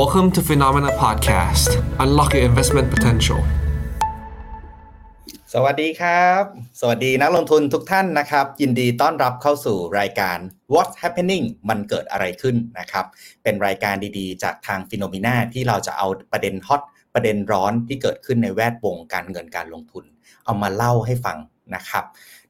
[0.00, 1.68] Welcome to Phenomena Podcast.
[2.04, 3.40] Unlock your investment potential.
[5.52, 6.42] สวัสดีครับ
[6.80, 10.38] สวัสดีนักลงทุนทุกท่านนะครับ ยินดีต้อนรับเข้าสู่รายการ
[10.74, 13.04] What's Happening มันเกิดอะไรขึ้นนะครับ
[13.42, 16.82] เป็นรายการดีๆ จากทางฟิโนมิน่าที่เราจะเอาประเด็นฮอต
[17.14, 20.04] ประเด็นร้อนที่เกิดขึ้นในแวดวงการเงินการลงทุน
[20.44, 21.38] เอามาเล่าให้ฟัง
[21.74, 22.04] นะครับ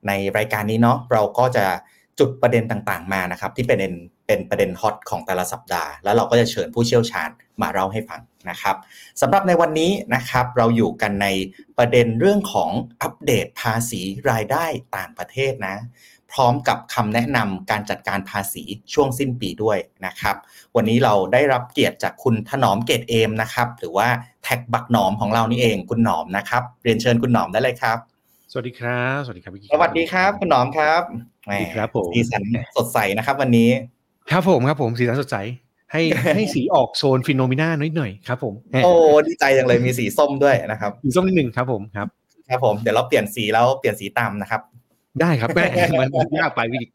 [0.06, 1.64] ในรายการนี้เนาะเราก็จะ
[2.18, 3.80] จุดประเด็นต่างๆมานะครับ ที่เป็น
[4.26, 7.28] เป็นประเด็นฮอตของแต่ละสัปดาห์ แล้วเราก็จะเชิญผู้เชี่ยวชาญ
[7.62, 8.20] มาเล่าให้ฟัง
[8.50, 8.76] นะครับ
[9.20, 11.28] สำหรับในวันนี้นะครับเราอยู่กันใน
[11.78, 12.70] ประเด็นเรื่องของ
[13.02, 14.64] อัปเดตภาษีรายได้
[14.96, 15.76] ต่างประเทศนะ
[16.32, 20.36] พร้อมกับคำแนะนำการจัดการภาษีช่วงสิ้นปีด้วยนะครับ
[20.76, 24.08] วันนี้เราได้รับเกียรติจากคุณถนอมเกตเอมนะครับ หรือว่า
[24.42, 27.98] แท็กบักหนอมของเรานี่เองคุณหนอมนะครับ เรียนเชิญคุณหนอมได้เลยครับ
[28.52, 31.02] สวัสดีครับ สวัสดีครับพี่กิ๊กสวัสดีครับ คุณหนอมครับ
[31.44, 32.42] สวัสดีครับผมสีสัน
[32.76, 33.70] สดใสนะครับ วันนี้
[34.30, 35.36] ครับผมครับผมสีสันสดใส
[35.92, 36.02] ให้
[36.34, 38.92] ให้สีออกโซน Finnomena นิดหน่อยครับผม โอ้
[39.26, 42.08] ดีใจจังเลยมีสีส้มด้วยนะครับสีส้มนิดหนึ่งครับผมครับ
[42.48, 44.62] ครับผมเดี๋ยวเราเปลี่ยนสีแล้วเปลี่ยนสีตามนะครับ
[45.20, 45.64] ได้ครับแม่
[46.00, 46.92] มันยากไปพี่กิ๊ก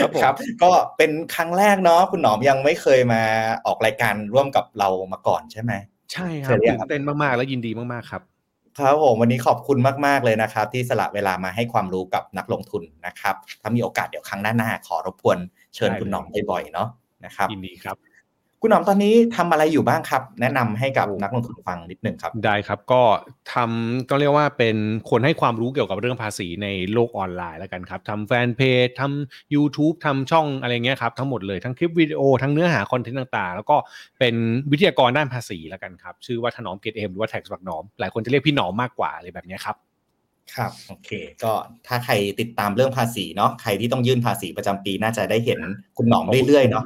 [0.00, 3.22] ครับผมครับ ก็เป็นครั้งแรกเนาะคุณหนอมยังไม่เคยมา
[3.66, 5.72] ออกรายการร่วมกับเรามาก่อนใช่ไหม
[6.12, 8.22] ใช่คเชิรับญเลยตื่ครับนเตตื่นเต้นมากๆ แล้วยินดีมากๆครับ
[8.78, 15.38] ครับผมวันนี้ขอบคุณมาก ๆ เลยนะครับ ที่สละเวลามาให้ความรู้กับนักลงทุนนะครับ ถ้ามีโอกาสเดี๋ยวครั้งหน้าๆขอรบกวน
[15.74, 16.88] เชิญได้คุณหนอมบ่อยๆเนาะ
[17.24, 17.96] นะครับยินดีครับ
[18.62, 23.02] คุณหนอมตอนนี้ทำอะไรอยู่บ้างครับ แนะนำให้กับโอ้นักลงทุนฟังนิดนึงครับได้ครับก็
[23.54, 24.76] ทำก็เรียกว่าเป็น
[25.10, 33.76] คนให้ความรู้เกี่ยวกับเรื่องภาษีในโลกออนไลน์แล้วกันครับทำแฟนเพจทำ YouTube ทำช่องอะไรเงี้ยครับทั้งหมดเลยทั้งคลิปวิดีโอทั้งเนื้อหาคอนเทนต์ต่างๆ แล้วก็
[34.18, 34.34] เป็น
[34.70, 39.76] วิทยากรด้านภาษีแล้วกันครับชื่อว่าถนอมเกตเอมหรือว่าแท็กบักหนอมหลายคนจะเรียกพี่หนอมมากกว่าอะไรแบบเนี้ยครับ
[40.56, 41.10] ครับโอเค
[41.42, 41.52] ก็
[41.86, 45.60] ถ้าใครติดตามเรื่องภาษีเนาะใครที่ต้องยื่นภาษีประจำปีน่าจะได้เห็น
[45.96, 46.84] คุณหนอมเรื่อยๆเนาะ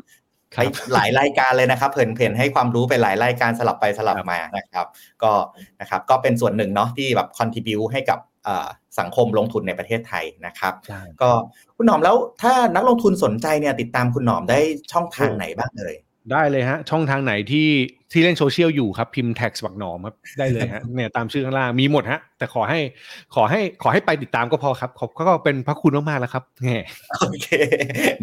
[0.55, 4.87] ครับหลายรายการเลยนะครับ เพลินเพลินให้ความรู้ไปหลายรายการสลับไปสลับครับมานะครับ
[5.23, 5.33] ก็
[5.81, 11.31] นะครับก็เป็นส่วนหนึ่งเนาะที่แบบคอนทิบิวให้กับเอ่อสังคมลงทุนในประเทศไทยนะครับใช่ก็
[11.77, 14.59] คุณหนอมแล้วถ้านักลงทุนสนใจเนี่ยติดตามคุณหนอมได้
[14.93, 15.97] ช่องทางไหนบ้างเอ่ย
[16.33, 17.69] ได้เลยฮะ ช่องทางไหนที่
[18.13, 22.81] ที่เล่นโซเชียลอยู่ครับ พิมพ์ TAXBugnoms ครับ ได้เลยฮะเนี่ยตามชื่อข้างล่างมีหมดฮะ แต่ขอให้
[23.35, 26.69] ขอให้ขอให้ไปติดตามก็พอครับ ขอบก็เป็นพระคุณมากๆแล้วครับแหม
[27.21, 27.49] โอเค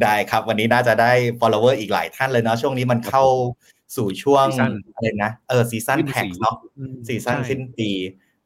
[0.02, 3.26] ได้ครับวันนี้น่าจะได้ follower อีกหลายท่านเลยเนาะช่วงนี้มันเข้า
[3.96, 7.90] สู่ช่วง season อะไรนะเออ season tax สิ้นปีเนาะอืม season ใช่สิ้นปี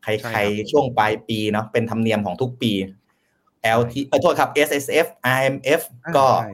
[0.04, 2.72] ใคใช่รครับๆช่วงปลายปีเนาะเป็นธรรมเนียมของทุกปี
[3.80, 5.06] LT เออโทษครับ SSF
[5.38, 6.54] IMF อ่าก็ใช่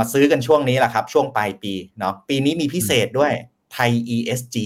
[0.00, 3.32] มาซื้อกันช่วงนี้แหละครับ ช่วงปลายปีเนาะปีนี้มีพิเศษด้วย
[3.72, 4.56] ไทย ESG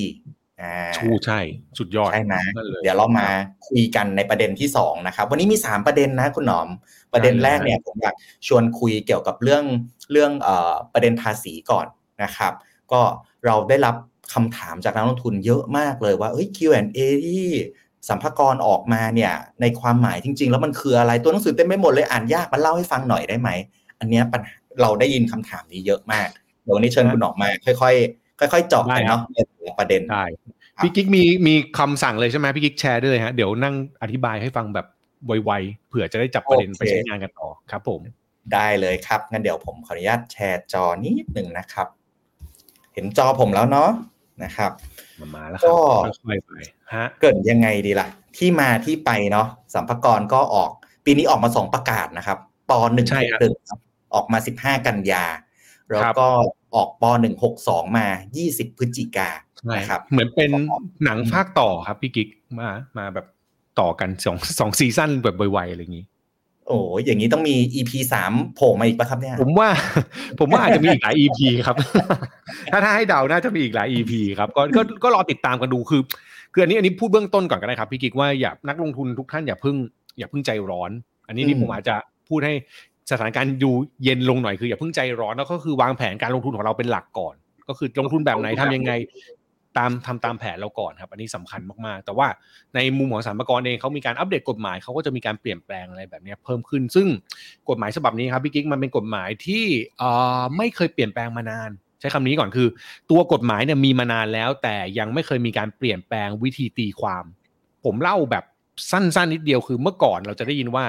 [0.60, 1.38] อ่าชูใช่
[1.78, 3.28] สุดยอดใช่ไหมนั่นเลยเดี๋ยวเรามา
[3.68, 6.68] คุยกันในประเด็นที่สองนะครับ วันนี้มีสามประเด็นนะคุณหนอม
[7.12, 8.14] ประเด็นแรกเนี่ยผมอยาก
[8.46, 9.64] ชวนคุยเกี่ยวกับเรื่อง
[10.12, 11.86] เรื่องเอ่อประเด็นภาษีก่อน
[12.22, 12.52] นะครับ
[12.92, 13.00] ก็
[13.46, 13.94] เราได้รับ
[14.34, 17.46] คำถามจากนักลงทุนเยอะมากเลยว่าเอ้ย Q&A ที่
[18.08, 23.50] สัมภาระออกมาเนี่ย ในความหมายจริง ๆ แล้วมันคืออะไรตัวหนังสือเต็มไปหมดเลยอ่านยากมันเล่าให้ฟังหน่อยได้ไหม
[23.98, 26.28] อันเนี้ยปัญหา เราได้ยินคำถามนี้เยอะมาก
[26.62, 34.86] เดี๋ยววันนี้เชิญคุณหนอมมา ค่อยๆค่อยๆเจาะกันเนาะในแต่ละประเด็นได้ครับพี่กิ๊กมีมีคำสั่งเลยใช่ไหมพี่กิ๊กแชร์ได้เลยฮะเดี๋ยวนั่งอธิบายให้ฟังแบบ
[35.26, 38.00] ไวๆเผื่อจะได้จับประเด็นโอเคไปใช้งานกันต่อครับ ผม
[38.52, 41.88] ได้เลยครับงั้นเดี๋ยวผมขออนุญาตแชร์จอนิดหนึ่งนะครับ
[42.94, 43.90] เห็นจอผมแล้วเนาะ
[44.44, 44.72] นะครับ
[45.20, 45.74] มามาแล้วคก็
[46.06, 46.52] รับค่อยๆไป
[46.94, 50.70] ฮะเกิดยังไงดีล่ะ ที่มาที่ไปเนาะสัมภากระก็ออก
[51.04, 52.38] ปีนี้ออกมาสองประกาศนะครับ
[52.70, 53.54] ปหนึ่งใช่หกครับหนึ่ง
[54.14, 55.24] ออกมาสิบห้ากันยา
[55.88, 56.28] แล้วครับก็
[56.74, 62.28] ออกปหนึ่งหกสองมายี่สิบพฤศจิกาใช่นะครับ เหมือนเป็นครับหนังภาคต่อครับพี่กิ๊ก
[62.60, 63.26] มามาแบบ
[63.80, 66.06] ต่อกันสองสองซีซั่นแบบไวๆอะไรอย่างนี้
[66.68, 69.68] โอ้ยอย่างนี้ต้องมี EP สามโผล่มาอีกปะครับเนี่ย ผมว่า
[70.40, 71.76] ผมว่าอาจจะมีอีกหลาย EP ครับ
[72.72, 76.02] ถ้าถ้าให้เดาน่าจะมีอีกหลาย EP ครับ ก็ก็ก็รอติดตามกันดูคือ
[76.52, 79.76] คืออันนี้อันนี้พูดเบื้องต้นก่อนก็ได้ครับพี่กิ๊กว่าอย่านักลงทุนทุกท่านอย่าเพิ่ง
[80.18, 80.90] อย่าเพิ่งใจร้อน
[81.28, 81.94] อันนี้นี่ผมอาจจะ
[82.28, 82.54] พูดให้
[83.10, 83.70] สถานการณ์ดู
[84.04, 87.34] เย็นลงหน่อยคืออย่าเพิ่งใจร้อนแล้วก็คือวางแผนการลงทุนของเราเป็นหลักก่อน
[87.68, 88.92] ก็คือลงทุนแบบไหนทำยังไง
[89.78, 92.26] ตามทำตามแผนเราก่อนครับ อันนี้สำคัญมากๆ แต่ว่า
[92.74, 97.08] ในมุมของสรรพากรเองเขามีการอัปเดตกฎหมายเขาก็จะมีการเปลี่ยนแปลงอะไรแบบนี้เพิ่มขึ้น ซึ่ง
[97.68, 99.64] กฎหมายฉบับนี้ครับพี่กิ๊กมันเป็นกฎหมายที่
[100.02, 101.70] อ่อไม่เคยเปลี่ยนแปลงมานาน
[102.00, 102.68] ใช้คำนี้ก่อนคือ
[103.10, 107.24] ตัวกฎหมายเนี่ยมีมานานแล้ว แต่ยังไม่เคยมีการเปลี่ยนแปลงวิธีตีความ
[107.84, 108.44] ผมเล่าแบบ
[108.90, 110.86] สั้นๆนิดเดียวคือเมื่อก่อนเราจะได้ยินว่า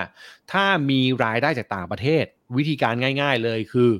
[0.51, 2.25] ถ้ามีรายได้จากต่างประเทศ
[2.57, 3.91] วิธีการง่าย ๆ เลยคือ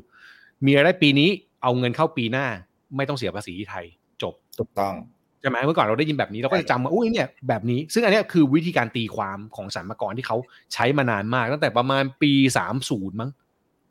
[0.66, 1.30] มีรายได้ปีนี้
[1.64, 2.48] เอาเงินเข้าปีหน้า
[2.96, 3.86] ไม่ต้องเสียภาษีที่ไทย
[4.22, 4.94] จบถูกต้อง
[5.42, 10.38] ใช่ไหมเมื่อก่อนเราได้ยินแบบนี้เราก็จะจำว่าอุ้ยเนี่ยแบบนี้ ซึ่งอันเนี้ยคือวิธีการตีความของสรรพากรที่เขา
[10.74, 12.32] ใช้มานานมาก ตั้งแต่ประมาณปี
[12.76, 13.32] 30มั้ง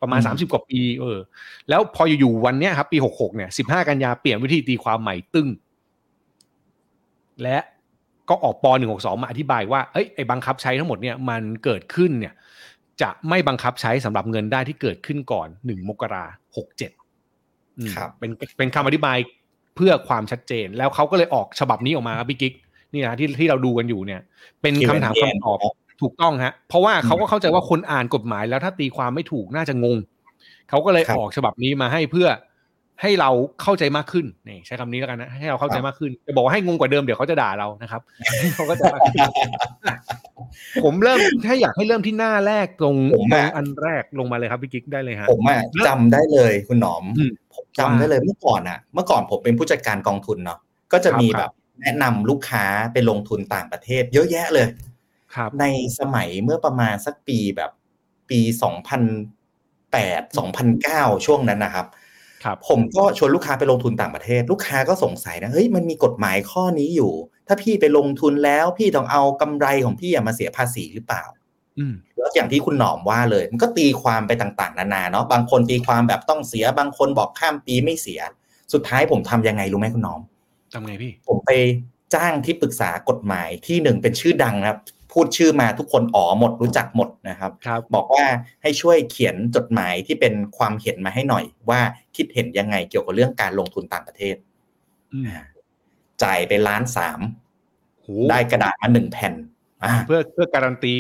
[0.03, 1.19] ประมาณอืมสามสิบกว่าปีเออ
[1.69, 5.49] แล้วพออยู่ๆวันเนี้ยครับปีหกหกเนี่ยสิบห้ากันยาเปลี่ยนวิธีตีความใหม่ตึ้ง
[7.43, 7.59] และ
[8.29, 12.35] ก็ออกปหนึ่งหกสองมาอธิบายว่าเอ้ยไอ้บังคับใช้ทั้งหมดเนี่ยมันเกิดขึ้นเนี่ย
[13.03, 16.25] จะไม่บังคับใช้สำหรับเงินได้ที่เกิดขึ้นก่อนหนึ่งมกรา
[16.57, 16.91] หกเจ็ด
[17.97, 19.19] ครับเป็นเป็นคำอธิบาย
[19.77, 22.55] เพื่อความชัดเจน แล้วเขาก็เลยออกฉบับนี้ออกมาครับพี่กิ๊ก
[22.93, 24.21] นี่นะที่ที่เราดูกันอยู่เนี่ย
[24.63, 25.59] เป็นคำถามคำตอบ
[26.03, 29.99] ถูกต้องฮะ เพราะว่าเขาก็เข้าใจว่าคนอ่านกฎหมายแล้วถ้าตีความไม่ถูกน่าจะงง
[30.71, 32.29] เขาก็เลยครับออกฉบับนี้มาให้เพื่อ
[33.01, 33.31] ให้เรา
[33.63, 38.01] เข้าใจมากขึ้นนี่ใช้คำนี้แล้วกันนะให้เราเข้าใจมากขึ้นจะบอกว่าให้งงกว่าเดิมเดี๋ยวเขาจะด่าเรานะครับ
[38.55, 39.29] เขาก็จะมากขึ้น
[40.85, 50.59] ผมเริ่มถ้าอยากให้เริ่มที่หน้าแรกตรงผมตรอะงอันแรกลงมาเลยครับพี่กิ๊กได้เลยฮะผมอะจำได้เลยคุณหนอมอืมผมจำได้เลยเมื่อก่อนอะเมื่อก่อนผมเป็นผู้จัดการกองทุนเนาะ
[50.93, 51.53] ก็จะครับมีคแบรับบ
[51.83, 54.67] แนะนำลูกค้าไปลงทุนต่างประเทศ เยอะแยะเลย
[55.35, 55.65] ครับ ใน
[55.99, 57.71] สมัยเมื่อประมาณสักปีแบบ
[58.31, 59.03] ปีสองพัน
[59.93, 62.04] แปดสองพันเก้าช่วงนั้นนะครับครับ
[62.69, 67.13] ผมก็ชวนลูกค้าไปลงทุนต่างประเทศ ลูกค้าก็สงสัยนะเฮ้ยมันมีกฎหมายข้อนี้อยู่
[67.47, 71.25] ถ้าพี่ไปลงทุนแล้วพี่ต้องเอากำไรของพี่อะมาเสียภาษีหรือเปล่า
[71.79, 78.21] อืมแล้วอย่างที่คุณหนอมว่าเลย มันก็ตีความไปต่างๆ นานาเนาะบางคนตีความแบบต้องเสียบางคนบอกข้ามปีไม่เสีย
[78.73, 80.21] สุดท้ายผมทำยังไงรู้ไหมคุณหนอม
[80.73, 81.51] ทำไงพี่ ผมไป
[82.15, 84.79] จ้างที่ปรึกษากฎหมายที่หนึ่งเป็นชื่อดังนะครับ
[85.15, 88.25] พูดชื่อมาทุกคนอ๋อหมดรู้จักหมดนะครับครับบอกว่า
[88.63, 91.81] ให้ช่วยเขียนจดหมายที่เป็นความเห็นมาให้หน่อย ว่า
[92.17, 94.37] คิดเห็นยังไงเกี่ยวกับเรื่องการลงทุนต่างประเทศ
[95.13, 95.45] อืมอ่า
[96.23, 97.21] จ่ายไปล้านสาม
[98.01, 99.35] โหได้กระดาษมาหนึ่งแผ่น
[99.85, 100.95] อ่าเพื่อเพื่อการันตี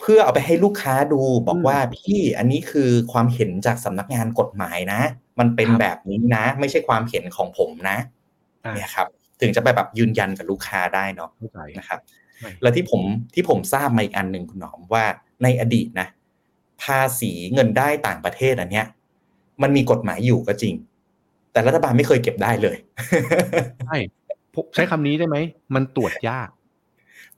[0.00, 5.00] เพื่อเอาไปให้ลูกค้าดูบอกอืมว่าพี่อันนี้คือความเห็นจากสำนักงานกฎหมายนะ
[5.38, 7.98] มันเป็นครับแบบนี้นะ ไม่ใช่ความเห็นของผมนะ
[8.64, 9.08] อ่าเนี่ยครับ
[9.40, 12.23] ถึงจะไปแบบยืนยันกับลูกค้าได้เนาะเข้าใจนะครับใช่
[12.62, 13.02] แล้วที่ผม
[13.34, 15.04] ที่ผมทราบมาอีกอันหนึ่งคุณหนอมว่า
[15.42, 16.08] ในอดีตนะ
[16.82, 18.86] ภาษีเงินได้ต่างประเทศอันเนี้ย
[19.62, 20.74] มันมีกฎหมายอยู่ก็จริง
[21.52, 22.76] แต่รัฐบาลไม่เคยเก็บได้เลย
[23.86, 23.96] ใช่
[24.54, 25.36] ผมใช้คำนี้ได้ไหม
[25.74, 26.48] มันตรวจยาก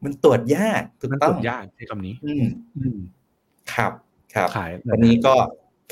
[0.04, 2.44] มันตรวจยากถูกมันตต้รอวงจยากใช้คำนี้อืม
[2.76, 2.99] อืม
[3.72, 3.92] ครับ
[4.34, 5.34] ครับขายวันนี้ก็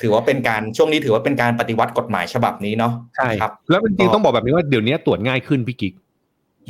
[0.01, 6.04] ถือว่าเป็นการช่วงนี้ถือว่าเป็นการปฏิวัติกฎหมายฉบับนี้เนาะใช่ครับ แล้วจริงๆต้องบอกแบบนี้ว่าเดี๋ยวนี้ตรวจง่ายขึ้นพี่กิ๊กม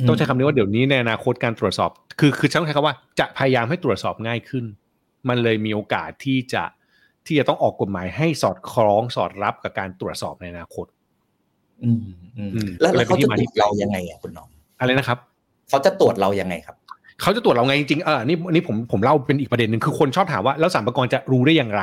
[0.07, 1.89] ต้องใช้คำนี้ว่าเดี๋ยวนี้ในอนาคตการตรวจสอบ
[2.19, 4.65] คือคือต้องใช้คำว่าจะพยายามให้ตรวจสอบง่ายขึ้น
[5.29, 6.63] มันเลยมีโอกาสที่จะ
[7.25, 10.85] ที่จะต้องออกกฎหมายให้สอดคล้องสอดรับกับการตรวจสอบในอนาคต
[11.83, 11.99] อืม
[12.37, 14.47] อืมอืมแล้วก็เลแล้ยวเขาเป็นที่จะมาตรที่วจเรายังไงอะคุณหน้อง
[14.79, 15.17] อะไรนะครับ
[15.69, 16.75] เขาจะตรวจเรายังไงครับ
[17.21, 21.81] เขาจะตรวจเราไงจริงๆเออนี่นี่ผมผมเล่าเป็นอีกประเด็นหนึ่งคือคนชอบถามว่าแล้วสรรพากรจะรู้ได้อย่างไร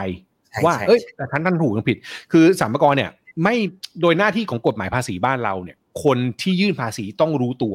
[0.51, 1.97] ใช่ว่าใช่เอ้ยแต่ท่านท่านถูกหรือผิด
[2.33, 3.11] คือสรรพากรเนี่ย
[3.43, 3.55] ไม่
[4.01, 7.75] โดยหน้าที่ของกฎหมายภาษีบ้านเราเนี่ย คนที่ยื่นภาษีต้องรู้ตัว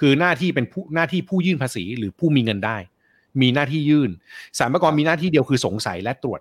[0.00, 2.76] คือหน้าที่เป็นผู้หน้าที่ผู้ยื่นภาษีหรือผู้มีเงินได้
[3.40, 4.10] มีหน้าที่ยื่น
[4.58, 6.40] สรรพากรมีหน้าที่เดียวคือสงสัยและตรวจ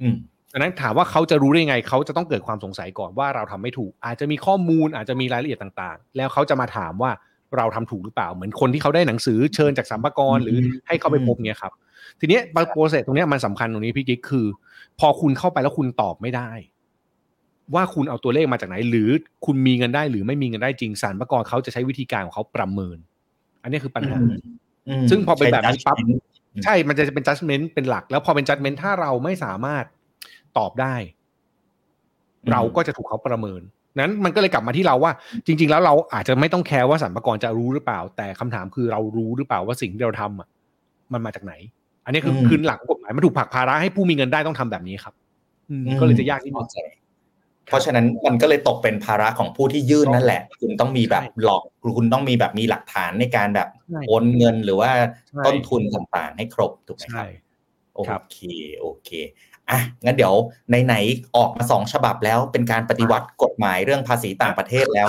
[0.00, 0.16] อืม
[0.52, 7.10] ดังนั้นถามว่าเขาจะรู้ได้ไงเขาจะต้องเกิดความสงสัยก่อนว่าเราทำไม่ถูก อาจจะมีข้อมูลอาจจะมีรายละเอียดต่าง ๆ แล้วเขาจะมาถามว่า
[7.56, 11.72] เราทำถูกหรือเปล่า เหมือนคนที่เขาได้หนังสือเชิญจากสัมภากรหรือให้เขาไปพบเนี้ยครับ
[12.20, 14.46] ทีเนี้ยโปรเซสตรงเนี้ยมันสำคัญตรงนี้พี่กิ๊กคือ
[15.00, 16.50] พอคุณเข้าไปแล้วคุณตอบไม่ได้
[17.74, 19.08] ว่าคุณเอาตัวเลขมาจากไหน หรือ
[19.44, 22.96] คุณมีเงินได้หรือไม่มีเงินได้จริงสรรพากรเขาจะใช้วิธีการของเขาประเมิน
[23.62, 24.18] อันนี้คือปัญหา
[24.88, 29.84] อืมซึ่งพอเป็นแบบนี้ปั๊บใช้ judgment ใช่มันจะเป็น judgment เป็นหลัก แล้วพอเป็น judgment ถ้าเราไม่สามารถ
[30.58, 30.94] ตอบได้
[32.44, 33.60] อืมเราก็จะถูกเขาประเมิน
[33.98, 35.12] นั้นมันก็เลยกลับมาที่เราว่า
[35.46, 40.48] จริง ๆ แล้วเราอาจจะไม่ต้องแคร์ว่าสรรพากรจะรู้หรือเปล่า แต่คำถามคือเรารู้หรือเปล่าว่าสิ่งที่เราทำอะ
[41.12, 41.54] มันมาจากไหน
[42.04, 45.14] อันนี้คืออมคือหลักกฎหมายมันถูกผลักภาระให้ผู้มีเงินได้ต้องทำแบบนี้ครับ
[45.70, 46.62] อืมก็เลยจะยากนิดนึ
[47.68, 51.62] เข้างใจเพราะฉะนั้นมันก็เลยตกเป็นภาระของผู้ที่ยื่นนั่นแหละ คุณต้องมีแบบใช่หลอก
[51.96, 54.90] คุณต้องมีแบบมีหลักฐานในการแบบใช่โอนเงินหรือว่า
[55.28, 57.28] ใช่ต้นทุนต่างๆ ให้ครบถูกไหมครัใช่บ
[57.94, 58.38] โอครับเค
[58.80, 59.10] โอเค
[59.70, 60.34] อะงั้นเดี๋ยว
[60.84, 65.08] ไหนๆออกมาสองฉบับแล้วเป็นการปฏิวัติกฎหมายเรื่องภาษีต่างประเทศแล้ว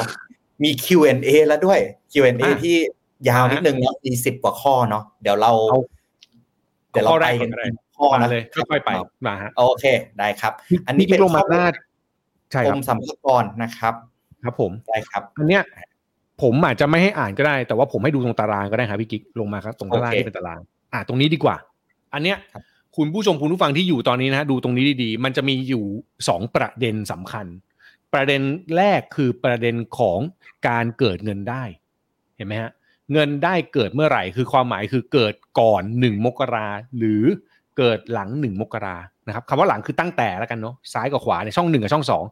[0.64, 1.80] มี Q&A แล้วด้วย
[2.12, 2.78] Q&A อะที่
[3.30, 5.80] ยาวนิดนึงเนาะมีสิบกว่าข้อเนาะเดี๋ยวเราเอา
[6.92, 8.90] เดี๋ยวเราข้อแรไปกกันก่อนก็ได้ข้อมานะเลยค่อยๆไป
[9.28, 9.86] มาฮะโอเค
[10.20, 10.54] ได้ครับ
[10.88, 11.89] อันนี้พี่เป็นลงมาข้อหน้าใช่
[12.54, 13.94] กครรับมสัมภากรนะครับ
[14.44, 15.64] ครับผมได้ครับอันเนี้ย
[16.42, 20.60] ผมอาจจะไม่ให้อ่านก็ได้ แต่ว่าผมให้ดูตรงตารางก็ได้ครับพี่กิ๊กลงมาครับตรงตารางโอเคที่เป็นตาราง
[20.94, 21.56] อ่าตรงนี้ดีกว่า
[22.14, 22.64] อันเนี้ยครับ
[22.98, 25.86] คุณผู้ชมคุณผู้ฟังที่อยู่ตอนนี้นะฮะดูตรงนี้ดีๆ มันจะมีอยู่
[26.28, 27.46] สองประเด็นสำคัญ
[28.14, 28.42] ประเด็น
[28.76, 30.20] แรกคือประเด็นของ
[30.68, 31.64] การเกิดเงินได้
[32.36, 32.72] เห็นไหมฮะ
[33.14, 37.24] เงินได้เกิดเมื่อไหร่ คือความหมายคือเกิดก่อนหนึ่งมกราหรือ
[37.80, 42.24] เกิดหลังหนึ่งมกรานะครับคำว่าหลังคือตั้งแต่แล้วกันเนาะซ้ายกับขวาในช่องหนึ่งกับช่องสอง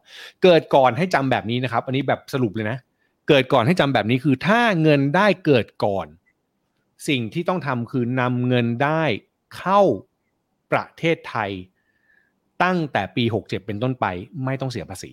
[0.42, 2.78] เกิดก่อนให้จำแบบนี้นะครับ อันนี้แบบสรุปเลยนะ
[3.28, 6.06] เกิดก่อนให้จำแบบนี้คือถ้าเงินได้เกิดก่อน
[7.08, 9.02] สิ่งที่ต้องทำคือนำเงินได้
[9.56, 9.80] เข้า
[10.72, 11.50] ประเทศไทย
[12.62, 14.06] ตั้งแต่ปี 67 เป็นต้นไป
[14.44, 15.12] ไม่ต้องเสียภาษี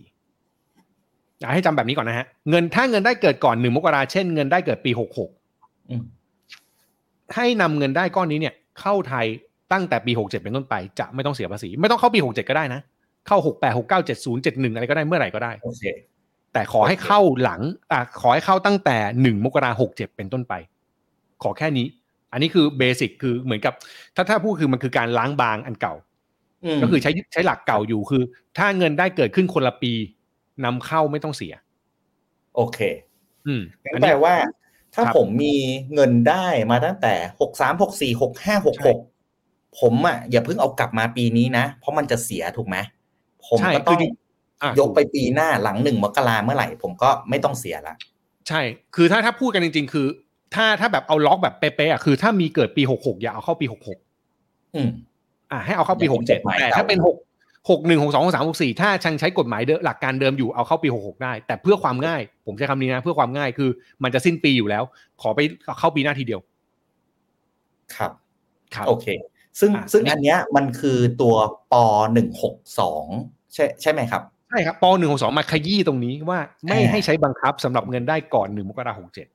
[1.39, 4.91] อยากให้จำแบบนี้ก่อนนะฮะเงินถ้าเงินได้เกิดก่อนหนึ่งมกราเช่นเงินได้เกิดปี
[5.39, 6.03] 66อืม
[7.35, 9.25] ให้นำเงินได้ก้อนนี้เนี่ย เข้าไทย
[9.71, 12.81] ตั้งแต่ปี 67 เป็นต้นไปจะไม่ต้องเสียภาษี ไม่ต้องเข้าปี 67 ก็ได้นะ
[13.27, 15.83] เข้า 68 69 70 71 อะไรก็ได้เมื่อไหร่ก็ได้โอเค
[16.53, 20.53] แต่ขอให้เข้าหลังอะขอให้เข้าตั้งแต่หนึ่งมกราหกเจ็ดเป็นต้นไป
[21.43, 21.87] ขอแค่นี้
[22.31, 23.73] อันนี้คือเบสิกคือเหมือนกับ
[24.15, 25.93] ถ้าถ้าพูดคือมันคือการล้างบางอันเก่า
[26.77, 28.23] มก็คือใช้ใช้หลักเก่าอยู่คือ
[28.57, 29.93] ถ้าเงินได้เกิดขึ้นคนละปี
[30.65, 31.53] นำเข้าไม่ต้องเสีย
[32.55, 32.79] โอเค
[33.47, 34.35] อืมงั้อันนแปนี้ลว่า
[34.93, 35.55] ถ้าครับผมมี
[35.93, 38.99] เงินได้มาตั้งแต่หกสามหกสี่หกห้าหกใช่หก
[39.79, 42.77] ผมอะอย่าเพิ่งเอากลับมาปีนี้นะ เพราะมันจะเสียถูกไหม
[43.47, 44.11] ผมใช่ก็ต้คือองจริง
[44.63, 47.95] อะยกไปปีหน้าหลังหนึ่งมกราเมื่อไหร่ ผมก็ไม่ต้องเสียละ
[48.47, 48.61] ใช่
[48.95, 50.07] คือถ้าถ้าพูดกันจริง ๆ คือ
[50.55, 53.99] ถ้าถ้าแบบเอาล็อกแบบเป๊ะๆอะคือ ถ้ามีเกิดปีหกหกอย่าเอาเข้าปีหกหก
[54.75, 54.89] อืม
[55.51, 57.17] อ่าให้เอาเข้าปีอย่าหเป็กนเจ็ดกฎหมายแต่เก่าถ้าเป็นหก
[57.69, 63.69] หกหนึ่งหกสองหกสามหกสี่ถ้ายังใช้กฎหมายเดิมหลักการเดิมอยู่เอาเข้าปีหกหกได้ แต่เพื่อความง่าย ผมใช้คำนี้นะ เพื่อความง่ายคือ
[64.03, 64.83] มันจะสิ้นปีอยู่แล้ว
[65.21, 65.39] ขอไป
[65.79, 66.41] เข้าปีหน้าทีเดียว
[67.95, 68.11] ครับ
[68.75, 69.07] ครับโอเค
[69.59, 71.35] ซึ่งอะซึ่งอันนี้อันเนี้ยมันคือตัว
[71.71, 71.73] ป
[72.13, 73.05] หนึ่งหกสอง
[73.53, 79.27] ใช่ใช่ไหมครับใช่ครับปหนึ่งหกสองมาขยี้ตรงนี้ว่าไม่อ่าให้ใช้บังคับสำหรับเงินได้ก่อนหนึ่งมกราหกเจ็ด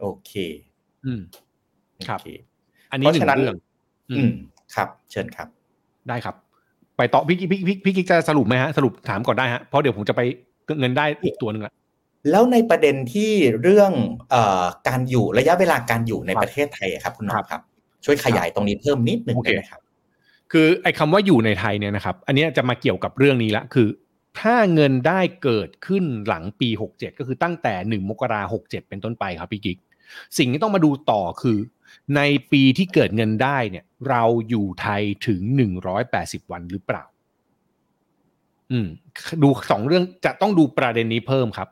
[0.00, 0.32] โอเค
[1.04, 1.20] อืม
[2.08, 2.28] ครับโอเค
[2.92, 3.56] อันนี้หนึ่เพราะฉะนั้นงเรื่อง
[4.10, 4.34] อือืมม
[4.74, 5.48] ครับ เชิญครับ
[6.08, 6.34] ได้ครับ
[6.96, 10.20] ไปต่อพี่พี่พี่พี่กิ๊กจะสรุปไหมฮะสรุปถามก่อนได้ฮะเพราะเดี๋ยวผมจะไป
[10.78, 11.72] เงินได้อีกตัวหนึ่งละ
[12.30, 13.92] แล้วในประเด็นที่เรื่อง
[14.30, 17.62] เอ่อการอยู่ระยะเวลาการอยู่ในครับประเทศไทยอะครับคุณน้อครังบครับ
[18.04, 19.80] ช่วยขยายตรงนี้เพิ่มนิดหนึ่งโอเคได้ไหมครับ
[20.52, 23.88] คือไอ้คำว่าอยู่ในไทยเนี่ยนะครับ อันเนี้ยจะมาเกี่ยวกับเรื่องนี้ละคือ
[24.40, 29.78] ถ้าเงินได้เกิดขึ้นหลังปี 67 ก็คือตั้งแต่ 1 มกราหกเจ็ดเป็นต้นไปครับพี่กิ๊ก
[30.38, 31.58] สิ่งที่ต้องมาดูต่อคือ
[32.16, 32.20] ใน
[32.52, 35.40] ปีที่เกิดเงินได้เนี่ย เราอยู่ไทยถึง
[35.96, 37.04] 180 วันหรือเปล่า
[38.72, 38.86] อืม
[39.42, 41.68] ดูสองเรื่องจะต้องดูประเด็นนี้เพิ่มครับ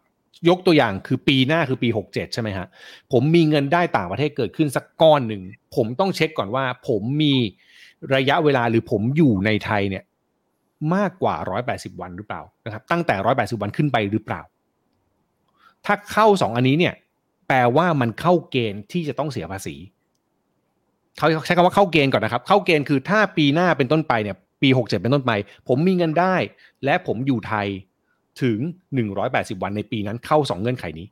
[0.48, 2.66] ยกตัวอย่างคือปีหน้าคือปี 67 ใช่ไหมฮะ
[3.12, 5.42] ผมมีเงินได้ต่างประเทศเกิดขึ้นสักก้อนหนึ่ง
[5.76, 7.34] ผมต้องเช็คก่อนว่า ผมมี
[8.14, 10.04] ระยะเวลาหรือผมอยู่ในไทยเนี่ย
[10.94, 11.34] มากกว่า
[11.68, 14.40] 180 วันหรือเปล่านะครับ ตั้งแต่ 180 วันขึ้นไปหรือเปล่า
[15.84, 16.94] ถ้าเข้าสองอันนี้เนี่ย
[17.48, 19.74] แปลว่ามันเข้าเกณฑ์ที่จะต้องเสียภาษี
[21.18, 25.32] เขาใช้คำว่าเข้าเกณฑ์ก่อนนะครับ เข้าเกณฑ์คือถ้าปีหน้าเป็นต้นไปเนี่ย ปี 67 เป็นต้นไป
[25.68, 26.36] ผมมีเงินได้
[26.84, 27.66] และผมอยู่ไทย
[28.42, 28.58] ถึง
[29.10, 31.06] 180 วันในปีนั้นเข้าสองเงื่อนไขนี้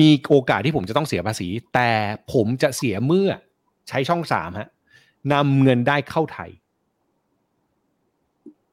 [0.00, 1.90] มีโอกาสที่ผมจะต้องเสียภาษี แต่
[2.32, 3.30] ผมจะเสียเมื่อ
[3.88, 4.68] ใช้ช่องสามฮะ
[5.32, 6.50] นำเงินได้เข้าไทย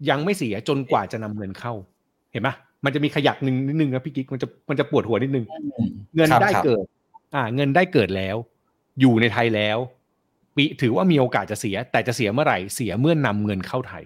[0.10, 1.74] ยังไม่เสียจนกว่าจะนำเงินเข้า
[2.32, 2.50] เห็นไหม
[2.86, 5.46] มันจะมีขยักหนึ่งนิดนึงนะพี่กิ๊กมันจะมันจะปวดหัวนิดนึง
[6.16, 6.86] เงินครับได้ครับเกิด
[7.36, 8.36] อ่า เงินได้เกิดแล้ว
[9.00, 9.78] อยู่ในไทยแล้ว
[10.56, 14.04] ปีถือว่ามีโอกาสจะเสีย แต่จะเสียเมื่อไหร่เสียเมื่อนำเงินเข้าไทย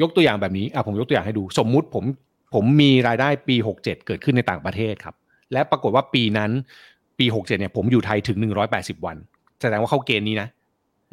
[0.00, 2.04] ยกตัวอย่างแบบนี้อะผมยกตัวอย่างให้ดู สมมุติผม
[2.54, 5.14] ผมมีรายได้ปีหกเจ็ดเกิดขึ้นในต่างประเทศครับ
[5.52, 6.50] และปรากฏว่าปีนั้น
[7.18, 9.16] ปีหกเจ็ดเนี่ยผมอยู่ไทยถึงหนึ่งร้อยแปดสิบวัน
[9.60, 10.48] แสดงว่าเข้าเกณฑ์นี้นะ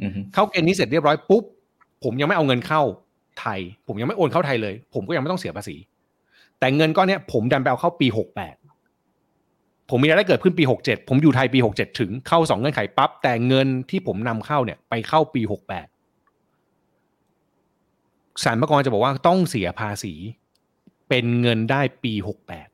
[0.02, 1.44] อือฮึเข้าเกณฑ์นี้เสร็จเรียบร้อยปุ๊บ
[2.04, 2.82] ผมยังไม่เอาเงินเข้า
[3.40, 5.76] ไทย ผมยังไม่โอนเข้าไทยเลย ผมก็ยังไม่ต้องเสียภาษี
[6.60, 8.56] แต่เงินก้อนเนี้ยผมดันไปเอาเข้าปีหกแปด
[9.90, 15.88] ผมมีรายได้เกิดขึ้นปีหกเจ็ดผมอยู่ไทยปีหกเจ็ดถึงเข้าสองเงื่อนไขปั๊บแต่เงินที่ผมนำเข้าเนี่ยไปเข้าปีหกแปด
[18.44, 20.14] สารพากรจะบอกว่าต้องเสียภาษี
[21.10, 22.68] เป็นเงินได้ปีหกแปด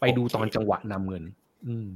[0.00, 1.24] ไปดูตอนจังหวะนำเงิน
[1.68, 1.88] อืม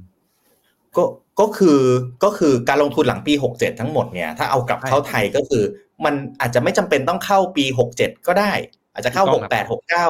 [0.97, 1.03] ก็
[1.39, 1.79] ก็คือ
[2.23, 5.63] ก็คือการลงทุนหลังปี 67 ทั้งหมดเนี่ยถ้าเอากลับใช่เข้าไทยก็คือ
[6.05, 7.65] มันอาจจะไม่จำเป็นต้องเข้าปี
[7.97, 8.53] 67 ก็ได้
[8.93, 9.65] อาจจะเข้าถูกต้องครั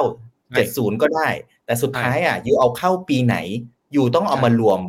[0.54, 1.28] 68 69 70 ก็ได้
[1.66, 3.36] แต่สุดท้ายอะยูเอาเข้าปีไหน
[3.96, 4.80] ยูต้องเอาใช่มารวม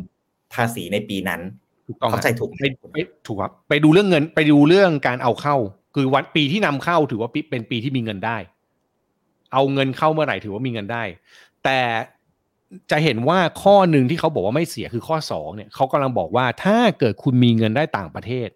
[0.54, 1.40] ภาษีในปีนั้น
[1.86, 5.56] ถูกต้องเข้าใจครับถูกไหมไปไปถูกครับไปดูเรื่องเงินไปดูเรื่องการเอาเข้า
[6.00, 8.38] คือวันปีที่นำเข้าถือว่าปีเป็นปีที่มีเงินได้
[9.52, 11.02] เอาเงินเข้าเมื่อไหร่ถือว่ามีเงินได้
[11.64, 11.80] แต่
[12.90, 18.48] จะเห็นว่าข้อหนึ่งที่เขาบอกว่าไม่เสียคือข้อสองเนี่ยเขากำลังบอกว่าถ้าเกิดคุณมีเงินได้ต่างประเทศ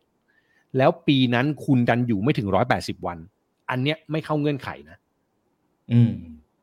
[0.76, 3.18] แล้วปีนั้นคุณดันอยู่ไม่ถึงร้อยแปดสิบวัน
[3.70, 4.96] อันเนี้ยไม่เข้าเงื่อนไขนะ
[5.92, 6.12] อืม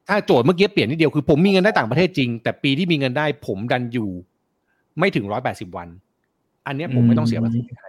[0.08, 4.10] ถ้าโจทย์เมื่อกี้เปลี่ยนนิดเดียวคือผมมีเงินได้ต่างประเทศจริง แต่ปีที่มีเงินได้ผมดันอยู่
[5.00, 5.88] ไม่ถึงร้อยแปดสิบวัน
[6.68, 7.84] อันเนี้ยผมไม่ต้องเสียภาษีในไท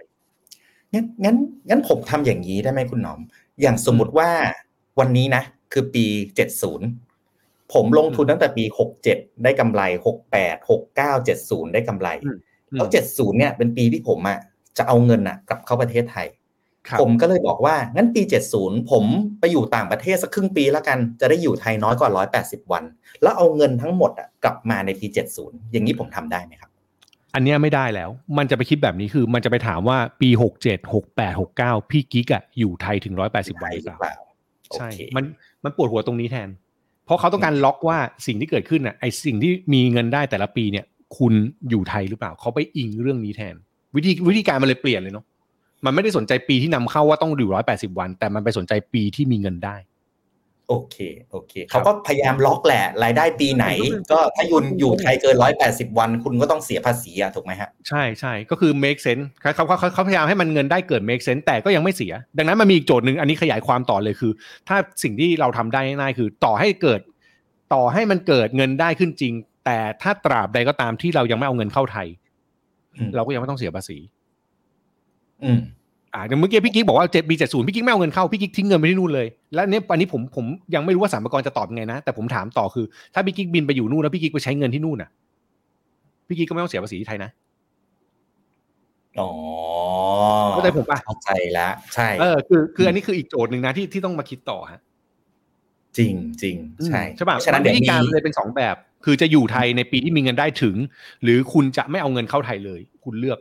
[0.93, 1.37] งั้นงั้น
[1.69, 3.19] งั้นผมทำอย่างนี้ได้ไหมคุณหนอม
[3.61, 4.29] อย่างสมมุติว่า
[4.99, 5.43] วันนี้นะ
[5.73, 6.05] คือปี
[6.89, 8.63] 70ผมลงทุนตั้งแต่ปี
[9.03, 9.81] 67ได้กำไร
[10.31, 12.37] 68 69 70ได้กำไรอืม
[12.75, 14.39] แล้ว70เนี่ยเป็นปีที่ผมอะ
[14.77, 16.27] จะเอาเงินอะกลับเข้าประเทศไทย
[16.87, 18.21] ครับผมก็เลยบอกว่างั้นปี
[18.57, 19.05] 70 ผม
[19.39, 22.09] ไปอยู่ต่างประเทศสักครึ่งปีแล้วกันจะได้อยู่ไทยน้อยกว่า
[22.43, 22.83] 180 วัน
[23.21, 25.07] แล้วเอาเงินทั้งหมดอะกลับมาในปี
[25.39, 26.70] 70 อย่างนี้ผมทำได้ไหมครับ
[27.33, 33.99] อันเนี้ยไม่ได้แล้ว มันจะไปคิดแบบนี้คือ มันจะไปถามว่าปีหกเจ็ดหกแปดหกเก้าพี่กิ๊กอะอยู่ไทยถึงร้อยแปดสิบวันหรือเปล่า
[34.69, 35.23] โอใช่เคมัน
[35.63, 36.49] มันปวดหัวตรงนี้แทน
[37.05, 37.97] เพราะเขาต้องการล็อกว่า
[38.27, 40.85] สิ่งที่เกิดขึ้นอะไอสิ่งที่มีเงินได้แต่ละปีเนี่ย
[41.17, 41.33] คุณ
[41.69, 43.55] อยู่ไทยหรือเปล่า เขาไปอิงเรื่องนี้แทน
[43.95, 45.25] วิธีวิธีการมันเลยเปลี่ยนเลยเนาะ
[45.85, 49.75] มันไม่ได้สนใจปีที่นำเข้าว่าต้องอยู่ร้อยแปดสิบวัน แต่มันไปสนใจปีที่มีเงินได้
[50.69, 50.97] โอเค
[51.31, 53.65] โอเคเขาก็พยายามล็อกแหละรายได้ปีไหน
[54.11, 64.31] ก็ถ้ายุนอยู่ไทยเกินร้อยแปดสิบวัน คุณก็ต้องเสียภาษีอะถูกไหมฮะ ใช่ใช่ก็คือ make sense เขาเขาเขาเขาพยายามให้มันเงินได้เกิด make sense แต่ก็ยังไม่เสีย ดังนั้นมันมีอีกโจทย์หนึ่งอันนี้ขยายความต่อเลยคือ
[64.67, 67.01] ถ้าสิ่งที่เราทำได้ง่ายๆคือ ต่อให้เกิด
[67.73, 69.33] ต่อให้มันเกิดเงินได้ขึ้นจริง
[69.65, 72.07] แต่ถ้าตราบใดก็ตามที่เรายังไม่เอาเงินเข้าไทย
[72.95, 73.97] อืมเราก็ยังไม่ต้องเสียภาษี
[75.43, 75.61] อืม
[76.13, 85.09] อ่าอย่างเมื่อกี้พี่กิ๊กบอกว่าเจ็ดปีเจ็ดศูนย์พี่กิ๊กไม่เอาเงินเข้าพี่กิ๊กทิ้งเงินไปที่นู่นเลย แล้วเนี้ยอันนี้ผมผมยังไม่รู้ว่าสามกรจะตอบยังไงนะ แต่ผมถามต่อคือ ถ้าพี่กิ๊กบินไปอยู่นู่นแล้วพี่กิ๊กไปใช้เงินที่นู่นน่ะ
[86.27, 87.29] พี่กิ๊กก็ไม่ต้องเสียภาษีที่ไทยนะ
[89.19, 89.29] อ๋อ
[90.51, 94.79] เข้าใจผมปะเข้าใจแล้วใช่เออคือคืออันนี้คืออีกโจทย์หนึ่งนะที่ที่ต้องมาคิดต่อฮะ
[95.97, 96.55] จริงจริง
[96.87, 98.75] ใช่ใช่ป่ะฉะนั้นวิเดี๋ยวธีมีการเลยเป็นสองแบบ
[99.05, 100.75] คือจะอยู่ไทยในปีที่มีเงินได้ถึง
[101.23, 103.39] หรือคุณจะไม่เอาเงินเข้าไทยเลย คุณเลือก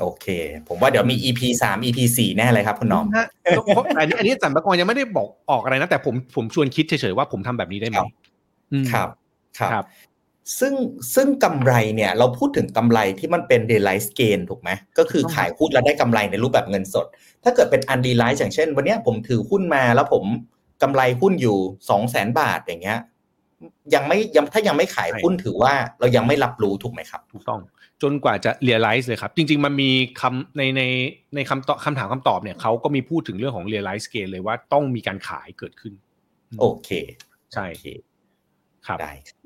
[0.00, 0.26] โอเค
[0.68, 3.26] ผมว่าเดี๋ยวมี EP สาม EP สี่แน่เลยครับคุณน้อมฮะ
[3.66, 8.08] เพราะอันนี้อันนี้สัมภากรยังไม่ได้บอกออกอะไรนะ แต่ผมผมชวนคิดเฉยๆว่าผมทำแบบนี้ได้ไหมครับ
[8.72, 9.08] อืมครับ
[9.58, 9.86] ครับ ครับ
[10.58, 10.74] ซึ่ง
[11.14, 17.06] ซึ่งกำไรเนี่ย เราพูดถึงกำไรที่มันเป็น realize gain ถูกไหม ก็คือถูกต้องขายหุ้นแล้วได้กำไรในรูปแบบเงินสด
[17.44, 20.24] ถ้าเกิดเป็น unrealized อย่างเช่น วันเนี้ยผมถือหุ้นมาแล้วผม
[20.82, 21.56] กำไรหุ้นอยู่
[21.90, 22.98] สองแสนบาทอย่างเงี้ย
[23.94, 27.60] ยังไม่ยังถ้ายังไม่ขายหุ้นถือว่าเรายังไม่รับรู้ถูกไหมครับ ถูกต้อง
[28.02, 30.82] จนกว่าจะ realize เลยครับ จริง ๆ มันมีคำในใน
[31.34, 35.92] ในคำตอบคำถามคำตอบเนี่ยเขาก็มีพูดถึงเรื่องของ realize gain เลยว่าต้องมีการขายเกิดขึ้น
[36.60, 36.88] โอเค
[37.52, 37.86] ใช่โอเค
[38.86, 39.38] ครับได้ครับ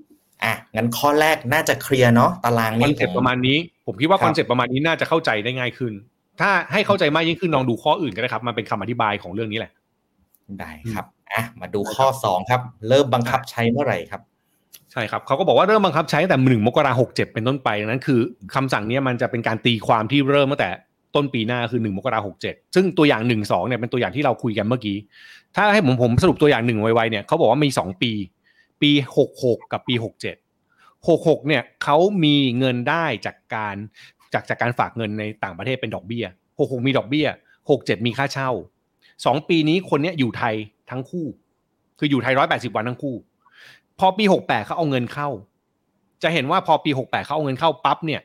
[0.44, 5.92] อะงั้นข้อแรกน่าจะเคลียร์เนาะตารางนี้ผม concept ประมาณนี้ ผมคิดว่าครับ concept ประมาณนี้น่าจะเข้าใจได้ง่ายขึ้น
[6.40, 9.72] ถ้าให้เข้าใจมากยิ่งขึ้นลองดูข้ออื่นก็ได้ครับ มันเป็นคำอธิบายของเรื่องนี้แหละ
[10.60, 14.20] ได้ครับอะมาดูข้อสองครับ เริ่มบังคับใช้เมื่อไหร่ครับ
[14.92, 18.20] ใช่ครับเขาก็บอกว่าเริ่มบังคับใช้ตั้งแต่หนึ่งมกราหกเจ็ดเป็นต้นไปดังนั้นคือ
[18.54, 20.70] คำสั่งนี้มันจะเป็นการตีความที่เริ่มตั้งแต่
[21.14, 24.96] ต้นปีหน้าคือหนึ่งมกราหกเจ็ดซึ่งตัวอย่างหนึ่งสองเนี่ยเป็นตัวอย่างที่เราคุยกันเมื่อกี้
[25.56, 28.12] ถ้าให้ผมผมสรุปตัวอย่างหนึ่งไวๆเนี่ยเขาบอกว่ามีสองปี
[28.82, 30.36] ปีหกหกกับปีหกเจ็ด
[31.08, 33.76] หกหกเนี่ยเขามีเงินได้จากการ
[34.32, 36.24] จากจากการฝากเงินในต่างประเทศเป็นดอกเบี้ย
[36.58, 37.26] หกหกมีดอกเบี้ย
[37.70, 38.50] หกเจ็ดมีค่าเช่า
[39.24, 40.54] สองปีนี้คนเนี้ยอยู่ไทย
[40.90, 41.26] ทั้งคู่
[41.98, 43.14] คืออยู่ไทยร้อยแปดสิบวันทั้งคู่
[43.98, 45.28] พอปีหกแปดเขาเอาเงินเข้า
[46.22, 48.20] จะเห็นว่าพอปีหกแปดเขาเอาเงินเข้าปั๊บเนี่ย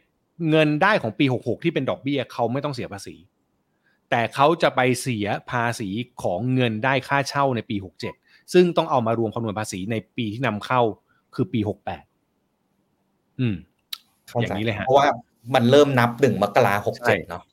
[0.49, 3.15] เงินได้ของปีหกหกที่เป็นดอกเบี้ยเขาไม่ต้องเสียภาษี
[4.09, 5.89] แต่เขาจะไปเสียภาษี
[6.23, 8.13] ของเงินได้ค่าเช่าในปีหกเจ็ด
[8.53, 10.81] ซึ่งต้องเอามารวมคำนวณภาษีในปีที่นำเข้า
[11.35, 12.03] คือปีหกแปด
[13.39, 13.55] อืม
[14.29, 15.07] เข้าอใจย่างนี้เลยฮะเพราะว่า
[15.55, 17.43] มันเริ่มนับหนึ่งมกราหกใช่เจ็ดเนาะ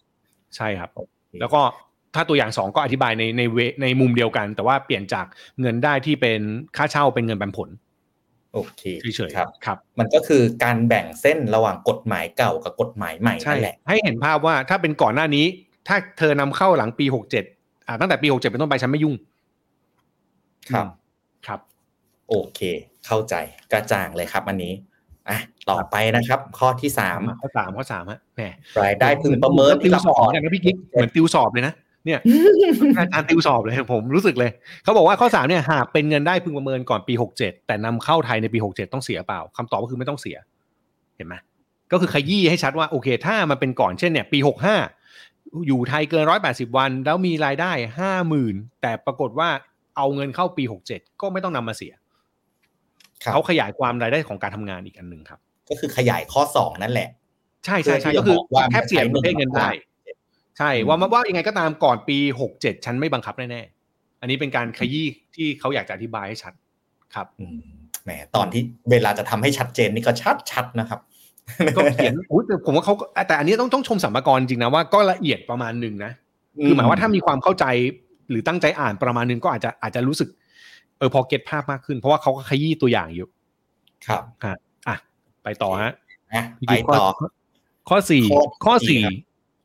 [0.57, 0.91] ใช่ครับ
[1.41, 1.61] แล้วก็
[2.15, 5.27] ถ้าตัวอย่างสองก็อธิบายในในเวในมุมเดียวกัน แต่ว่าเปลี่ยนจาก
[5.61, 6.41] เงินได้ที่เป็น
[6.77, 7.69] ค่าเช่าเป็นเงินปันผล
[8.55, 8.83] โอเค
[9.17, 15.47] เฉยครับๆครับ มันก็คือการแบ่งเส้นระหว่างกฎหมายเก่ากับกฎหมายใหม่ใช่นั่นแหละ ให้เห็นภาพว่าถ้าเป็นก่อนหน้านี้
[15.89, 17.45] ถ้าเธอนำเข้าหลังปีหกเจ็ด
[17.87, 19.15] อ่าตั้งแต่ปีหกเจ็ดเป็นต้นไปฉันไม่ยุ่ง
[20.71, 20.87] ครับ
[21.47, 21.61] ครับ
[22.29, 22.61] โอเค
[23.07, 23.35] เข้าใจ
[23.73, 24.73] กระจ่างเลยครับ อันนี้
[25.29, 25.39] อะ
[25.71, 28.43] ต่อไปนะครับ ข้อที่สามข้อสามข้อสามฮะแหม
[28.83, 32.21] รายได้พึงประเมินติวที่สอบเหมือนกันนะพี่กิ๊กเหมือนติวสอบเลยนะ เนี่ย
[32.99, 34.51] อาจารย์ติวสอบเลยผมรู้สึกเลย
[34.85, 40.37] เขาบอกว่าข้อสามเนี่ยหากเป็นเงินได้พึงประเมินก่อนปีหกเจ็ดแต่นำเข้าไทยในปีหกเจ็ดต้องเสียเปล่าคำตอบก็คือไม่ต้องเสีย
[41.17, 41.35] เห็นไหม
[41.93, 44.77] ก็คือขยี้ให้ชัดว่าโอเค ถ้ามันเป็นก่อนเช่นเนี่ย ปีหกห้า
[45.67, 49.49] อยู่ไทยเกินร้อยแปดสิบวัน แล้วมีรายได้ห้าหมื่นแต่ปรากฏว่า
[49.97, 51.93] เอาเงินเข้าปีหกเจ็ดก็ไม่ต้องนำมาเสีย
[53.25, 57.09] ครับเขาขยายความรายได้ของการทำงานอีกอันหนึ่งครับ ก็คือขยายข้อสองนั่นแหละ
[57.65, 59.90] ใช่ใช่ใช่เพื่อที่ก็คือจะบอกว่าแค่เปลี่ยนประเภทเงินได้มัน
[60.61, 66.53] ใช้หนึ่งใช่อืมว่ามาว่ายังไงก็ตามก่อนปีหกเจ็ดฉันไม่บังคับแน่ๆอันนี้เป็นการขยี้ที่เขาอยากจะอธิบายให้ชัด
[67.15, 67.59] ครับอืม
[68.05, 71.01] แหมตอนที่เวลาจะทำให้ชัดเจนนี่ก็ชัดชัดๆนะครับ
[71.77, 76.13] ก็เขียนอุ๊ยแต่ผมว่าเขาก็แต่อันนี้ต้องต้องชมสัมภากรจริงนะว่าก็ละเอียดประมาณหนึ่งนะ
[76.65, 77.65] คือหมายว่าถ้ามีความเข้าใจ
[78.31, 80.29] หรือตั้งใจอ่านประมาณหนึงก็อาจจะอาจจะรู้สึก
[80.99, 83.29] เออพอเก็ตภาพมากขึ้น เพราะว่าเขาก็ขยี้ตัวอย่างอยู่
[84.07, 84.23] ครับ
[84.89, 84.97] อะ
[85.45, 85.93] ไปต่อฮะ
[86.33, 87.27] อะไปต่อข้
[87.89, 89.17] ข้อสี่ข้อข้อสี่ครับ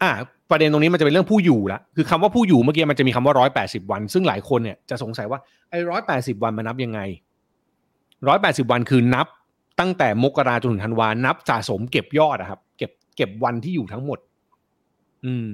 [0.03, 0.11] อะ
[0.51, 6.99] ประเด็นตรงนี้มันจะเป็นเรื่องผู้อยู่ละคือคำว่าผู้อยู่เมื่อกี้มันจะมีคำว่าร้อยแปดสิบวัน ซึ่งหลายคนเนี่ยจะสงสัยว่าไอ้ร้อยแปดสิบวันมันนับยังไง
[8.27, 9.27] ร้อยแปดสิบวันคือนับ
[9.79, 14.19] ตั้งแต่มกราจนถึงธันวานับสะสมเก็บยอดอะครับ เก็บเก็บวันที่อยู่ทั้งหมด
[15.25, 15.47] อืม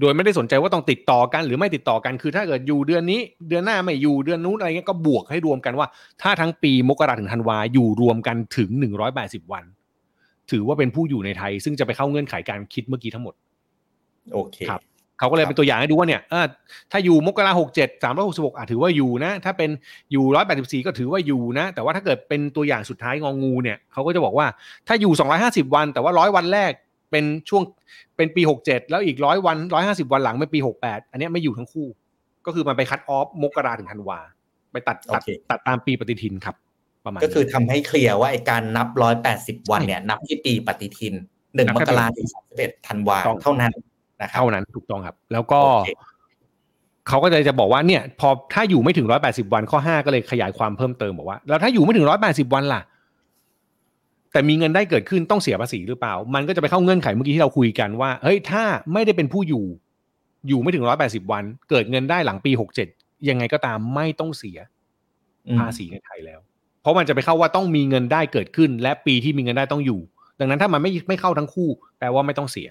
[0.00, 5.86] โดยไม่ได้สนใจว่าต้องติดต่อกัน หรือไม่ติดต่อกันคือถ้าเกิดอยู่เดือนนี้ เดือนหน้าไม่อยู่เดือนนู้นอะไรเงี้ยก็บวกให้รวมกันว่า
[6.22, 9.64] ถ้าทั้งปีมกราถึงธันวาอยู่รวมกันถึงหนึ่งร้อยแปดสิบวัน
[10.50, 13.34] ถือว่าเป็นผู้อยู่ในไทย ซึ่งจะไปเข้าเงื่อนไขการคิดเมื่อกี้ทั้งหมด
[14.34, 14.82] โอเคครับ
[15.18, 16.46] เขาก็เลยเป็นตัวอย่างให้ดูว่าเนี่ยเออ
[16.92, 19.70] ถ้าอยู่มกราหกเจ็ดสามร้อยหกสิบหกอะถือว่าอยู่นะ ถ้าเป็น
[20.12, 24.46] อยู่ร้อยแปดสิบสี่ก็ถือว่าอยู่นะ แต่ว่าถ้าเกิดเป็นตัวอย่างสุดท้ายงองูเนี่ยเขาก็จะบอกว่า
[24.88, 26.72] ถ้าอยู่สองร้อยห้าสิบวัน แต่ว่าร้อยวันแรก
[27.10, 27.62] เป็นช่วง
[28.16, 31.86] เป็นปีหกเจ็ดแล้วอีกร้อยวันร้อยห้าสิบวันหลังเป็นปีหกแปดอันเนี้ยไม่อยู่ทั้งคู่
[32.46, 34.18] ก็คือมันไปคัดออฟมกราถึงธันวา
[34.72, 36.54] ไปตัดตัดโอเคตัดตามปีปฏิทินครับ
[37.04, 41.14] ประมาณก็คือนี้ทำให้เคลียร์ว่าไอการนับร้อยแปดสิบวันใช่เนี่ยนับที่ปีปฏิทิน
[41.54, 43.72] หนึ่งนับมแค่กราถึงสามสิบเอ็ดธันวาต้องเท่านั้น
[44.22, 45.90] นะครับเท่านั้นถูกต้องครับ แล้วก็โอเค
[47.08, 52.82] เขาก็จะจะบอกว่าเนี่ย พอถ้าอยู่ไม่ถึงร้อยแปดสิบวันข้อห้าก็เลยขยายความเพิ่มเติมบอกว่าแล้วถ้าอยู่ไม่ถึงร้อยแปดสิบวันล่ะ
[54.32, 59.64] แต่มีเงินได้เกิดขึ้นต้องเสียภาษีหรือเปล่า มันก็จะไปเข้าเงื่อนไขเมื่อกี้ที่เราคุยกันว่าเฮ้ยถ้าไม่ได้เป็นผู้อยู่
[60.48, 62.88] อยู่ไม่ถึงร้อยแปดสิบวัน เกิดเงินได้หลังปีหกเจ็ด
[63.28, 64.58] ยังไงก็ตามไม่ต้องเสีย
[65.48, 66.40] อืมภาษีในไทยแล้ว
[66.82, 70.00] เพราะมันจะไปเข้าว่าต้องมีเงินได้เกิดขึ้น และปีที่มีเงินได้ต้องอยู่
[70.40, 72.68] ดังนั้นถ้ามันไม่ไม่เข้าทั้งคู่แปลว่าไม่ต้องเสีย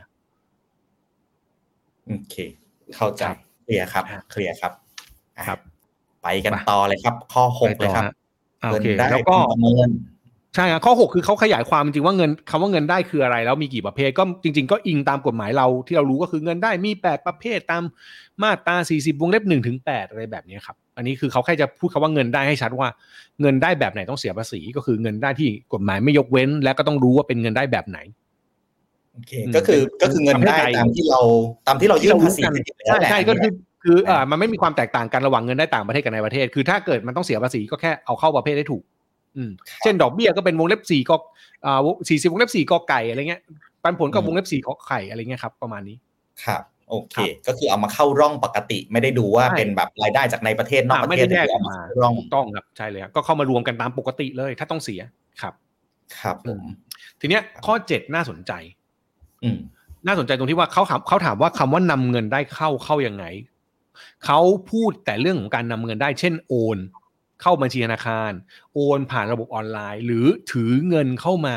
[2.08, 2.36] โอเค
[2.96, 4.72] เข้าใจครับ เคลียร์ครับครับเคลียร์ครับ
[5.38, 5.60] อะครับ
[6.24, 8.04] ไปกันไปต่อเลยครับ ข้อหกเลยครับ
[8.64, 9.90] อ่าโอเคเงินได้แล้วก็ประเมิน
[10.56, 17.84] ใช่ครับข้อ 6 คือเขาขยายความจริงๆว่าเงินคำว่าเงินได้คืออะไร แล้วมีกี่ประเภทก็จริง ๆ ก็อิงตามกฎหมายเราที่เรารู้ก็คือเงินได้มี 8 ประเภทตาม
[18.44, 22.90] มาตรา 40 วงเล็บ1ถึง8อะไรแบบนี้ครับ อันนี้คือเขาแค่จะพูดคำว่าเงินได้ให้ชัดว่า
[23.42, 28.00] เงินได้แบบไหนต้องเสียภาษี ก็คือเงินได้ที่กฎหมายไม่ยกเว้น และก็ต้องรู้ว่าเป็นเงินได้แบบไหน
[29.18, 31.20] โอเคอืมก็คือเป็นก็คือเงินได้ประเทศไทยตามที่เรา
[31.68, 33.52] ตามที่เรายื่นภาษีที่กันเรอยู่แล้วใช่แหละใช่ก็คือ
[33.84, 38.84] คือเอออ่ามันไม่มีความแตกต่างกันระหว่างเงินได้ต่างประเทศกับในประเทศ คือถ้าเกิดมันต้องเสียภาษีก็แค่เอาเข้าประเภทได้ถูก
[39.38, 39.52] อืม
[39.84, 41.16] เช่นดอกเบี้ยก็เป็นวงเล็บสี่ก็
[41.66, 43.42] อ่าสี่สิบวงเล็บสี่กอไก่อะไรเงี้ย
[43.84, 45.98] ปันผลก็วงเล็บสี่กอไข่อะไรเงี้ยครับประมาณนี้
[46.46, 55.02] ครับโอเคครับก็คือเอามาเข้าร่องปกติไม่ได้ดูว่าใช่เป็นแบบรายได้จากในประเทศนอกอ่าประไม่เทได้ศแยกคืออเอาอกมามาเข้าร่องถูกต้องครับใช่เลยครับก็เข้ามารวมกันตามปกติเลย ถ้าต้องเสีย
[55.42, 55.54] ครับ
[56.20, 56.62] ครับผม
[57.20, 58.77] ทีเนี้ยข้อเจ็ดน่าสนใจอืม
[60.08, 63.26] น่าสนใจตรงที่ว่าเขาถามเขาถามว่าคำว่านำเงินได้เข้าเข้ายังไง
[64.26, 64.40] เขา
[64.72, 66.78] พูดแต่เรื่องของการนำเงินได้ เช่นโอน
[67.42, 68.32] เข้าบัญชีธนาคาร
[68.74, 71.56] โอนผ่านระบบออนไลน์ หรือถือเงินเข้ามา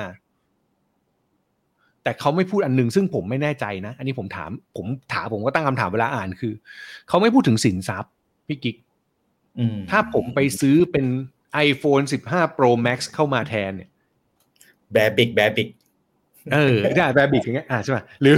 [2.03, 6.53] แต่เขาไม่พูดอันหนึ่งซึ่งผมไม่แน่ใจนะ อันนี้ผมถาม ผมถามผมก็ตั้งคำถามเวลาอ่านคือ
[7.09, 8.13] เขาไม่พูดถึงสินทรัพย์
[8.47, 8.77] พี่กิ๊ก
[9.59, 11.07] อืมถ้าผมไปซื้อเป็น
[11.69, 13.91] iPhone 15 Pro Max เข้ามาแทนเนี่ย
[14.93, 15.69] แบบิกแบบิก
[16.55, 18.37] เออได้แบบบิกอย่างเงี้ยอ่าใช่ป่ะหรือ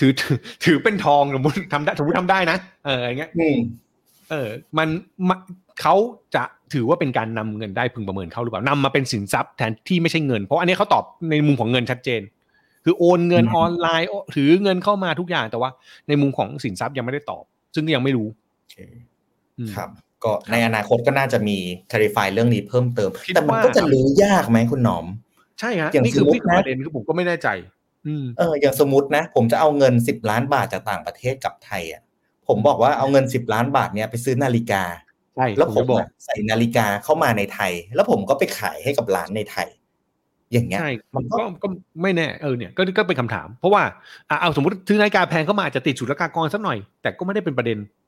[0.00, 3.56] ถือถือถือเป็นทองสมมติทำได้สมมติทำได้นะเอออย่างเงี้ยอืม
[4.30, 4.48] เออ
[4.78, 4.88] มัน
[5.28, 5.38] มัน
[5.80, 5.94] เขา
[6.34, 12.20] จะถือว่าเป็นการนำเงินได้พึงประเมินเข้าหรือเปล่านำมาเป็นสินทรัพย์แทนที่ไม่ใช่เงิน เพราะอันนี้เขาตอบในมุมของเงินชัดเจน
[12.84, 15.70] คือโอนเงินอืมออนไลน์โอถือเงินเข้ามาทุกอย่างแต่ว่า
[16.08, 18.76] ในมุมของสินทรัพย์ยังไม่ได้ตอบ ซึ่งก็ยังไม่รู้โอเค
[19.58, 19.88] อืมครับ
[20.24, 21.56] ก็ในอนาคตก็น่าจะมี
[21.90, 27.48] clarify เรื่องนี้เพิ่มเติมคิดแต่มันว่าก็จะรู้ยากไหมคุณหนอมใช่ฮะอย่างนี่คือสมมุตินี่คือนะประเด็นคือผมก็ไม่แน่ใจ
[28.06, 32.02] อืมเอออย่างสมมตินะ ผมจะเอาเงินสิบล้านบาทจากต่างประเทศกลับไทยอะ
[32.48, 34.82] ผมบอกว่าเอาเงินสิบล้านบาทเนี้ยไปซื้อนาฬิกา
[35.36, 39.68] ใช่แล้วผมผมจะบอกอะใส่นาฬิกาเข้ามาในไทย แล้วผมก็ไปขายให้กับร้านในไทย
[40.52, 41.66] อย่างเงี้ยใช่มันก็ก็ก็
[42.02, 43.82] ไม่แน่เออเนี่ยก็ก็เป็นคำถาม เพราะว่า
[44.30, 48.03] อะเอาสมมติซื้อนาฬิกาแพงเข้ามาอาจจะติดศุลกากรสักหน่อย แต่ก็ไม่ได้เป็นประเด็นอืม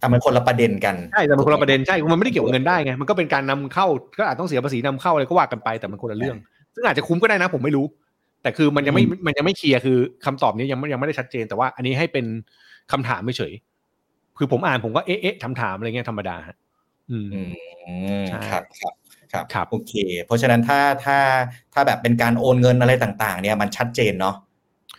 [0.00, 3.86] แต่มันคนละประเด็นกันใช่แต่มันคนละประเด็นใช่มันไม่ได้เกี่ยวกับเงินได้ไงมันก็เป็นการนำเข้า
[4.18, 6.36] ก็อาจต้องเสียภาษีนำเข้าอะไรก็ว่ากันไปแต่มันคนละเรื่อง
[6.74, 7.86] ซึ่งอาจจะคุ้มก็ได้นะ ผมไม่รู้
[8.42, 12.26] แต่คือมันยังไม่อืมมันยังไม่เคลียร์คือคำตอบนี้ยังไม่ยังไม่ได้ชัดเจน แต่ว่าอันนี้ให้เป็น
[12.92, 13.52] คำถามไม่เฉย
[14.38, 16.56] คือผมอ่านผมก็เอ๊ะเอ๊ะถามถามๆอะไรเงี้ยธรรมดาฮะ
[17.10, 18.94] อืมอืมใช่ครับครับ
[19.32, 19.92] ครับครับโอเค
[20.24, 21.18] เพราะฉะนั้นถ้าถ้า
[21.74, 24.36] ถ้าแบบเป็นการโอนเงินอะไรต่าง ๆ เนี่ยมันชัดเจนเนาะ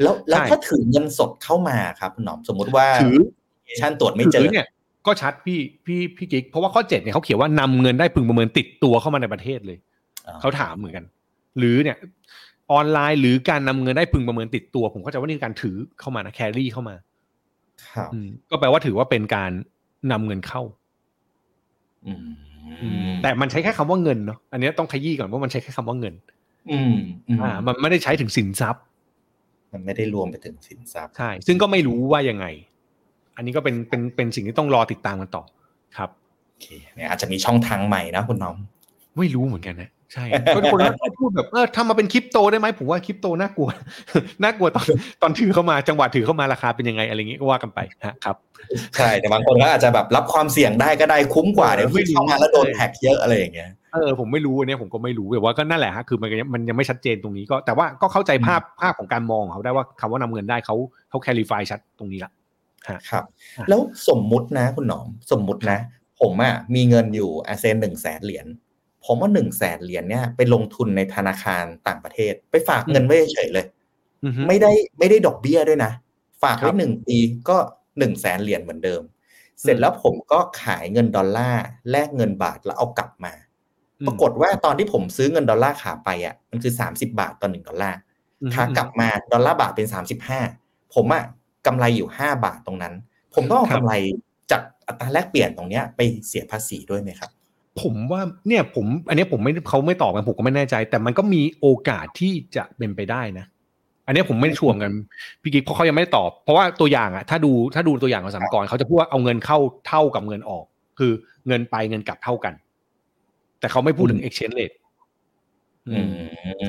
[0.01, 3.17] แล้วแล้วใช่ถ้าถือเงินสดเข้ามาครับคุณหนอมสมมุติว่าถือ
[3.79, 4.67] ชั่นตรวจไม่เจถือเนี่ย
[5.07, 9.77] ก็ชัดพี่พี่พี่กิ๊กเพราะว่าข้อเจ็ดเนี่ยเขาเขียนว่านำเงินได้พึงประเมินติดตัวเข้ามาในประเทศเลย
[10.27, 11.05] อ๋อเขาถามเหมือนกัน
[11.57, 11.97] หรือเนี่ย
[12.71, 16.95] ออนไลน์หรือการนำเงินได้พึงประเมินติดตัว ผมเข้าใจว่านี่คือการถือเข้ามานะแครี่เข้ามา
[17.93, 19.51] ครับอืมก็แปลว่าถือว่าเป็นการ
[20.11, 20.61] นำเงินเข้า
[22.05, 22.21] อืม
[23.21, 26.15] แต่มันใช้แค่คำว่าเงินเนาะอันนี้ต้องขยี้ก่อนว่ามันใช้แค่คำว่าเงิน
[26.71, 26.95] อืม
[27.27, 28.83] อืมอ่า มันไม่ได้ใช้ถึงสินทรัพย์
[29.73, 32.45] มันไม่ได้รวมไปถึงสินทรัพย์ใช่ซึ่งก็ไม่รู้ว่ายังไง
[33.39, 35.43] อันนี้ก็เป็นเป็นเป็นสิ่งที่ต้องรอติดตามกันต่อ
[35.97, 36.09] ครับ
[36.47, 38.55] โอเคเนี่ยอาจจะมีช่องทางใหม่นะคุณหน้อม
[39.17, 40.25] ไม่รู้เหมือนกันนะใช่
[40.55, 43.69] ก็คนนั้นพูดแบบเออทำมาเป็นคริปโตได้ไหมผมว่าคริปโตน่ากลัว
[44.43, 44.85] น่ากลัวตอน
[45.21, 48.35] ตอนถือเข้ามาจังหวะถือเข้ามาราคาเป็นยังไงอะไรอย่างงี้ก็ว่ากันไปฮะครับ
[48.97, 60.75] ใช่แต่บางคนก็อาจจะแบบรับความเสี่ยงได้ก็ได้คุ้มกว่าเออเดี๋ยวไม่รู้เข้ามาแล้วโดนแฮกเยอะอะไรอย่างเงี้ยเออผมไม่รู้อันเนี้ยผมก็ไม่รู้แต่ว่าก็นั่นแหละฮะคือมันยังมันยังไม่ชัดเจนตรงนี้ก็แต่ว่าก็เข้าใจภาพภาพของการมองของเขาได้ว่าคำว่านำเงินได้เขา
[61.09, 62.31] เขาแคลิฟายชัดตรงนี้ละ
[62.87, 63.23] ครับ
[63.57, 65.79] อะแล้วสมมุตินะคุณหนอม สมมุตินะ
[66.19, 68.47] ผมอะมีเงินอยู่อาเซนหนึ่งแสนเหรียญ
[69.05, 73.65] ผมว่าหนึ่งแสนเหรียญเนี่ยไปลงทุนในธนาคารต่างประเทศ ไปฝากเงินไว้เฉยๆเลย
[74.23, 75.91] อือฮึไม่ได้ไม่ได้ดอกเบี้ยด้วยนะ
[76.43, 77.17] ฝากครัไว้บหนึ่งปี
[77.49, 77.57] ก็
[77.99, 79.01] หนึ่งแสนเหรียญเหมือนเดิม
[79.61, 83.33] เสร็จแล้วผมก็ขายเงินดอลลาร์แลกเงินบาทแล้วเอากลับมา
[84.01, 87.99] อืมปรากฏว่าตอนที่ผมซื้อเงินดอลลาร์ขาไปอะมันคือ30บาทต่อหนึ่งดอลลาร์
[88.43, 90.39] อือฮึขากลับมาดอลลาร์บาทเป็น35
[90.95, 91.23] ผมอะ
[91.65, 92.93] กำไรอยู่ 5 บาทตรงนั้น
[93.35, 93.93] ผมต้องเอาครับกำไร
[94.51, 97.29] จากอัตราแลกเปลี่ยนตรงเนี้ยไปเสียภาษีด้วยไหมครับ
[97.81, 103.45] ผมว่าเนี่ยผม อันเนี้ยผมไม่เขาไม่ตอบกันผมก็ไม่แน่ใจ แต่มันก็มีโอกาสที่จะเป็นไปได้นะ
[104.05, 104.91] อันเนี้ยผมไม่ได้ชวมกัน
[105.41, 110.65] พี่กิ๊กเพราะเขายังไม่ได้ตอบ เพราะว่าตัวอย่างอะถ้าดูถ้าดูตัวอย่างของสามกรเขาจะพูดว่าเอาเงินเข้าเท่ากับเงินออก
[110.99, 111.11] คือ
[111.47, 112.53] เงินไปเงินกลับเท่ากัน
[113.59, 114.75] แต่เขาไม่พูดถึง exchange rate
[115.89, 116.09] อือืม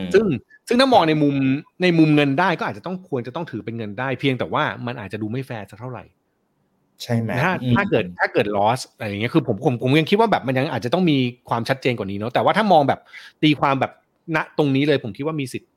[0.03, 0.27] มซึ่ง
[0.71, 1.35] ซึ่งถ้ามองในมุม
[1.83, 6.05] ในมุมเงินได้ก็อาจจะต้องควรจะต้องถือเป็นเงินได้ เพียงแต่ว่ามันอาจจะดูไม่แฟร์สักเท่าไหร่
[7.03, 11.17] ใช่ไหมถ้าอืมถ้าเกิดถ้าเกิด loss อะไรอย่างเงี้ยคือผมผมผมยังคิดว่าแบบมันยังอาจจะต้องมี
[11.49, 13.01] ความชัดเจนกว่านี้เนาะแต่ว่าถ้ามองแบบ
[13.43, 13.93] ตีความแบบ
[14.37, 15.69] ณตรงนี้เลยผมคิดว่ามีสิทธิ์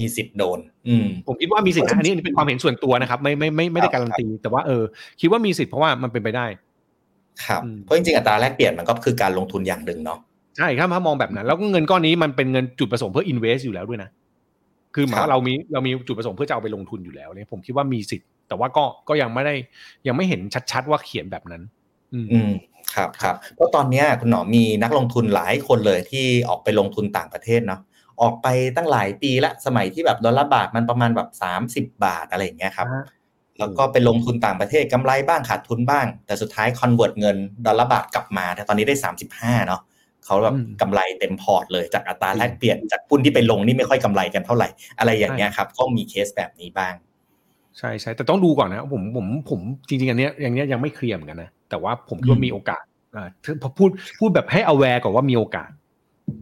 [0.00, 4.82] มีสิทธิ์โดน อืม ผมคิดว่ามีสิทธิ์นะอันนี้อันนี้เป็นความเห็นส่วนตัวนะครับ ไม่ไม่ไม่ไม่ได้ครับการันตี แต่ว่าเออ
[5.20, 6.46] คิดว่ามีสิทธิ์เพราะว่ามันเป็นไปได้
[7.46, 10.18] ครับอืมเพราะจริงๆอัตราแลกเปลี่ยนมันก็คือการลงทุนอย่างหนึ่งเนาะ
[10.56, 14.10] ใช่ครับถ้ามองแบบนั้น แล้วก็เงินก้อนนี้มันเป็นเงินจุดประสงค์เพื่อ invest อยู่แล้วด้วยนะ
[14.94, 19.54] คือหมายครับว่าเรามีเรามีจุดประสงค์เพื่อจะเอาไปลงทุนอยู่แล้วเนี่ยผมคิดว่ามีสิทธิ์แต่ว่าก็ก็ยังไม่ได้
[20.06, 20.40] ยังไม่เห็น
[20.72, 21.62] ชัดๆว่าเขียนแบบนั้น
[22.12, 22.52] อืมอืม
[22.94, 27.80] ครับครับเพราะตอนเนี้ยคุณหนอมมีนักลงทุนหลายคนเลยที่ออกไปลงทุนต่างประเทศเนาะ
[28.22, 33.04] ออกไปตั้งหลายปีละสมัยที่แบบดอลลาร์บาทมันประมาณแบบสามสิบบาทอะไรอย่างเงี้ยครับอ่า
[33.58, 37.36] แล้วก็ไปลงทุนต่างประเทศกำไรบ้างขาดทุนบ้าง แต่สุดท้าย convert เงิน
[37.66, 39.80] ดอลลาร์บาทกลับมาแต่ตอนนี้ได้สามสิบห้าเนาะ
[40.24, 46.94] เขาแบบอืมกำไรเต็มพอร์ตเลยจากอัตราแลกเปลี่ยนจากหุ้นที่ไปลงนี่ไม่ค่อยกำไรกันเท่าไหร่ อะไรอย่างเงี้ยครับ ก็มีเคสแบบนี้บ้าง
[47.78, 52.82] ใช่ใช่แต่ต้องดูก่อนนะผมผมผมจริงๆอันเนี้ยอย่างเนี้ยยังไม่เคลียร์เหมือนกันนะแต่ว่าผมคิดว่าอืมมีโอกาส
[53.16, 53.28] อ่า
[53.62, 55.70] พอพูดพูดแบบให้ aware ก่อนว่ามีโอกาส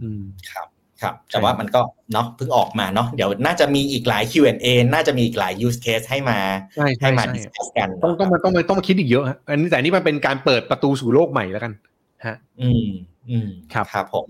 [0.03, 0.69] อืมครับ
[1.03, 1.81] ครับใช่แต่ว่ามันก็
[2.13, 6.39] เนาะเพิ่งออกมาเนาะเดี๋ยวน่าจะมีอีกหลาย Q&A น่าจะมีอีกหลาย use case ให้มา
[6.75, 11.73] ใช่ใช่ให้มาใช่ดิสคัสกันต้องต้องมาต้องมาต้องมาคิดอีกเยอะฮะอันนี้แต่อันนี่มันเป็นการเปิดประตูสู่โลกใหม่แล้วกัน
[12.27, 12.87] ฮะ อืม
[13.31, 14.29] อืมครับครับผม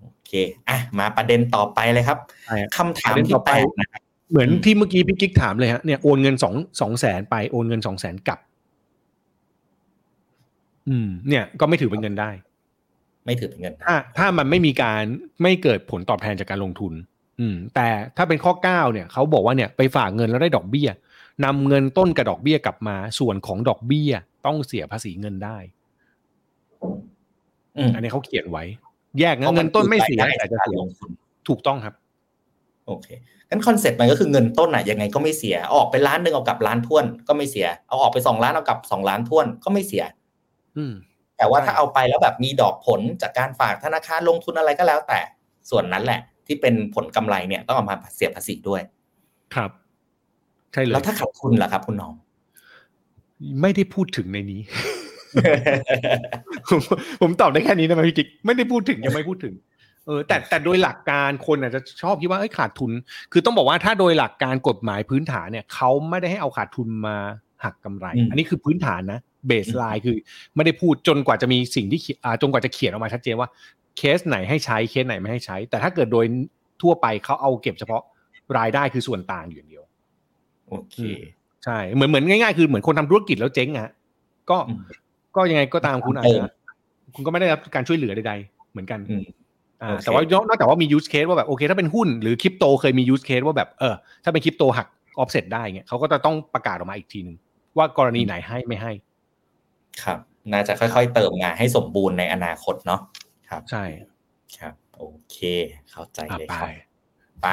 [0.00, 0.32] โอเค
[0.68, 8.38] อะมาประเด็นต่อไปเลยครับใช่ฮะคำถามประเด็นที่ต่อแปไปดนะครับเหมือนอืมที่เมื่อกี้พี่กิ๊กถามเลยฮะเนี่ยโอนเงินสองสองแสนไปโอนเงินสองแสนกลับ
[10.88, 12.30] อืม เนี่ยก็ไม่ถือเป็นเงินได้
[13.24, 15.02] ไม่ถือเป็นเงินถ้าถ้ามันไม่มีการ
[15.42, 16.92] ไม่เกิดผลตอบแทนจากการลงทุน
[17.40, 20.88] อืม แต่ถ้าเป็นข้อเก้าเนี่ยเขาบอกว่าเนี่ยไปฝากเงินแล้วได้ดอกเบี้ย
[21.44, 24.12] นำเงินต้นกับดอกเบี้ยกลับมา ส่วนของดอกเบี้ย
[24.46, 25.58] ต้องเสียภาษีเงินได้
[27.76, 28.64] อืมอันนี้เขาเขียนไว้
[29.20, 31.10] แยกนะเงินต้นไม่เสียพราะนแต่จะคือรายได้เสียลงทุน
[31.48, 31.94] ถูกต้องครับ
[32.86, 33.08] โอเค
[33.50, 40.04] งั้นคอนเซ็ปต์มันก็คือเงินต้นอะยังไงก็ไม่เสียเอาออกไปล้านหนึ่งเอากลับล้านท้วนก็ไม่เสีย เอาออกไปสองล้านเอากลับสองล้านท้วนก็ไม่เสีย
[40.76, 40.94] อืม
[41.36, 45.20] แต่ว่าใช่ถ้าเอาไปแล้วแบบมีดอกผลจากการฝากธนาคารลงทุนอะไรก็แล้ว แต่
[45.70, 48.82] ส่วนนั้นแหละ ที่เป็นผลกำไรเนี่ยต้องเอามาเสียภาษีด้วย
[49.54, 49.70] ครับ
[50.72, 52.12] ใช่เลยแล้วถ้าขาดทุนล่ะครับ คุณน้อง
[53.60, 54.60] ไม่ได้พูดถึงในนี้
[56.68, 56.80] ผม
[57.22, 59.54] ผมตอบได้แค่นี้นะพี่กิ๊กไม่ได้พูดถึงยังไม่พูดถึง
[60.06, 62.90] เออแต่แต่โดยหลักการคนอาจจะชอบคิดว่าเอ้ยขาดทุน
[63.32, 67.16] คือต้องบอกว่าถ้าโดยหลักการกฎหมายพื้นฐานเนี่ยเขาไม่ได้ให้เอาขาดทุนมา
[67.64, 70.16] หักกำไรอืมอันนี้คือพื้นฐานนะเบสไลน์คือ
[70.56, 73.48] ไม่ได้พูดจนกว่าจะมีสิ่งที่เขียนอ่าจนกว่าจะเขียนออกมาชัดเจนว่า
[73.96, 76.24] เคสไหนให้ใช้เคสไหนไม่ให้ใช้ แต่ถ้าเกิดโดย
[76.82, 78.02] ทั่วไปเขาเอาเก็บเฉพาะ
[78.58, 79.84] รายได้คือส่วนต่างอยู่อย่างเดียว
[80.68, 80.96] โอเค
[81.64, 83.92] ใช่เหมือนเหมือนง่ายๆ คือเหมือนคนทำธุรกิจแล้วเจ๊งอะฮะ
[84.50, 84.80] ก็อืม
[85.36, 86.46] ก็ยังไงก็ตามคุณอาจเอจะอ
[87.14, 89.24] คุณก็ไม่ได้รับการช่วยเหลือใดๆเหมือนกันอืม
[89.82, 94.86] อ่าโอเคแต่ว่านอกจากว่ามี use case ว่าแบบโอเค ถ้าเป็นหุ้นหรือคริปโตเคยมี use case ว่าแบบเออถ้าเป็นคริปโตหัก
[95.22, 97.36] offset ได้เงี้ยเขาก็จะต้องประกาศออกมาอีกทีหนึ่ง
[97.76, 98.92] ว่ากรณีไหนให้ไม่ให้
[100.02, 100.18] ครับ
[100.52, 103.00] น่าจะค่อยๆเติมงานให้สมบูรณ์ในอนาคตเนาะ
[103.50, 103.84] ครับ ใช่
[104.58, 105.36] ครับ โอเค
[105.90, 106.70] เข้าใจอะเลยไปครับ
[107.42, 107.46] ไป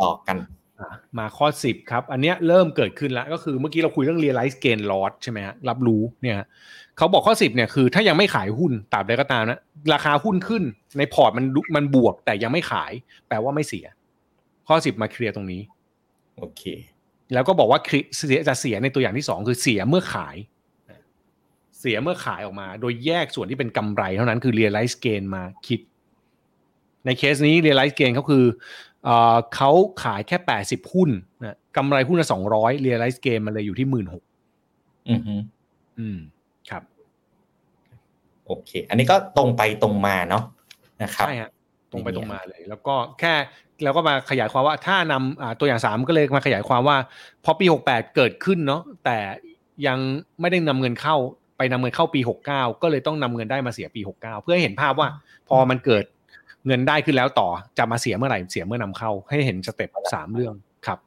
[0.00, 0.36] ออกกัน
[0.80, 6.46] อะมาข้อ10ครับ อันเนี้ยเริ่มเกิดขึ้นแล้ว ก็คือเมื่อกี้เราคุยเรื่อง realize gain loss ใช่ไหมฮะรับรู้เนี่ยฮะ
[6.98, 9.60] เขาบอกข้อ10เนี่ยคือถ้ายังไม่ขายหุ้นตราบใดก็ตามนะ
[9.92, 10.62] ราคาหุ้นขึ้น
[10.98, 12.92] ในพอร์ตมันลุมันบวก แต่ยังไม่ขาย
[13.28, 13.86] แปลว่าไม่เสีย
[14.68, 15.62] ข้อ10มาเคลียร์ตรงนี้
[16.38, 16.62] โอเค
[17.32, 20.36] แล้วก็บอกว่าเคลียร์เสียจะเสียในตัวอย่างที่2คือเสียเมื่อขาย
[21.78, 25.80] เสียเมื่อขายออกมา โดยแยกส่วนที่เป็นกำไรเท่านั้นคือ realize gain มาคิด
[27.04, 28.44] ในเคสนี้ realize gain เขาคือ
[29.04, 29.70] เอ่อเขา
[30.02, 31.10] ขายแค่ 80 หุ้น
[31.44, 32.26] นะกำไรหุ้นละ
[32.56, 35.34] 200 realize gain มันเลยอยู่ที่16,000อือฮึ
[35.98, 36.30] อืมครับ
[38.52, 40.44] โอเค อันนี้ก็ตรงไปตรงมาเนาะ
[41.02, 41.50] นะครับใช่ฮะ
[41.92, 43.34] ตรงไปไม่มีตรงมาเลย แล้วก็แค่
[43.84, 46.96] แล้วก็มาขยายความว่าถ้านำอ่าตัวอย่างสามก็เลยมาขยายความว่า
[47.44, 49.18] พอปี68เกิดขึ้นเนาะแต่
[49.86, 49.98] ยัง
[50.40, 51.16] ไม่ได้นำเงินเข้า
[51.56, 52.48] ไปนำเงินเข้าปี 69
[52.82, 55.08] ก็เลยต้องนำเงินได้มาเสียปี 69 เพื่อให้เห็นภาพว่า
[55.48, 56.04] พอมันเกิด
[56.66, 60.54] เงินได้ขึ้นแล้วต่อจะมาเสียเมื่อไหร่เสียเมื่อนำเข้า ให้เห็นสเต็ปสามเรื่อง
[60.86, 60.98] ครับ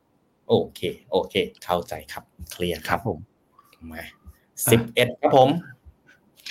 [0.50, 0.82] โอเค
[1.12, 3.20] โอเค เข้าใจครับ เคลียร์ครับผม
[3.92, 4.04] มา
[4.72, 5.50] สิบเอ็ดครับผม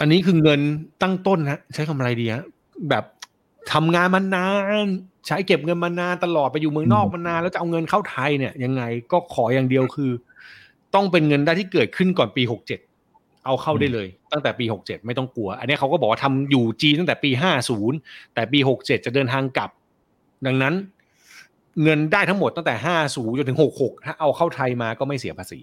[0.01, 0.61] อันนี้คือเงิน
[1.03, 2.45] ตั้งต้นฮะใช้คำอะไรดีฮะ
[2.91, 3.05] แบบ
[3.73, 4.49] ทำงานมานา
[4.85, 4.87] น
[5.27, 10.11] ใช้เก็บเงินมานานตลอดไปอยู่เมืองนอกมานานแล้วจะเอาเงินเข้าไทยเนี่ยยังไงก็ขออย่างเดียวคือ
[10.95, 12.81] ต้องเป็นเงินได้ที่เกิดขึ้นก่อนปีหกเจ็ด
[13.47, 17.97] เอาเข้าได้เลย ตั้งแต่ปีหกเจ็ดไม่ต้องกลัว อันนี้เขาก็บอกว่าทำอยู่จีนตั้งแต่ปีห้าศูนย์
[18.35, 19.71] แต่ปีหกเจ็ดจะเดินทางกลับ
[20.47, 20.75] ดังนั้น
[21.83, 25.61] เงินได้ทั้งหมดตั้งแต่ห้าศูนย์จนถึงหกหกถ้าเอาเข้าไทยมาก็ไม่เสียภาษี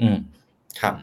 [0.00, 0.16] อืม
[0.80, 0.94] ครับ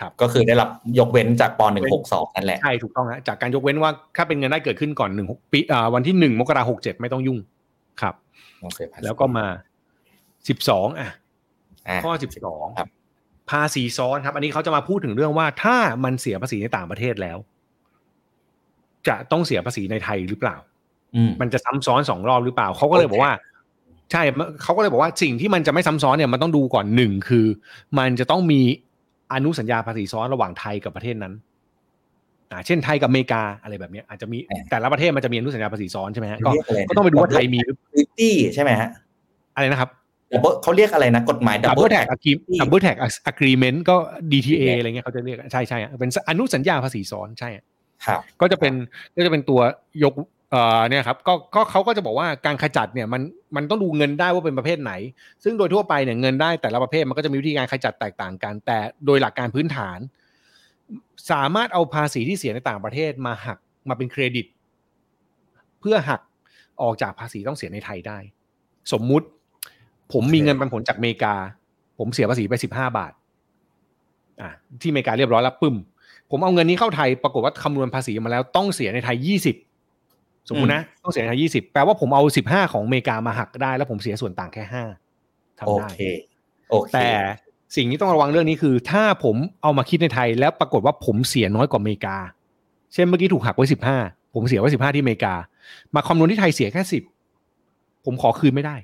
[0.00, 7.38] ครับก็คือได้รับยกเว้นจากปหนึ่งหกสองนั่นแหละใช่ถูกต้องฮะจากการยกเว้นว่าถ้าเป็นเงินได้เกิดขึ้นก่อนหนึ่งปีอ่าวันที่หนึ่งมกราหกเจ็ดไม่ต้องยุ่ง
[8.00, 8.14] ครับ
[8.62, 9.46] ต้องเสียภาษีแล้วก็มา
[10.48, 11.10] สิบสองอะ
[11.88, 12.88] อะข้อสิบสองครับ
[13.50, 17.38] ภาษีซ้อนครับ อันนี้เขาจะมาพูดถึงเรื่องว่าถ้ามันเสียภาษีในต่างประเทศแล้ว
[19.08, 20.56] จะต้องเสียภาษีในไทยหรือเปล่า
[21.16, 23.32] อืมมันจะซ้ำซ้อนสองรอบหรือเปล่าเขาก็เลยบอกว่า
[24.12, 24.22] ใช่
[24.62, 27.46] เขาก็เลยบอกว่าสิ่งที่มันจะไม่ซ้ำซ้อนเนี่ยมันต้องดูก่อนหนึ่งคือ
[27.98, 28.60] มันจะต้องมี
[29.34, 31.34] อนุสัญญาภาษีซ้อนระหว่างไทยกับประเทศนั้น
[32.50, 34.38] อ่าเช่นไทยกับอเมริกาอะไรแบบเนี้ยอาจจะมี
[34.70, 38.88] แต่ละประเทศมันจะมีอนุสัญญาภาษีซ้อนใช่ไหมฮะก็เรียกอะไรนะก็ต้องไปดูว่าไทยมีหรือ Treaty ใช่ไหมฮะ
[39.56, 39.90] อะไรนะครับ
[40.32, 42.16] Double เขาเรียกอะไรนะกฎหมายดับเบิ double ลแท็ก tax
[42.60, 43.96] ดับเบิลแท็กอะกรีเมนต์ก็
[44.32, 47.64] DTA เนี่ยอะไรเงี้ยเขาจะเรียกใช่ใช่อะเป็นอนุสัญญาภาษีซ้อนใช่อะ
[48.06, 48.74] ครับก็จะเป็น
[49.16, 49.60] ก็จะเป็นตัว
[50.04, 50.14] ยก
[50.54, 53.22] เอ่อเนี่ยครับก็ก็เขาก็จะบอกว่าการขจัดเนี่ยมัน
[53.56, 54.92] มันต้องดูเงินได้ว่าเป็นประเภทไหน
[55.44, 59.98] ซึ่งโดยทั่วไปเนี่ยเงินได้แต่ละประเภทมันก็จะมีวิธีการขจัดแตกต่างกัน แต่โดยหลักการพื้นฐาน
[61.30, 64.46] สามารถเอาภาษีที่เสียในต่างประเทศมาหักมาเป็นเครดิต
[65.80, 66.20] เพื่อหัก
[66.82, 68.18] ออกจากภาษีต้องเสียในไทยได้
[68.92, 69.26] สมมุติ
[70.12, 71.34] ผมมีเงินปันผลจากอเมริกา
[71.98, 73.12] ผมเสียภาษีไปสิบห้าบาท
[74.42, 75.76] อะที่อเมริกาเรียบร้อยแล้วปึ้ม
[76.30, 79.56] ผมเอาเงินนี้เข้าไทยปรากฏว่าคำนวณภาษีมาแล้วต้องเสียในไทยยี่สิบ
[80.48, 84.84] สมมุตินะต้องเสียในไทยยี่สิบแปลว่าผมเอาสิบห้าของอเมริกามาหักได้ แล้วผมเสียส่วนต่างแค่ห้า
[85.66, 86.00] โอทำได้เค
[86.70, 87.08] โอเคแต่
[87.76, 92.16] สิ่งที่ต้องระวังเรื่องนี้คือ ถ้าผมเอามาคิดในไทย แล้วปรากฏว่าผมเสียน้อยกว่าอเมริกา
[92.92, 93.98] เช่นเมื่อกี้ถูกหักไว้สิบห้า
[94.34, 95.34] ผมเสียไว้สิบห้าที่อเมริกา
[95.94, 97.02] มาคำนวณที่ไทยเสียแค่สิบ
[98.04, 98.76] ผมขอคืนไม่ได้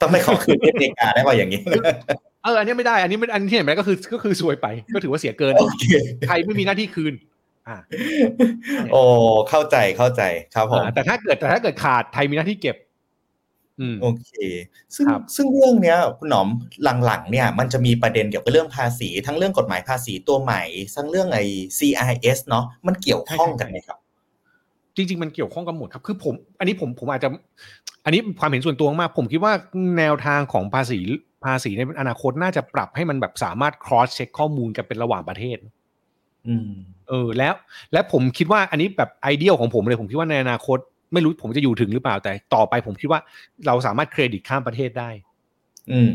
[0.00, 1.60] ต้องไม่ขอคืนที่อเมริกาได้ป่ะอย่างนี้
[2.44, 5.84] เอออันนี้ไม่ได้อันนี้ไม่อันที่เห็นไหมก็คือก็คือซวยไป ก็ถือว่าเสียเกินโอเค
[6.28, 7.12] ไทยไม่มีหน้าที่คืน
[7.70, 7.78] อ่า
[8.92, 9.02] โอ้
[9.50, 10.22] เข้าใจเข้าใจ
[10.54, 12.76] ครับผมอ่าแต่ถ้าเกิดแต่ถ้าเกิดขาดไทยมีหน้าที่เก็บ
[13.80, 14.30] อืมโอเค
[14.94, 16.48] ซึ่งครับซึ่งเรื่องเนี้ยคุณหนอม
[17.04, 20.62] หลังๆเนี่ยมันจะมีประเด็นเกี่ยวกับเรื่องภาษี ทั้งเรื่องกฎหมายภาษีตัวใหม่
[20.96, 21.44] ทั้งเรื่องไอ้
[21.78, 23.98] CIS เนาะมันเกี่ยวข้องกันไหมครับ
[24.96, 27.28] จริง ๆ มันเกี่ยวข้องกันหมดครับ คือผม อันนี้ผมผมอาจจะ
[28.04, 29.52] อันนี้ความเห็นส่วนตัวมาก ผมคิดว่า
[29.98, 30.98] แนวทางของภาษี
[31.44, 35.58] ภาษีในอนาคตน่าจะปรับให้มันแบบสามารถ cross check ข้อมูลกันเป็นระหว่างประเทศ
[36.48, 36.70] อืม
[37.08, 37.54] เออแล้ว
[37.92, 40.78] และผมคิดว่าอันนี้แบบไอเดียของผมเลยผมคิดว่าในอนาคต
[41.12, 43.20] ไม่รู้ผมจะอยู่ถึงหรือเปล่าแต่ต่อไปผมคิดว่า
[43.66, 45.10] เราสามารถเครดิตข้ามประเทศได้
[45.92, 46.10] อืม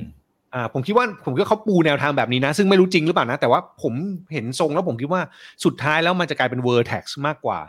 [0.53, 3.93] อ่าผมคิดว่าผมคิดว่าเขาปูแนวทางแบบนี้นะ ซึ่งไม่รู้จริงหรือเปล่านะ แต่ว่าผม
[4.33, 5.21] เห็นทรงแล้วผมคิดว่า
[5.65, 7.59] สุดท้ายแล้วมันจะกลายเป็น word tax มากกว่า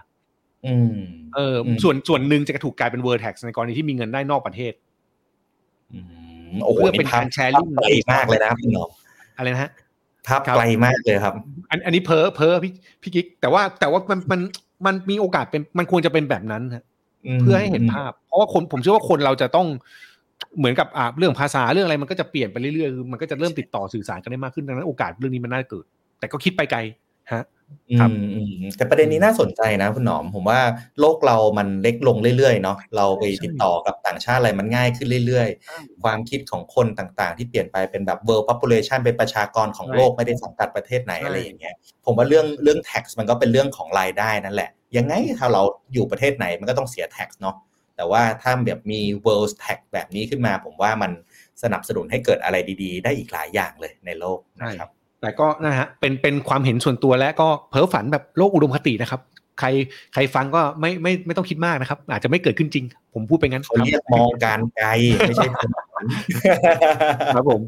[0.67, 0.97] อืม
[1.35, 4.73] เอออมส่วนส่วนหนึ่งจะถูกกลายเป็น word tax ในกรณีที่มีเงินได้นอกประเทศ
[5.93, 5.99] อื
[6.55, 8.91] มโอ้โหเพื่อเป็นการภพแชร์ลิงภาพไกลมากเลยนะครับคุณหนอม
[9.37, 9.71] อะไรนะฮะ
[10.29, 11.35] ภาพครับไกลมากเลยครับ
[11.71, 14.41] อันอันนี้เพ้อเพ้อพี่พี่กิ๊กแต่ว่าแต่ว่ามันมัน
[14.87, 16.85] มันมีโอกาสเป็นมันควรจะเป็นแบบนั้นฮะ
[17.37, 19.67] มเพื่อให้เห็นภาพ เพราะว่าคนผมเชื่อว่าคนเราจะต้อง
[20.59, 25.85] เหมือนกับอ่าเรื่องภาษาเรื่องอะไรมันก็จะเปลี่ยนไปเรื่อยๆคือมันก็จะเริ่มติดต่อสื่อสารกันได้มากขึ้นดังนั้นโอกาสเรื่องนี้มันน่าจะเกิด
[26.19, 26.79] แต่ก็คิดไปไกล
[27.33, 27.43] ฮะ
[28.01, 30.61] ครับอืมอืมแต่ประเด็นนี้น่าสนใจนะคุณหนอม ผมว่า
[31.01, 45.63] โลกเรามันเล็กลงเรื่อยๆเนาะเราไปติดต่อกับต่างชาติอะไรมันง่ายขึ้นเรื่อยๆ ความคิดของคนต่างๆ ที่เปลี่ยนไปเป็นแบบ world population เป็นประชากรของโลกไม่ได้สังกัดประเทศไหนใช่อะไรอย่างเงี้ยผมว่าเรื่องเรื่อง tax มันก็เป็นเรื่องของรายได้นั่นแหละ ยังไงถ้าเรา
[45.93, 47.57] อยู่ประเทศไหนมันก็ต้องเสีย tax เนาะ
[47.97, 51.13] แต่ว่าถ้าแบบมี world tax แบบนี้ขึ้นมา ผมว่ามัน
[51.63, 54.89] สนับสนุนให้เกิดอะไรดี ๆ ได้อีกหลายอย่างเลยในโลกนะครับ
[55.27, 59.21] แต่ก็นะฮะเป็นเป็นความเห็นส่วนตัวและก็เพ้อฝันแบบโลกอุดมคตินะครับ
[59.61, 59.69] ใคร
[60.15, 62.85] ใครฟังก็ไม่ไม่ไม่ต้องคิดมากนะครับ อาจจะไม่เกิดขึ้นจริง
[63.15, 64.89] ผมพูดไปงั้นเขาเรียกมองการไกล
[65.29, 66.05] ไม่ใช่ถนน
[67.35, 67.61] ครับผม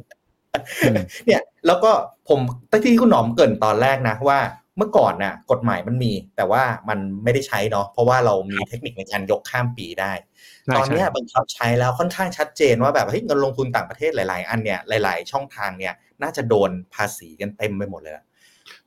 [0.84, 1.90] อืมเนี่ยแล้วก็
[2.28, 2.40] ผม
[2.84, 4.38] ที่คุณหนอมเกรินตอนแรกนะว่า
[4.78, 10.12] เมื่อก่อนน่ะกฎหมายมันมีแต่ว่ามันไม่ได้ใช้เนาะเพราะว่าเรามีเทคนิคในการยกข้ามปีได้
[10.66, 18.24] ใช่ตอนเนี้ยใช่บังคับใช้แล้วค่อนข้างชัดเจนว่าแบบเฮ้ยเงินลงทุนต่างประเทศหลาย ๆ อันเนี่ยหลาย ๆ ช่องทางเนี่ยน่าจะโดนภาษีกันเต็มไปหมดเลยอะ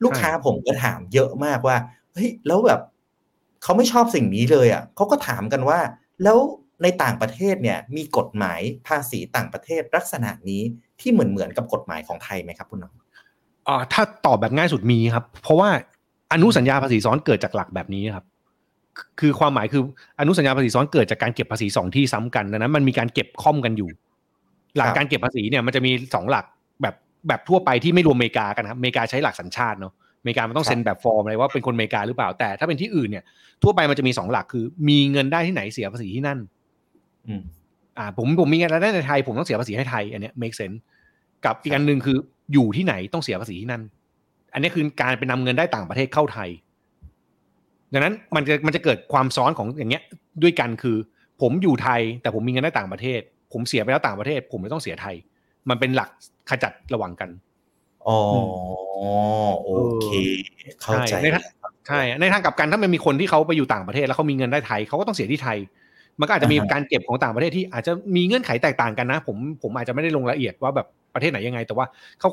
[0.03, 1.77] ลูกค้าผมก็ถามเยอะมากว่า
[2.13, 2.81] เฮ้ยแล้วแบบ
[3.63, 5.79] เขาไม่ชอบสิ่งนี้เลยอะเขาก็ถามกันว่า
[6.23, 6.37] แล้ว
[6.83, 10.61] ในต่างประเทศเนี่ยมีกฎหมายภาษีต่างประเทศลักษณะนี้
[10.99, 13.00] ที่เหมือนเหมือนๆกับกฎหมายของไทยไหมครับคุณหนอม
[13.71, 15.69] อ่าถ้าตอบแบบง่ายสุดมีครับ เพราะว่า
[16.33, 18.25] อนุสัญญาภาษีซ้อนเกิดจากหลักแบบนี้ครับ
[19.19, 19.81] คือความหมายคือ
[20.19, 23.89] อนุสัญญาภาษีซ้อนเกิดจากการเก็บภาษีสองที่ซ้ำกันดังนั้นมันมีการเก็บค่อมกันอยู่
[24.77, 26.45] หลักการเก็บภาษีเนี่ยมันจะมีสองหลัก
[26.81, 26.95] แบบ
[27.27, 33.23] แบบทั่วไปที่ไม่รวมอเมริกากันครับอเมริกาใช้หลักสัญชาติเนาะอเมริกามันต้องเซ็นแบบฟอร์มอะไรว่าเป็นคนอเมริกาหรือเปล่าแต่ถ้าเป็นที่อื่นเนี่ย
[33.63, 36.39] ทั่วไปมันจะมีสองหลักคือ มีเงินได้ที่ไหนเสียภาษีที่นั่น
[37.97, 40.77] อ่า ผมผมมีเงินรายได้ในไทย ผมต้องเสียภาษีให้ไทย อันเนี้ย make sense
[41.45, 42.17] กับอีกอันหนึ่งคือ
[42.53, 43.83] อยู่ที่ไหนต้องเสียภาษีที่นั่น
[44.53, 46.49] อันนี้คือการไปนำเงินได้ต่างประเทศเข้าไทย
[47.93, 50.03] ดังนั้นมันจะมันจะเกิดความซ้อนของอย่างเงี้ย
[50.43, 50.97] ด้วยกันคือ
[51.41, 53.19] ผมอยู่ไทยแต่ผมมีเงินได้ต่างประเทศ
[53.53, 55.15] ผมเสียไปแล้วต่างประเทศ ผมไม่ต้องเสียไทย
[55.69, 56.09] มันเป็นหลัก
[56.49, 57.29] ขจัดระหว่างกัน
[58.07, 58.17] อ๋อ
[59.63, 59.69] โอ
[60.03, 60.07] เค
[60.81, 61.43] เข้าใจใช่ในทาง
[61.87, 65.57] ใช่ในทางกลับกันถ้ามันมีคนที่เขาไปอยู่ต่างประเทศ แล้วเขามีเงินได้ไทยเขาก็ต้องเสียที่ไทย
[66.19, 71.85] มันก็อาจจะมีการเก็บของต่างประเทศที่อาจจะมีเงื่อนไขแตกต่างกันนะ ผมผมอาจจะไม่ได้ลงรายละเอียดว่าแบบ ประเทศไหนยังไง แต่ว่า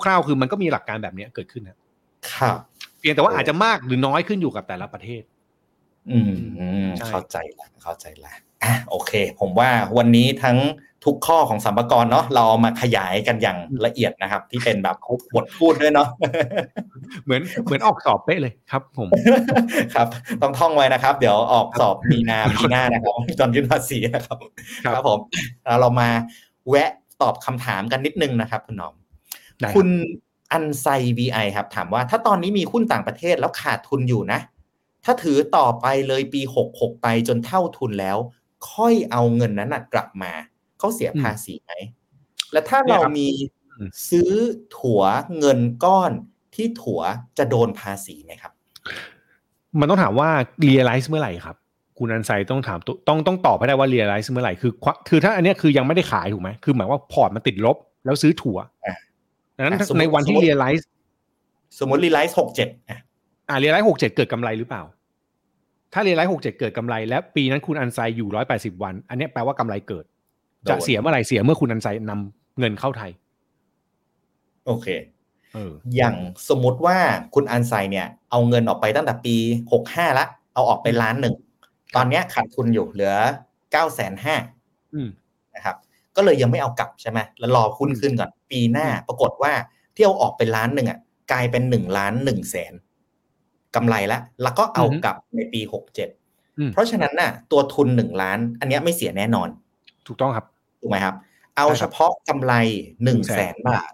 [0.05, 1.77] คร่าวๆคือมันก็มีหลักการแบบเนี้ยเกิดขึ้นนะ
[2.33, 2.59] ครับ
[2.99, 5.23] เพียงแต่ว่าอาจจะมากหรือน้อยขึ้นอยู่กับแต่ละประเทศ
[6.11, 8.33] อืมอืมใช่เข้าใจละเข้าใจละ
[8.65, 10.59] อะโอเค ผมว่าวันนี้ทั้ง
[11.05, 14.97] ทุกข้อของสัมภาระเนาะเราเอามาขยายกันอย่างละเอียดนะครับ ที่เป็นแบบ
[15.35, 16.09] บทพูดด้วยเนาะ
[17.25, 19.09] เหมือนเหมือนออกสอบเป๊ะเลยครับ ผม
[19.95, 20.07] ครับ
[20.43, 24.39] ต้องท่องไว้นะครับ เดี๋ยวออกสอบมีนาปีหน้านะครับตอนยื่นภาษีนะครับ
[24.85, 25.19] ครับครับผม
[25.65, 26.09] แล้วเรามา
[26.69, 26.91] แวะ
[27.23, 28.95] ตอบคำถามกันนิดนึงนะครับ คุณหน้อม
[29.61, 29.89] ได้รับคุณ
[30.53, 30.87] อันไซ
[31.19, 34.41] VI ครับ ถามว่าถ้าตอนนี้มีหุ้นต่างประเทศแล้วขาดทุนอยู่นะ
[35.05, 36.41] ถ้าถือต่อไปเลยปี
[36.73, 38.19] 66 ไปจนเท่าทุนแล้ว
[38.73, 40.33] ค่อยเอาเงินนั้นนะกลับมา
[40.79, 41.73] เขาเสียภาษีไหม
[42.53, 43.29] และถ้าเรามี
[43.71, 44.31] อืมซื้อ
[44.77, 45.03] ถัว
[45.39, 46.13] เงินก้อน
[46.55, 47.01] ที่ถัว
[47.39, 48.53] จะโดนภาษีไหมครับ
[49.81, 50.31] มันต้องถามว่า
[50.65, 51.57] realize เมื่อไหร่ครับ
[51.99, 58.97] คุณอันไซต้องถามตัวต้องต้องตอบให้ได้ว่า realize เมื่อไหร่คือควคือถ้าอันเนี้ยคือยังไม่ได้ขายถูกไหมคือหมายว่าพอร์ตมันติดลบ แล้วซื้อถัวอะ
[59.57, 60.83] ดังนั้นอะสมมุติในวันที่สมมุติ realize
[61.79, 63.01] สมมติ realize 67อะ
[63.49, 64.83] อ่า realize หกเจ็ดเกิดกำไรหรือเปล่า
[65.93, 70.05] ถ้าเรียลไลท์หกเจ็ดเกิดกำไร และปีนั้นคุณอันไซอยู่ร้อยแปดสิบวัน อันเนี้ยแปลว่ากำไรเกิด
[70.69, 73.11] จะโดนเสียเมื่อไหร่เสียเมื่อคุณอันไซนำเงินเข้าไทย
[74.67, 74.87] โอเค
[75.55, 76.15] เอออย่าง
[76.49, 76.97] สมมุติว่า
[77.35, 79.35] คุณอันไซเนี่ย เอาเงินออกไปตั้งแต่ปี
[79.73, 81.35] หกห้าละเอาออกไปล้านหนึ่ง
[81.97, 83.15] ตอนเนี้ยขาดทุนอยู่เหลือ
[83.73, 84.37] เก้าแสนห้า
[84.95, 85.09] อืม
[85.55, 85.77] นะครับ
[86.17, 89.53] ก็เลยยังไม่เอากลับใช่ไหมแล้วรอหุ้นขึ้นก่อน ปีหน้าอืมปรากฏว่า
[89.95, 90.99] ที่เอาออกไปล้านหนึ่งอะ
[91.33, 92.73] กลายเป็นหนึ่งล้านหนึ่งแสน
[93.75, 96.09] กำไรละแล้วก็เอากลับในปีหกเจ็ด
[96.59, 99.49] อืมเพราะฉะนั้นน่ะ ตัวทุนหนึ่งล้าน อันเนี้ยไม่เสียแน่นอน
[100.07, 100.47] ถูกต้องครับ
[100.81, 101.15] ถูกไหมครับ
[101.57, 102.53] เอาใช่ครับเฉพาะกำไร
[103.05, 103.93] หนึ่งแสนบาท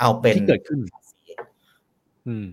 [0.00, 1.20] เอาเป็นที่เกิดขึ้นภาษี
[2.28, 2.46] อืม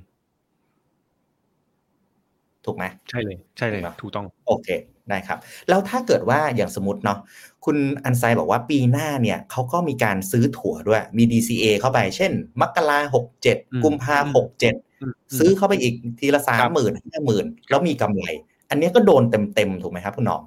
[2.66, 4.68] ถูกไหมใช่เลยใช่เลยถูกไหมถูกต้องโอเค
[5.10, 5.39] ได้ครับ
[5.70, 7.20] แล้วถ้าเกิดว่าอย่างสมมติเนาะ
[7.66, 12.32] คุณอันไซบอกว่าปีหน้าเนี่ยเขาก็มีการซื้อถั่วด้วย มี DCA เข้าไป เช่น
[12.62, 18.24] มกราหกเจ็ดอืมกุมภาหกเจ็ดอืมซื้อเข้าไปอีกทีละสาครัมบหมื่นห้าหมื่นแล้วมีกำไร
[18.70, 19.24] อันเนี้ยก็โดน
[19.55, 20.43] เต็มๆถูกไหมครับคุณหนอม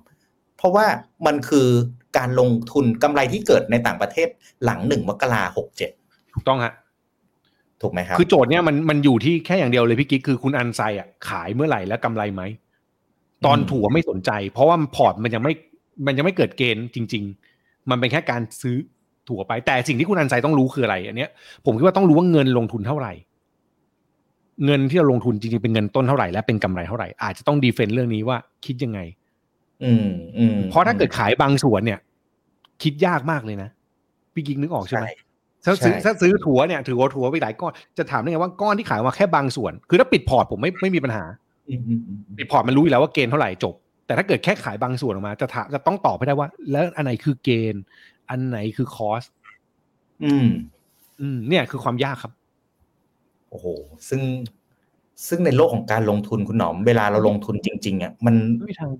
[0.56, 0.86] เพราะว่า
[1.26, 1.68] มันคือ
[2.18, 4.28] การลงทุนกำไรที่เกิดในต่างประเทศ
[4.64, 5.90] หลังหนึ่งมกราหกเจ็ด
[6.34, 6.72] ถูกต้องฮะ
[7.82, 12.42] ถูกไหมครับ คือโจทย์เนี้ยมันมันอยู่ที่แค่อย่างเดียวเลยพี่กิ๊กคือคุณอันไซอะขายเมื่อไหร่และกำไรไหม
[13.46, 15.54] ตอนอืมถั่วไม่สนใจ เพราะว่าพอร์ตมันยังไม่
[16.06, 17.22] มันยังไม่เกิดเกณฑ์จริง
[17.56, 18.76] ๆ มันเป็นแค่การซื้อ
[19.28, 21.30] ถัวไป แต่สิ่งที่คุณอันไซต้องรู้คืออะไร อันเนี้ย
[21.64, 23.12] ผมคิดว่าต้องรู้ว่าเงินลงทุนเท่าไหร่
[24.64, 29.00] เงินที่เราลงทุนจริงๆเป็นเงินต้นเท่าไหร่และเป็นกำไรเท่าไหร่อาจจะต้อง defend เรื่องนี้ว่าคิดยังไง
[29.84, 30.08] อืม
[30.38, 31.98] อืมเพราะถ้าเกิดขายบางส่วนเนี่ย
[32.82, 33.68] คิดยากมากเลยนะ
[34.34, 35.06] พี่กิ๊กนึกออกใช่ไหม
[35.64, 41.24] ถ้าซื้อใช่ถ้าซื้อถั่วเนี่ยถือว่าถั่วไปหลายก้อนจะถามได้ไงว่าก้อนที่ขายมาแค่บางส่วน คือถ้าปิดพอร์ตผมไม่ไม่มีปัญหา
[41.68, 43.74] อืมอืมอืมปิดพอร์ตมันรู้อยู่แล้วว่า gain เท่าไหร่จบ
[44.06, 47.82] แต่ถ้าเกิดแค่ขายบางส่วนออกมา จะถามจะต้องตอบให้ได้ว่า แล้วอันไหนคือเกณฑ์
[48.30, 49.22] อันไหนคือคอส
[50.24, 50.48] อืม
[51.20, 52.32] อืม เนี่ยคือความยากครับ
[53.50, 53.66] โอ้โห
[54.08, 54.22] ซึ่ง
[55.28, 58.90] ซึ่งในโลกของการลงทุนคุณหนอม เวลาเราลงทุนจริงๆอะมันไม่มีทาง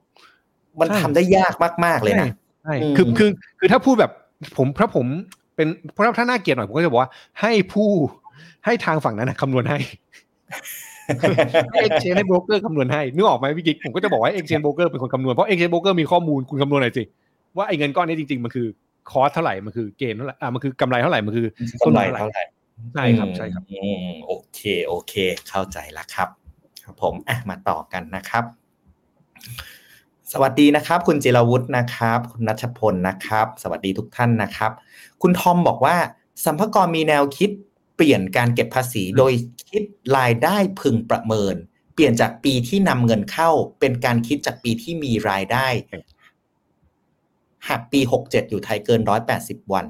[0.81, 1.55] มันใช่ทำได้ยาก
[1.85, 2.29] มากๆเลยนะ
[2.65, 4.13] ใช่อืมคือคือคือถ้าพูดแบบ
[4.57, 5.07] ผมถ้าผม
[5.57, 7.91] เป็นเพราะถ้าน่าเกลียดหน่อยผมก็จะบอกว่า ให้ผู้
[8.65, 9.79] ให้ทางฝั่งนั้นนะคำนวณให้
[11.71, 17.03] ให้เอ็กชแนนโบรกเกอร์คำนวณให้นึกออกไหมพี่กิ๊กผมก็จะบอกว่าเอ็กชแนนโบรกเกอร์เป็นคนคำนวณเพราะเอ็กชแนนโบรกเกอร์มีข้อมูลคุณคำนวณหน่อยสิ
[17.57, 18.67] ว่าไอ้เงินก้อนนี้จริงๆ มันคือ
[19.11, 21.47] cost เท่าไหร่มันคือ gain เท่าไหร่อ่ามันคือกำไรเท่าไหร่มันคือ
[21.85, 22.43] กำไรเท่าไหร่
[22.95, 25.15] ใช่ครับใช่ครับอืมโอเคโอเค
[25.49, 26.29] เข้าใจละครับ
[26.85, 28.45] ครับผมอะมาต่อกันนะครับ
[30.31, 34.73] สวัสดีนะครับ คุณจิรวุฒินะครับ คุณนัชพลนะครับ สวัสดีทุกท่านนะครับ
[35.23, 35.97] คุณทอมบอกว่า
[36.45, 37.51] สรรพากรมีแนวคิด
[37.97, 39.33] เปลี่ยนการเก็บภาษีโดย
[39.71, 39.83] คิด
[40.19, 41.55] รายได้พึงประเมิน
[41.95, 43.51] เปลี่ยนจากปีที่นำเงินเข้า
[43.81, 45.67] เป็นการคิดจากปีที่มีรายได้
[47.69, 49.87] หากปีหกเจ็ดอยู่ไทยเกินร้อยแปดสิบวัน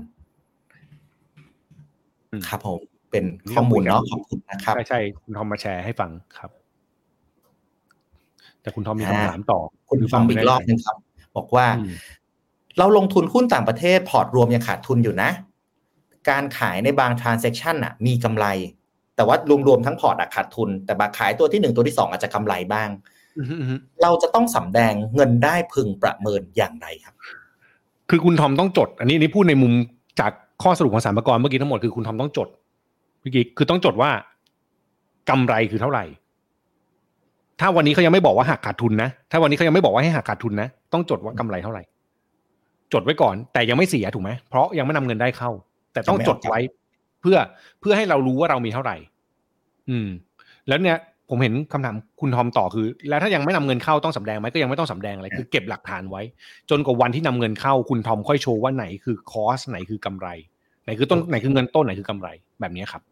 [2.31, 2.79] อืมครับผม
[3.11, 6.51] เป็นข้อมูลเนาะขอบคุณนะครับ ใช่ใช่คุณทอมมาแชร์ให้ฟังครับ
[8.63, 10.97] แต่คุณทอมมีคำถามต่อ คุณฟังอีกรอบหนึงครับ
[11.37, 11.93] บอกว่าอืม
[12.79, 15.31] เราลงทุนหุ้นต่างประเทศพอร์ตรวมยังขาดทุนอยู่นะ
[16.31, 18.47] การขายในบาง transaction อะ มีกำไร
[19.17, 19.37] แต่ว่า
[19.69, 22.89] รวมๆทั้งพอร์ตอะขาดทุน แต่บางขายตัวที่หนึ่งตัวที่สองอาจจะกำไรบ้าง
[23.37, 27.15] อืมอืมอืมเราจะต้องสำแดงเงินได้พึงประเมินอย่างไรครับ
[28.11, 29.73] คือคุณทอมต้องจด อันนี้อันนี้พูดในมุม
[30.21, 30.33] จาก
[30.63, 32.49] ข้อสรุปของสารพกรเมื่อกี้ทั้งหมดคือคุณทอมต้องจด
[33.21, 34.11] เมื่อกี้คือต้องจดว่า
[35.31, 36.05] กำไรคือเท่าไหร่
[37.63, 41.83] ถ้าวันนี้เขายังไม่บอกว่าหักขาดทุนนะ ถ้าวันนี้เขายังไม่บอกว่าให้หักขาดทุนนะ ต้องจดว่ากำไรเท่าไหร่
[42.93, 45.51] จดไว้ก่อน แต่ยังไม่เสียถูกไหมเพราะยังไม่นำเงินได้เข้า
[45.93, 46.59] แต่ต้องจดไว้
[47.21, 47.37] เพื่อ
[47.81, 48.97] เพื่อให้เรารู้ว่าเรามีเท่าไหร่
[49.91, 50.09] อืม
[50.69, 50.97] แล้วเนี่ย
[51.31, 56.23] ผมเห็นคำถามคุณทอมต่อคือ แล้วถ้ายังไม่นำเงินเข้าต้องสำแดงไหมก็ยังไม่ต้องสำแดงอะไรคือเก็บหลักฐานไว้
[56.71, 60.29] จนกว่าวันที่นำเงินเข้าคุณทอมค่อยโชว์ว่าไหนคือคอสไหนคือกำไร
[60.85, 62.29] ไหนคือต้นไหนคือเงินต้นไหนคือกำไร
[62.61, 63.12] แบบนี้ครับเพ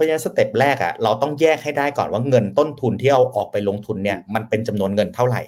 [0.00, 5.42] ราะฉะนั้นสเต็ปแรกอะเราต้องแยกให้ได้ก่อนว่าเงินต้นทุนที่เอาออกไปลงทุนเนี่ยมันเป็นจำนวนเงินเท่าไหร่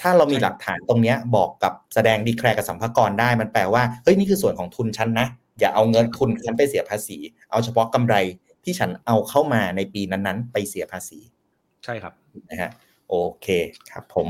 [0.00, 5.26] ถ้าเรามีใช่หลักฐานตรงเนี้ยบอกกับแสดงดีแคลร์กับสัมภากรได้มันแปลว่าเฮ้ยนี่คือส่วนของทุนฉันนะ
[5.60, 7.18] อย่าเอาเงินทุนฉันไปเสียภาษี
[7.50, 8.14] เอาเฉพาะกำไร
[8.64, 11.18] ที่ฉันเอาเข้ามาในปีนั้นๆ ไปเสียภาษี
[11.84, 12.12] ใช่ครับ
[12.50, 12.70] นะฮะ
[13.10, 13.46] โอเค
[13.90, 14.28] ครับ ผม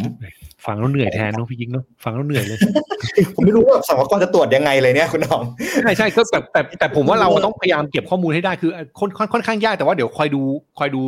[0.67, 2.59] ฟังแล้วเหนื่อยแทนเนาะพี่ยิงเนาะฟังแล้วเหนื่อยเลย
[3.35, 5.43] ผมไม่รู้ว่าสัมภากรจะตรวจยังไงเลยเนี่ยคุณน้อง
[5.83, 10.43] ใช่ใช่ก็แต่แต่แต่ผมว่าเราต้องพยายามเก็บข้อมูลให้ได้คือค่อนค่อนค่อนข้างยากแต่ว่าเดี๋ยวคอยดู
[10.79, 11.01] คอยดู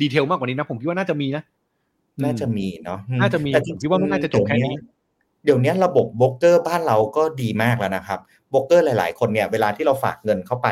[0.00, 1.42] ดีเทลมากกว่านี้นะ ผมคิดว่าน่าจะมีนะ
[2.24, 4.74] น่าจะมีเนาะอืน่าจะมีแต่ผมคิดว่ามันน่าจะจบแค่นี้
[5.44, 8.18] เดี๋ยวนี้ระบบโบรกเกอร์บ้านเราก็ดีมากแล้วนะครับ
[8.50, 10.68] โบรกเกอร์หลาย ๆ คนเนี่ยเวลาที่เราฝากเงินเข้าไป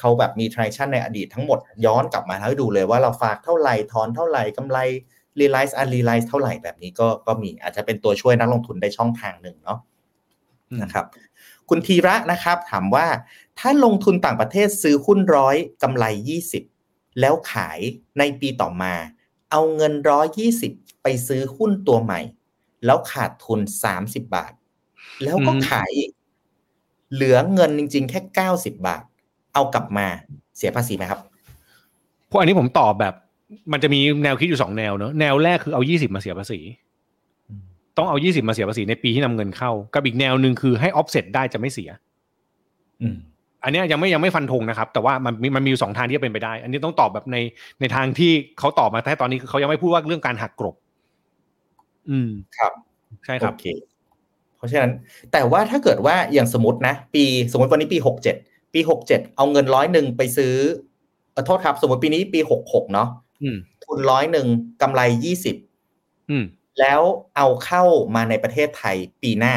[0.00, 4.78] เขาแบบมี transaction ในอดีตทั้งหมดย้อนกลับมาให้ดูเลยว่าเราฝากเท่าไหร่ถอนเท่าไหร่กำไร
[5.40, 9.78] realize unrealize เท่าไหร่แบบนี้ก็ก็มีอาจจะเป็นตัวช่วยนักลงทุนได้ช่องทางหนึ่งเนาะ
[10.70, 11.06] อืมนะครับ
[11.68, 13.06] คุณธีระนะครับถามว่า
[13.58, 16.04] ถ้าลงทุนต่างประเทศซื้อหุ้นร้อยกำไร
[16.62, 17.78] 20 แล้วขาย
[18.18, 18.94] ในปีต่อมา
[19.50, 20.72] เอาเงินร้อยยี่สิบ
[21.02, 22.20] ไปซื้อหุ้นตัวใหม่
[22.84, 23.60] แล้วขาดทุน
[23.94, 24.52] 30บาท
[25.22, 26.10] แล้วก็อืมขายอีก
[27.12, 28.20] เหลือเงินจริง ๆ แค่
[28.52, 29.02] 90บาท
[29.54, 30.06] เอากลับมา
[30.56, 31.20] เสียภาษีไหมครับ
[32.26, 33.14] เพราะอันนี้ผมตอบแบบ
[33.72, 36.60] มันจะมีแนวคิดอยู่สองแนวเนอะแนวแรกคือเอายี่สิบมาเสียภาษี
[37.96, 41.90] ต้องเอายี่สิบมาเสียภาษีในปีที่นำเงินเข้า กับอีกแนวหนึ่งคือให้ offset ได้จะไม่เสีย
[43.02, 43.16] อืม
[43.64, 47.36] อันเนี้ยยังไม่ยังไม่ฟันธงนะครับ แต่ว่ามันมีมันมีอยู่สองทางที่จะเป็นไปได้ อันนี้ต้องตอบแบบใน
[47.80, 50.74] ในทางที่เขาตอบมาแต่ตอนนี้คือเขายังไม่พูดว่าเรื่องการหักกลบ
[52.10, 52.72] อืมครับ
[53.24, 53.66] ใช่ครับโอเค
[54.56, 54.92] เพราะฉะนั้น
[55.32, 58.36] แต่ว่าถ้าเกิดว่าอย่างสมมตินะ ปีสมมติวันนี้ปีหกเจ็ด
[58.74, 60.54] ปีหกเจ็ดเอาเงินร้อยหนึ่งไปซื้อ
[61.32, 63.25] เออโทษครับ สมมติปีนี้ปีหกหกเนาะอืม
[63.84, 64.46] ทุนร้อยหนึ่ง
[64.82, 65.56] กำไรยี่สิบ
[66.30, 66.44] อืม
[66.80, 67.00] แล้ว
[67.36, 67.82] เอาเข้า
[68.14, 69.54] มาในประเทศไทยปีหน้า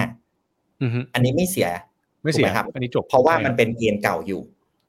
[0.82, 1.70] อืมฮึอันนี้ไม่เสีย
[2.24, 4.42] ไม่เสียถูกไหมครับ อันนี้จบเพราะว่ามันใช่เป็นเกณฑ์เก่าอยู่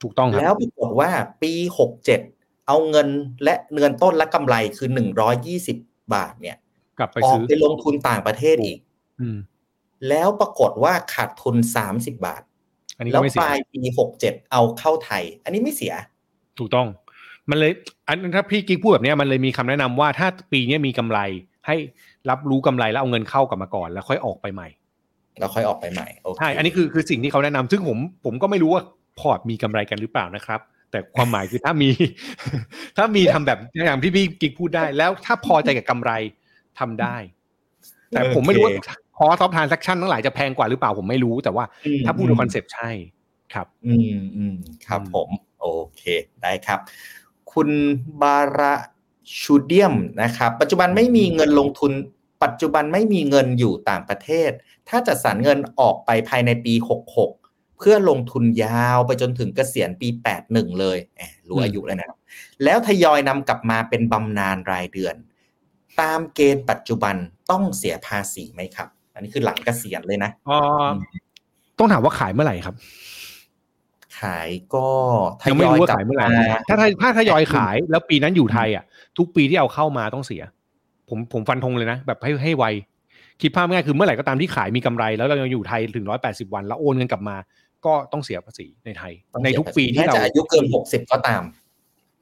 [0.03, 1.11] ถูกต้องคแล้รับวปรากฏว่า
[1.43, 2.21] ปีหกเจ็ด
[2.67, 3.09] เอาเงิน
[3.45, 5.77] และเงินต้นและกำไรคือหนึ่งร้อยี่สิบ
[6.15, 6.57] บาท เนี่ย
[6.99, 8.79] กลับไปออกซื้อไปลงทุนต่างประเทศอีก
[9.21, 9.39] อืม
[10.09, 12.43] แล้วปรากฏว่าขาดทุนสามสิบบาท
[12.97, 15.95] อันนี้แล้ก็วไม่เสีปยลายปีหกเจ็ดเอาเข้าไทย อันนี้ไม่เสีย
[16.59, 16.87] ถูกต้อง
[17.51, 17.73] มันเลย
[18.09, 21.19] อันถ้าพี่กิ๊กพูดแบบเนี้ยมันเลยมีคำแนะนำว่าถ้าปีเนี้ยมีกำไร
[21.67, 21.77] ให้
[22.31, 24.69] รับรู้กำไรแล้วเอาเงินเข้ากลับมาก่อนแล้วค่อยออกไปใหม่
[25.39, 28.83] แล้วค่อยออกไปใหม่โอเคใช่อันนี้คือคือสิ่งที่เขาแนะนำซึ่งผมผมก็ไม่รู้ว่า
[29.21, 30.61] พอร์ตมีกำไรกันหรือเปล่านะครับ
[30.91, 31.91] แต่ความหมายคือถ้ามี
[32.97, 36.13] ถ้ามีทำแบบอย่างที่พี่กิ๊กพูดได้ แล้วถ้าพอใจกับกำไร
[36.79, 37.17] ทำได้
[38.11, 38.73] แต่ผมไม่รู้ว่า
[39.19, 42.91] cost of transaction ทั้งหลายจะแพงกว่าหรือเปล่าผมไม่รู้แต่ว่าอืมถ้าพูดใน concept ใช่
[43.55, 44.55] ครับ อืมอืม
[44.87, 45.29] ครับอืมผม
[45.61, 45.67] โอ
[45.97, 46.03] เค
[46.43, 46.79] ได้ครับ
[47.53, 47.71] คุณ
[48.23, 48.75] บารา
[49.41, 51.93] ชูเดียมนะครับปัจจุบันไม่มีเงินลงทุน
[52.43, 54.51] ปัจจุบันไม่มีเงินอยู่ต่างประเทศ
[54.89, 56.75] ถ้าจัดสรรเงินออกไปภายในปี
[57.25, 60.09] 66 เพื่อลงทุนยาวไปจนถึงเกษียณปี
[60.45, 60.99] 81 เลย
[61.49, 62.09] รู้อายุแล้วนะ
[62.65, 65.15] แล้วทยอยนำกลับมาเป็นบำนาญรายเดือน
[66.01, 67.17] ตามเกณฑ์ปัจจุบัน
[67.51, 70.59] ต้องเสียภาษีไหมครับ อันนี้คือหลังเกษียณเลยนะอ๋อ
[71.79, 72.75] ต้องถามว่าขายเมื่อไหร่ครับ
[74.23, 74.87] ขายก็
[75.43, 78.85] ทยังยไม่อยรู้ว่ากลับขายเมื่อไหร่มาถ้าถ้าถ้าทยอยขายแล้วปีนั้นอยู่ไทยอะ
[79.19, 80.43] ทุกปีที่เอาเข้ามาต้องเสีย
[81.09, 82.65] ผมผมฟันธงเลยนะ แบบให้ให้ไว
[83.43, 87.37] คิดภาพง่ายคือเมื่อไหร่ก็ตามที่ขายมีกำไร แล้วเรายังอยู่ไทยถึงร้อยแปดสิบวัน แล้วโอนเงินกลับมา
[87.87, 91.43] ก็ต้องเสียภาษีในไทยต้องในเสียทุกปีที่แม้เราจะอายุเกินหกสิบก็ตาม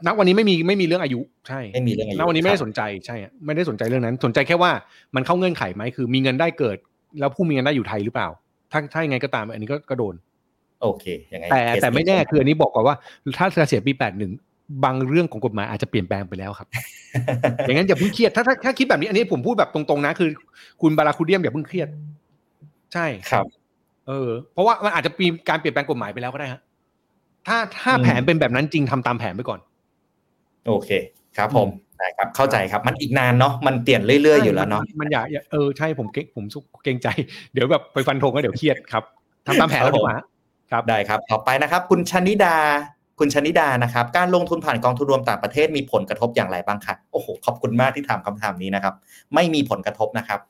[0.06, 4.70] ณวันนี้ไม่มีไม่มีเรื่องอายุใช่ไม่มีเรื่องอายุณวันนี้ไม่ได้ครับสนใจใช่อะไม่ได้สนใจเรื่องนั้น สนใจแค่ว่า
[5.14, 6.76] มันเข้าเงื่อนไขไหมคือ มีเงินได้เกิด
[7.20, 8.28] แล้วผู้มีเงินได้อยู่ไทยหรือเปล่า
[8.72, 10.14] ถ้าถ้ายังไงก็ตาม อันนี้ก็ก็โดน
[10.82, 12.96] โอเคยังไงแต่เคสแต่ไม่แน่นี้คืออันนี้บอกก่อนว่า
[13.38, 14.32] ถ้าเกษียณปีแปดหนึ่ง
[14.84, 16.68] บางเรื่องของกฎหมายอาจจะเปลี่ยนแปลงไปแล้วครับ
[17.66, 20.30] อย่างนั้นอย่าเพิ่งเครียดถ้าถ้าถ้าคิดแบบนี้อันนี้ผมพูดแบบตรงๆนะ คือ
[20.82, 21.88] คุณบาราคูเดียมอย่าเพิ่งเครียด
[22.94, 23.44] ใช่ครับ
[24.08, 26.60] เออ เพราะว่ามันอาจจะมีการเปลี่ยนแปลงกฎหมายไปแล้วก็ได้ฮะ
[27.46, 29.60] ถ้าถ้าอืมแผนเป็นแบบนั้นจริงทำตามแผนไปก่อน
[30.66, 30.90] โอเค
[31.36, 31.68] ครับผม
[31.98, 36.44] ได้ครับเข้าใจครับมันอีกนานเนาะมันเปลี่ยนเรื่อยๆอยู่แล้วเนาะมันมันอยากเออใช่ผมเก่งผม
[36.82, 37.08] เกรงใจ
[37.52, 39.04] เดี๋ยวแบบไปฟันธงก็เดี๋ยวเครียดครับ
[39.46, 40.16] ทำตามแผนแล้วดีกว่า
[40.70, 42.56] ครับได้ครับต่อไปนะครับ คุณชนิดา
[43.18, 48.94] คุณชนิดานะครับ การลงทุนผ่านกองทุนรวมต่างประเทศมีผลกระทบอย่างไรบ้างคะโอ้โหขอบคุณมากที่ถามคำถามนี้นะครับ
[49.34, 50.40] ไม่มีผลกระทบนะครับ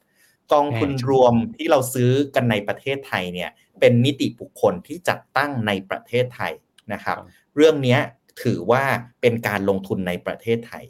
[0.53, 3.51] กองทุนรวมที่เราซื้อกันในประเทศไทยเนี่ย
[3.81, 6.53] เป็นนิติบุคคลที่จัดตั้งในประเทศไทย
[6.93, 7.16] นะครับ
[7.57, 7.99] เรื่องนี้
[8.43, 8.85] ถือว่า
[9.21, 10.85] เป็นการลงทุนในประเทศไทย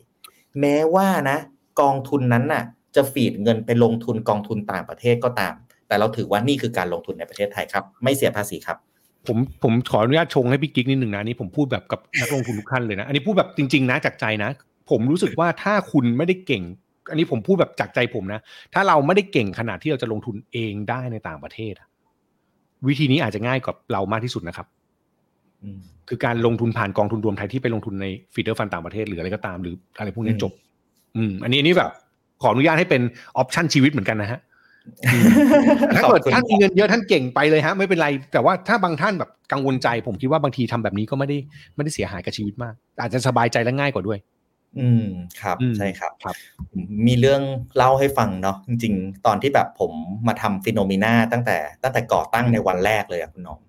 [0.61, 1.39] แม้ว่านะ
[1.81, 2.65] กองทุนนั้นน่ะ
[2.97, 5.55] จะฟีดเงินไปลงทุนกองทุนต่างประเทศก็ตาม
[5.89, 8.79] แต่เราถือว่านี่คือการลงทุนในประเทศไทยครับ ไม่เสียภาษีครับ
[9.27, 14.51] ผมผมขออนุญาตชงให้พี่กิ๊กนิดหนึ่งนะนี่ผมพูดแบบกับนักลงทุนทุกท่านเลยนะ อันนี้พูดแบบจริง ๆ นะจากใจนะ
[14.91, 16.63] ผมรู้สึกว่าถ้าคุณไม่ได้เก่ง
[17.11, 18.41] อันนี้ผมพูดแบบจากใจผมนะ
[18.75, 21.75] ถ้าเราไม่ได้เก่งขนาดที่เราจะลงทุนเองได้ในต่างประเทศ
[22.89, 24.67] วิธีนี้อาจจะง่ายกว่าเรามากที่สุดนะครับ
[26.09, 30.53] คือการลงทุนผ่านกองทุนรวมไทยที่ไปลงทุนใน feeder fund ต่างประเทศหรืออะไรก็ตามหรืออะไรพวกนี้จบ
[31.17, 31.91] อืม อันนี้อันนี้แบบ
[32.43, 33.03] ขออนุญาตให้เป็น
[33.37, 34.41] option ชีวิตเหมือนกันนะฮะ
[35.97, 41.39] ถ้าเกิดท่านมีเงินเยอะท่านเก่งไปเลยฮะ ไม่เป็นไร แต่ว่าถ้าบางท่านแบบกังวลใจผมคิดว่าบางทีทำแบบนี้ก็ไม่ได้
[41.77, 44.19] ไม่ได้เสียหายกับชีวิตมาก อาจจะสบายใจและง่ายกว่าด้วย
[44.79, 45.07] อืม
[45.43, 46.35] ครับใช่ครับครับ
[47.07, 47.43] มีเรื่อง
[47.77, 49.93] เล่าให้ฟังเนาะจริง ๆ ตอนที่แบบผม
[50.27, 53.61] มาทำ Finnomena ตั้งแต่ตั้งแต่ก่อตั้งในวันแรกเลยอะคุณน้อง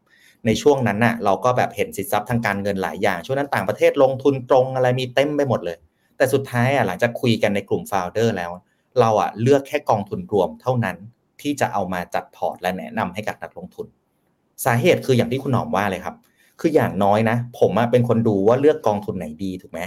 [0.45, 5.77] ในช่วงนั้นน่ะ เราก็แบบเห็นสินทรัพย์ทางการเงินหลายอย่าง ช่วงนั้นต่างประเทศลงทุนตรงอะไรมีเต็มไปหมดเลย
[6.17, 8.51] แต่สุดท้ายอะหลังจากคุยกันในกลุ่มโฟลเดอร์แล้ว
[8.99, 10.97] เราอะเลือกแค่กองทุนรวมเท่านั้น
[11.41, 13.87] ที่จะเอามาจัดพอร์ตและแนะนำให้กับนักลงทุน
[14.65, 16.15] สาเหตุคืออย่างที่คุณหนอมว่าเลยครับ
[16.59, 19.79] คืออย่างน้อยนะ ผมเป็นคนดูว่าเลือกกองทุนไหนดีถูกไหม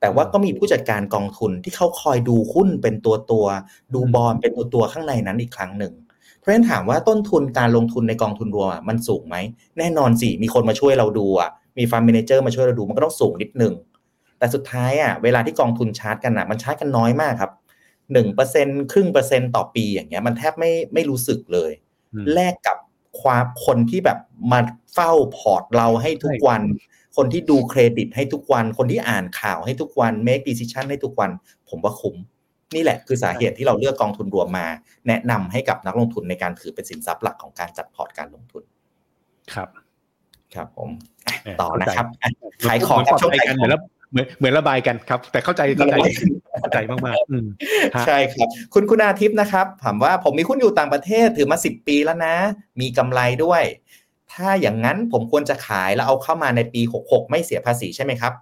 [0.00, 3.46] แต่ว่าก็มีผู้จัดการกองทุนที่เขาคอยดูหุ้นเป็นตัวตัว
[3.94, 5.92] ดูบอลเป็นตัวตัวข้างในนั้นอีกครั้งหนึ่ง
[6.38, 9.36] เพราะฉะนั้นถามว่าต้นทุนการลงทุนในกองทุนรวมมันสูงไหม
[9.78, 13.72] แน่นอนสิมีคนมาช่วยเราดูอะมี fund manager มาช่วยเราดูมันก็ต้องสูงนิดนึง
[14.38, 17.50] แต่สุดท้ายอะเวลาที่กองทุนชาร์จกันอะมันชาร์จกันน้อยมากครับ
[18.12, 21.72] หนึ่งเปอร์เซ็นครึ่งเปอร์เซ็นต่อปีอย่างเงี้ย มันแทบไม่ไม่รู้สึกเลย
[22.34, 22.78] แลกกับ
[23.22, 24.18] ความคนที่แบบ
[24.52, 24.60] มา
[24.94, 26.62] เฝ้าพอร์ตเราให้ทุกวัน
[27.16, 31.30] คนที่ดูเครดิตให้ทุกวัน คนที่อ่านข่าวให้ทุกวัน make decision ให้ทุกวัน
[31.68, 32.16] ผมว่าคุ้ม
[32.74, 34.66] นี่แหละคือสาเหตุที่เราเลือกกองทุนรวมมา
[35.08, 38.62] แนะนำให้กับนักลงทุนในการถือเป็นสินทรัพย์หลักของการจัดพอร์ตการลงทุน
[39.54, 39.68] ครับ
[40.54, 40.90] ครับผม
[41.60, 42.06] ต่อนะครับ
[42.68, 43.80] ขายขขอองงเข้าช่วงใจขายกันขเหมือองนแล้ว
[44.10, 45.96] เหมือนเหมือนระบายกันครับ แต่เข้าใจเข้าใจ
[46.60, 47.46] เข้าใจมากๆอืม
[48.06, 52.34] ใช่ครับ คุณคุณอาทิตย์นะครับ ถามว่าผมมีหุ้นอยู่ต่างประเทศถือมาสิบปีแล้วนะ
[52.80, 53.62] มีกำไรด้วย
[54.32, 58.32] ถ้าอย่างนั้นผมควรจะขายแล้วเอาเข้ามาในปีหกหกไม่เสียภาษีใช่ไหมครับ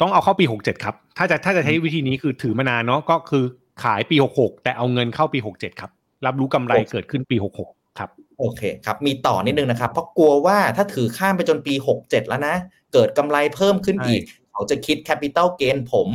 [0.00, 3.44] ต้องเอาเข้าปีหกเจ็ดครับ ถ้าจะถ้าจะใช้วิธีนี้คือถือมานานเนาะก็คือ
[3.84, 5.90] ขายปีหกหกแต่เอาเงินเข้าปีหกเจ็ดครับ
[6.26, 12.54] รับรู้กำไรเกิดขึ้นปีหกหกครับโอเคครับมีต่อนิดนึงนะครับ เพราะกลัวว่าถ้าถือข้ามไปจนปี 67 แล้วนะ
[12.92, 16.08] เกิดกำไรเพิ่มขึ้นอีก เขาจะคิดแคปิตอลเกนผม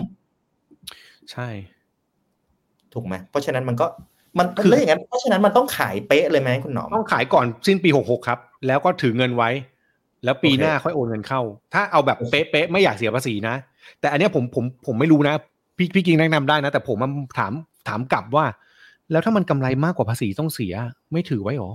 [1.31, 1.47] ใช่
[2.93, 3.85] ถูกไหมเพราะฉะนั้นมันก็
[4.37, 9.49] มันคือแล้วอย่างนั้นเพราะฉะนั้นมันต้องขายเป๊ะเลยไหมคุณหนอมต้องขายก่อนสิ้นปีหกหกครับ แล้วก็ถือเงินไว้
[10.23, 11.41] แล้วปีโอเคหน้าค่อยโอนเงินเข้า
[11.73, 13.55] ถ้าเอาแบบโอเคเป๊ะๆไม่อยากเสียภาษีนะ
[13.99, 15.33] แต่อันเนี้ยผมผมผมไม่รู้นะ
[15.77, 17.53] พี่พี่กิงแนะนำได้นะ แต่ผมมันถาม
[17.87, 18.45] ถามกลับว่า
[19.11, 20.73] แล้วถ้ามันกำไรมากกว่าภาษีต้องเสีย
[21.11, 21.71] ไม่ถือไว้หรอ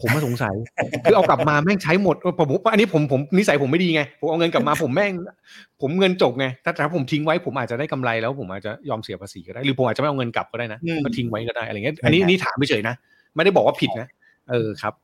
[0.00, 0.54] ผมมาสงสัย
[1.04, 5.12] คือเอากลับมาแม่งใช้หมดเออผมผมอันนี้ผมผมนิสัยผมไม่ดีไงผมเอาเงินกลับมาผมแม่ง
[5.80, 12.94] ผมเงินจกไงถ้าถ้าผมทิ้งไว้ผมอาจจะได้กำไรแล้วผมอาจจะยอมเสียภาษีก็ได้หรือผมอาจจะไม่เอาเงินกลับก็ได้นะอืมก็ทิ้งไว้ก็ได้อะไรเงี้ยอันนี้อันนี้ถามไปเฉยๆนะ
[13.34, 14.08] ไม่ได้บอกว่าผิดนะ
[14.50, 14.94] เออครับ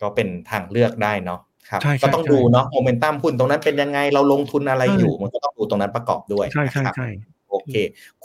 [0.00, 7.08] ก็เป็นทางเลือกได้เนาะครับใช่ใช่ก็ต้องใช่ดูเนาะโมเมนตัมหุ้นตรงนั้นเป็นยังไงเราลงทุนอะไรอยู่ มันก็ต้องดูตรงนั้นประกอบด้วยใช่ใช่นะครับใช่
[7.50, 7.74] โอเค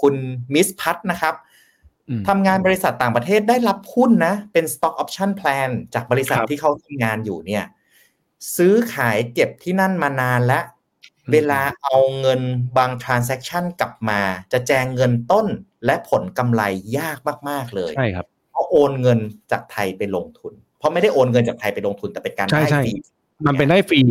[0.02, 0.14] คุณ
[0.54, 1.51] มิสพัทนะครับอืม
[2.28, 7.64] ทำงานบริษัทต่างประเทศได้รับหุ้นนะ เป็น Stock Option Plan จากบริษัทครับที่เขาทำงานอยู่เนี่ย
[8.57, 10.64] ซื้อขายเก็บที่นั่นมานานแล้ว
[11.26, 12.41] อืมเวลาเอาเงิน
[12.78, 14.22] บาง transaction กลับมา
[14.53, 15.47] จะแจงเงินต้น
[15.86, 16.62] และผลกำไร
[16.97, 17.18] ยาก
[17.49, 19.20] มาก ๆ เลย ใช่ครับเพราะโอนเงิน
[19.51, 22.93] จากไทยไปลงทุน เพราะไม่ได้โอนเงินจากไทยไปลงทุนแต่เป็นการใช่ได้ใช่ฟรี
[23.45, 24.01] มันเป็นได้ฟรี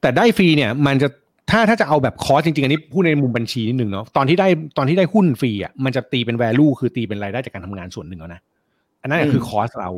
[0.00, 1.08] แต่ได้ฟรีเนี่ย มันจะ
[1.50, 8.40] ถ้าถ้าจะเอาแบบคอร์สจริงๆ อันนี้พูดในมุมบัญชีนิดหนึ่งเนาะตอนที่ได้ตอนที่ได้หุ้นฟรีอะมันจะตีเป็น value คือตีเป็นรายได้จากการทำงานส่วนหนึ่งแล้วนะ
[9.02, 9.90] อันนั้นนะคือคอร์สเรา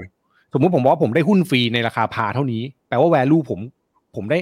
[0.53, 3.61] สมมุติผมบอกว่าผมได้หุ้นฟรีในราคา par เท่านี้ แปลว่า value ผม
[4.17, 4.39] ผมได้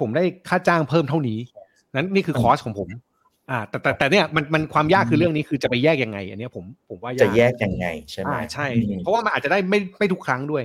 [0.00, 1.38] ผมได้ค่าจ้างเพิ่มเท่านี้
[1.94, 2.88] นั้นนี่คือคอร์สของผม
[3.50, 10.64] อ่า แต่แต่แต่เนี่ยมันมันความยากคือเรื่องนี้คือจะไปแยกยังไง อันเนี้ยผมผมว่ายากจะแยกยังไงใช่ไหมอ่าใช่อืมเพราะว่ามันอาจจะได้ไม่ไม่ทุกครั้งด้วย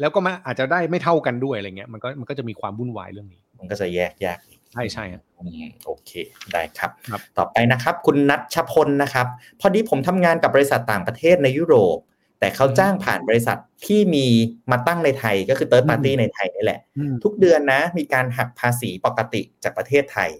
[0.00, 6.10] แล้วก็มันอาจจะได้ไม่เท่ากันด้วยอะไรเงี้ยมันก็มันก็จะมีความวุ่นวายเรื่องนี้ มันก็จะแยกยากอีก ใช่ใช่ครับอืมโอเค
[6.52, 9.26] ได้ครับครับ ต่อไปนะครับ คุณนัทชพลนะครับ
[9.60, 11.98] พอดีผมทำงานกับบริษัทต่างประเทศในยุโรป
[12.40, 14.26] แต่เขาจ้างผ่านบริษัทที่มี
[14.70, 16.80] มาตั้งในไทยก็คือ third party ในไทยนี่แหละ
[17.24, 20.30] ทุกเดือนนะ มีการหักภาษีปกติจากประเทศไทย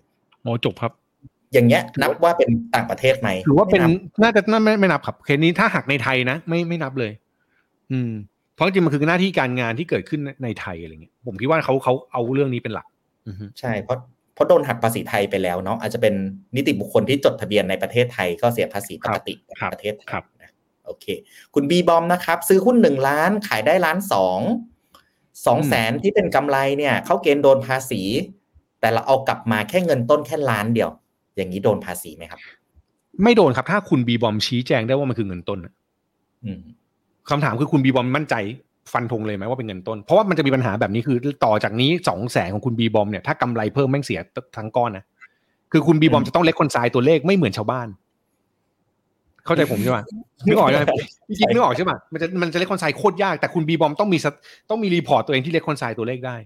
[0.43, 0.93] โมจบครับ
[1.53, 7.13] อย่างเงี้ยนับว่าเป็นต่างประเทศไหมถือว่าเป็นไม่บน่าจะน่าไม่ไม่นับครับเคสนี้ถ้าหักในไทยนะ ไม่ไม่นับเลย
[7.93, 8.11] อืม
[8.55, 12.87] เพราะจริงๆมันคือหน้าที่การงานที่เกิดขึ้นในในไทยอะไรเงี้ยผมคิดว่าเขาเขาเอาเรื่องนี้เป็นหลัก
[13.29, 13.99] อือฮึใช่เพราะ
[14.35, 16.15] เพราะโดนหักภาษีไทยไปแล้วเนาะอาจจะเป็น
[16.57, 20.51] นิติบุคคลที่จดทะเบียนในประเทศไทยก็เสียภาษีปกติในประเทศไทยครับนะ
[20.87, 21.07] โอเค
[21.55, 24.41] คุณบีบอมนะครับ ซื้อหุ้นหนึ่งล้านขายได้ล้านสอง
[25.47, 28.03] สองแสนที่เป็นกำไรเนี่ยเขาเกณฑ์โดนภาษี
[28.81, 30.91] แต่เราเอากลับมาแค่เงินต้นแค่ล้านเดียว
[31.37, 32.41] อย่างนี้โดนภาษีไหมครับ
[33.23, 35.73] ไม่โดนครับ ถ้าคุณบีบอมชี้แจงได้ว่ามันคือเงินต้นน่ะ
[36.45, 36.61] อืม
[37.31, 38.35] คำถามคือคุณบีบอมมั่นใจ
[38.93, 44.21] ฟันธงเลยไหมว่าเป็นเงินต้น เพราะว่ามันจะมีปัญหาแบบนี้คือต่อจากนี้สองแสนของคุณบีบอมเนี่ยถ้ากำไรเพิ่มแม่งเสีย
[44.57, 45.05] ทั้งก้อนนะ
[45.73, 47.89] คือคุณบีบอมจะต้องเล็กคนทรายตัวเลขไม่เหมือนชาวบ้าน
[49.47, 49.99] เข้าใจผมใช่ไหม
[50.47, 50.85] นึกออกใช่ไหม
[51.29, 54.35] พี่กิ๊กนึกออกใช่ไหมมันจะมันจะ reconcile โคตรยากแต่คุณบีบอมต้องมีสต
[54.71, 56.37] ต้องมี report ตัวเองที่ reconcile ตัวเลขได้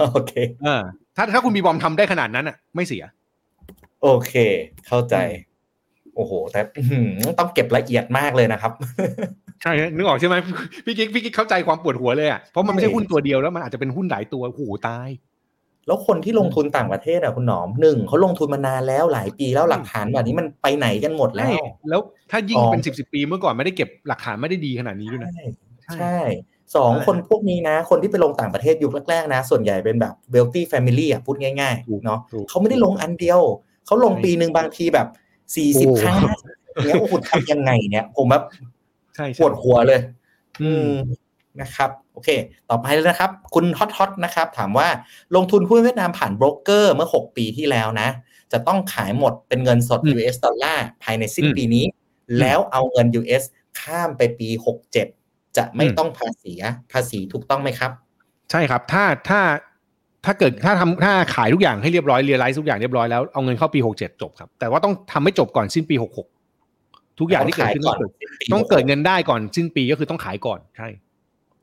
[0.00, 0.32] โอเค
[0.64, 0.82] เออ
[1.16, 3.04] ถ้าถ้าคุณบีบอมทำได้ขนาดนั้นอะ ไม่เสีย
[4.02, 4.32] โอเค
[4.86, 5.14] เข้าใจ
[6.16, 8.72] โอ้โห แต่อื้อหือต้องเก็บละเอียดมากเลยนะครับ
[9.62, 10.36] ใช่นึกออกใช่ไหม
[10.84, 15.08] พี่กิ๊กพี่กิ๊กเข้าใจความปวดหัวเลยอะเพราะมันไม่ใช่หุ้นตัวเดียวแล้วมันอาจจะเป็นหุ้นหลายตัวโอ้โหตาย
[15.86, 22.00] แล้วคนที่ลงทุนต่างประเทศอะคุณหนอมหนึ่งเขาลงทุนมานานแล้วหลายปีแล้วหลักฐานแบบนี้มันไปไหนกันหมดแล้ว แล้ว
[22.30, 25.44] ถ้ายิ่งอ๋อเป็นสิบสิบปีเมื่อก่อนไม่ได้เก็บหลักฐานไม่ได้ดีขนาดนี้ด้วยนะใช่
[25.84, 26.18] ใช่ใช่
[26.74, 33.40] สองใช่คนพวกนี้นะ คนที่ไปลงต่างประเทศยุคแรกๆนะ ส่วนใหญ่เป็นแบบ wealthy family อะพูดง่ายถูกๆเนาะถูกเขาไม่ได้ลงอันเดียว
[33.86, 35.06] เขาลงใช่ปีหนึ่งบางทีแบบ
[35.54, 36.18] สี่สิบโอ้ครั้ง
[36.50, 38.44] 50เนี้ยโอ้โหทำยังไงเนี่ยผมแบบ
[39.14, 40.00] ใช่ปใช่วดหัวเลย
[40.62, 40.92] อืม
[41.60, 42.28] นะครับ โอเค
[42.70, 44.88] ต่อไปเลยนะครับ คุณฮอตฮอตนะครับ ถามว่า
[45.36, 48.08] ลงทุนหุ้นเวียดนามผ่านโบรกเกอร์เมื่อ 6 ปีที่แล้วนะ
[48.52, 51.84] จะต้องขายหมดเป็นเงินสด US ดอลลาร์ภายในสิ้นปีนี้
[52.40, 53.42] แล้วเอาเงิน US
[53.80, 54.48] ข้ามไปปี
[55.02, 56.52] 67 จะไม่ต้องภาษี
[56.92, 57.90] ภาษีถูกต้องไหมครับ
[58.50, 59.40] ใช่ครับ ถ้าถ้า
[60.26, 66.28] ถ้าเกิดถ้าทำถ้าขายทุกอย่างให้เรียบร้อยเรียลไลซ์ทุกอย่างเรียบร้อยแล้วเอาเงินเข้าปีหกเจ็ดจบครับ แต่ว่าต้องทำให้จบก่อนสิ้นปีหกหก
[67.20, 70.88] ทุกอย่างที่เกิดขึ้นต้องเกิดสิ้นปีต้องเกิด66เงินได้ก่อนสิ้นปีก็คือต้องขายก่อนใช่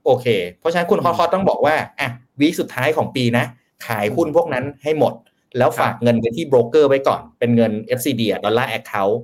[0.05, 0.27] โอเค
[0.59, 3.45] เพราะฉะนั้นคุณฮอตฮอตต้องบอกว่าอะweek สุดท้ายของปีนะ
[3.87, 5.13] ขายหุ้นพวกนั้นให้หมด
[5.57, 9.19] แล้วฝากเงินไปที่โบรกเกอร์ไว้ก่อน เป็นเงิน FCD ดอลลาร์ account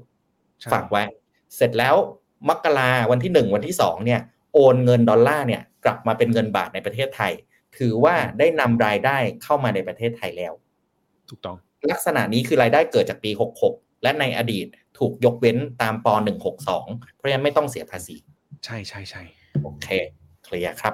[0.62, 1.04] ใช่ฝากไว้
[1.56, 1.96] เสร็จแล้ว
[2.50, 4.22] มกราวันที่หนึ่งวันที่สองเนี่ย
[4.54, 7.32] โอนเงินดอลลาร์เนี่ยกลับมาเป็นเงินบาทในประเทศไทย
[7.80, 10.54] ถือว่าได้นำรายได้เข้ามาในประเทศไทยแล้ว
[11.30, 11.58] ถูกต้อง
[11.92, 13.32] ลักษณะนี้คือรายได้เกิดจากปี
[13.68, 14.68] 66 และในอดีต
[15.00, 16.08] ถูกยกเว้นตามป
[16.62, 18.16] .162 เพราะฉะนั้นไม่ต้องเสียภาษี
[18.66, 19.22] ใช่ใช่ใช่
[19.64, 19.88] โอเค
[20.44, 20.94] เคลียร์ครับ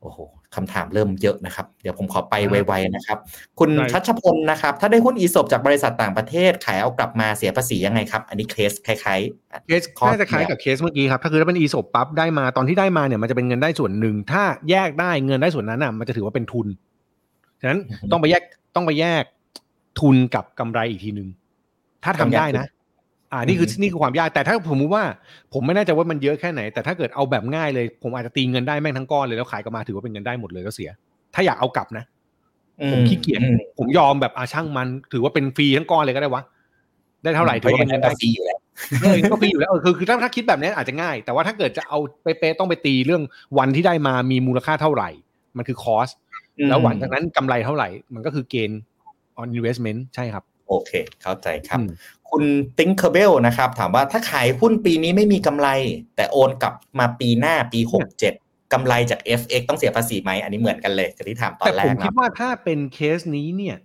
[0.00, 0.18] โอ้โห
[0.56, 3.18] คำถามเริ่มเยอะนะครับ เดี๋ยวผมขอไปไวๆนะครับ
[3.58, 16.66] คุณชัชพลนะครับ ถ้าได้หุ้นอีสบจากบริษัทต่างประเทศขายเอากลับมาเสียภาษียังไงครับ อันนี้เคสคล้ายๆเคสน่าจะคล้ายกับเคสเมื่อกี้ครับ ถ้าคือถ้าเป็นอีสบปั๊บได้มาตอนที่ได้มาเนี่ยมันจะเป็นเงินได้ส่วนหนึ่ง ถ้าแยกได้เงินได้ส่วนนั้นอะมันจะถือว่าเป็นทุน
[17.60, 18.42] ฉะนั้นอือฮึต้องไปแยก
[18.74, 19.24] ต้องไปแยก
[20.00, 21.28] ทุนกับกำไรอีกทีหนึ่ง
[22.04, 22.66] ถ้าทำได้นะ
[23.32, 25.04] อ่านี่คืออือฮึนี่คือความยากแต่ถ้าผมว่า
[25.52, 30.90] ผมไม่แน่ใจว่ามันเยอะแค่ไหน แต่ถ้าเกิดเอาแบบง่ายเลย ผมอาจจะตีเงินได้แม่งทั้งก้อนเลยแล้วขายกลับมาถือว่าเป็นเงินได้หมดเลยก็เสีย
[31.34, 32.04] ถ้าอยากเอากลับนะ
[32.92, 36.42] ผมขี้เกียจอืมผมยอมแบบอาช่างมัน ถือว่าเป็นฟรีทั้งก้อนเลยก็ได้วะ
[37.22, 38.58] ได้เท่าไหร่ถือว่าเป็นเงินได้ฟรีอยู่แล้ว
[39.02, 43.22] เออก็ฟรีอยู่แล้วเออคือคือถ้าถ้าคิดแบบนี้อาจจะง่าย แต่ว่าถ้าเกิดจะเอาเป๊ะๆต้องไปตีเรื่อง
[43.58, 45.10] วันที่ได้มามีมูลค่าเท่าไหร่
[45.56, 46.08] มันคือคอส
[46.68, 48.80] แล้วหลังจากนั้นกำไรเท่าไหร่ มันก็คือเกณฑ์
[49.40, 50.90] on investment ใช่ครับ โอเค
[51.22, 51.90] เข้าใจครับอืม
[52.30, 52.44] คุณ
[52.78, 55.68] ติงเคเบลนะครับ ถามว่าถ้าขายหุ้นปีนี้ไม่มีกำไร
[56.16, 57.80] แต่โอนกลับมาปีหน้าปี
[58.26, 63.76] 67กำไรจาก FX ต้องเสียภาษีไหม อันนี้เหมือนกันเลยกับที่ถามตอนแรกนะแต่ผมคิดว่าถ้าเป็นเคสนี้เนี่ย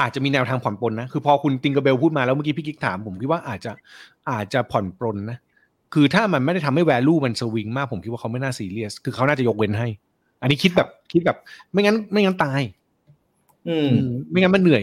[0.00, 3.72] อาจจะมีแนวทางผ่อนปรนนะ คือพอคุณติงกระเบลพูดมาแล้วเมื่อกี้พี่กิ๊กถามผมคิดว่าอาจจะ
[4.30, 5.38] อาจจะผ่อนปรนนะ
[5.94, 9.88] คือถ้ามันไม่ได้ทำให้ value มันสวิงมากผมคิดว่าเขาไม่น่าซีเรียส คือเขาน่าจะยกเว้นให้
[10.40, 11.36] อันนี้คิดแบบคิดแบบ
[11.72, 12.60] ไม่งั้น ไม่งั้นตาย
[13.68, 14.82] อืมอืมไม่งั้นมันเหนื่อย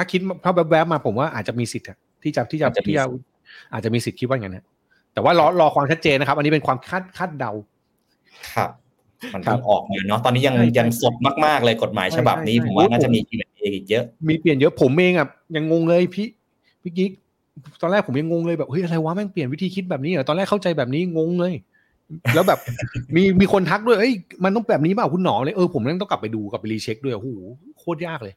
[0.00, 3.26] ถ้าคิดถ้าแวบๆมาผมว่าอาจจะมีสิทธิ์อะที่จะที่จะอาจจะมีที่จะสิทธิ์
[3.72, 4.64] อาจจะมีสิทธิ์คิดว่าอย่างนั้นนะ
[5.12, 7.52] แต่ว่ารอรอความชัดเจนนะครับ อันนี้เป็นความคาดคาดเดา
[8.54, 8.70] ครับ
[9.34, 16.26] มันครัเพิ่บงออกมาเนาะตอนนี้ยังใช่ใช่ยังสดมากๆเลยกฎหมายฉบับนี้ใช่ใช่ผมว่าน่าโอ้จะโหมี Q&A อีกเยอะ มีเปลี่ยนเยอะผมเองอะยังงงเลยพี่
[16.82, 17.10] พี่กิ๊ก
[17.82, 21.54] ตอนแรกผมยังงงเลยแบบเฮ้ยอะไรวะแม่งเปลี่ยนวิธีคิดแบบนี้เหรอตอนแรกเข้าใจแบบนี้งงเลย
[22.34, 22.60] แล้วแบบ
[23.16, 24.12] มีมีคนทักด้วยเอ้ย
[24.44, 27.28] มันต้องแบบนี้เปล่าคุณหนอเลยเออผมต้องกลับไปดูกลับไป recheck ด้วยโอ้โห
[27.78, 28.34] โคตรยากเลย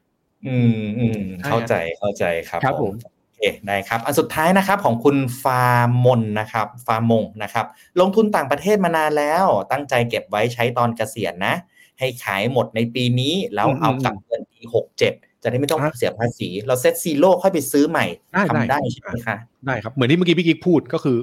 [0.48, 7.66] อืมอืมใช่เข้าใจเข้าใจครับครับผมโอเคได้ครับ อันสุดท้ายนะครับของคุณฟาร์มนนะครับฟาร์มงนะครับ
[8.00, 11.54] ลงทุนต่างประเทศมานานแล้ว ตั้งใจเก็บไว้ใช้ตอนเกษียณนะ
[11.98, 19.36] ให้ขายหมดในปีนี้แล้วเอากลับเงินปีหกเจ็ดจะได้ไม่ต้องเสียภาษี เรา set zero ค่อยไปซื้อใหม่ได้ทำได้ได้ใช่ไหมคะ
[19.66, 21.18] ได้ครับ เหมือนที่เมื่อกี้พี่กิ๊กพูดก็คือ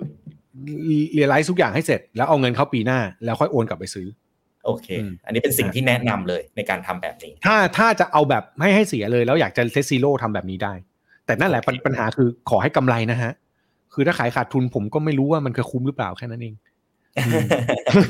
[1.14, 4.08] เรียลไลซ์ทุกอย่างให้เสร็จแล้วเอาเงินเข้าปีหน้า แล้วค่อยโอนกลับไปซื้อ
[4.66, 10.74] โอเคอืมอันนี้เป็นสิ่งที่แนะนำเลยในการทำแบบนี้ ถ้าถ้าจะเอาแบบไม่ให้เสียเลยแล้วอยากจะเซตซีโร่ทำแบบนี้ได้
[11.26, 13.32] แต่แต่นั่นแหละปัญปัญหาคือขอให้กำไรนะฮะ
[13.93, 16.55] คือถ้าขายขาดทุนผมก็ไม่รู้ว่ามันจะคุ้มหรือเปล่าแค่นั้นเอง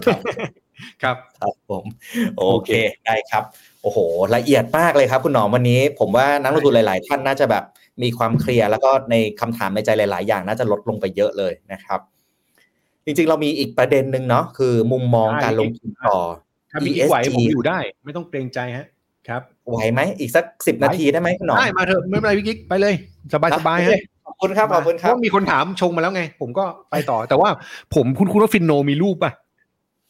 [0.05, 0.15] ครั
[1.15, 1.85] บครับผม
[2.37, 2.71] โอเค
[3.05, 3.43] ได้ครับ
[3.81, 3.99] โอ้โห
[4.35, 7.63] ละเอียดมากเลยครับ คุณหนอมวันนี้ ผมว่านักลงทุนหลาย ๆ ท่านน่าจะแบบ
[8.03, 11.99] มีความ clear แล้วก็ในคำถามในใจหลาย ๆ อย่างน่าจะลดลงไปเยอะเลยนะครับ
[13.05, 16.17] จริงๆ เรามีอีกประเด็นหนึ่งเนาะคือมุมมองการลงทุนต่อ
[16.71, 18.85] ถ้ามีอีกไหวผมอยู่ได้ ไม่ต้องเกรงใจฮะ
[19.27, 22.93] ครับไหวไหมอีกสักสิบนาทีได้ไหมคุณหนอมได้มาเถอะไม่เป็นไรพี่กิ๊กไปเลย
[23.33, 27.49] สบายสบายฮะขอบคุณครับขอบคุณครับเพราะมีคนถามชงมาแล้วไง ผมก็ไปต่อแต่ว่า
[27.95, 29.31] ผมคุณคุณว่า Finno มีรูปป่ะ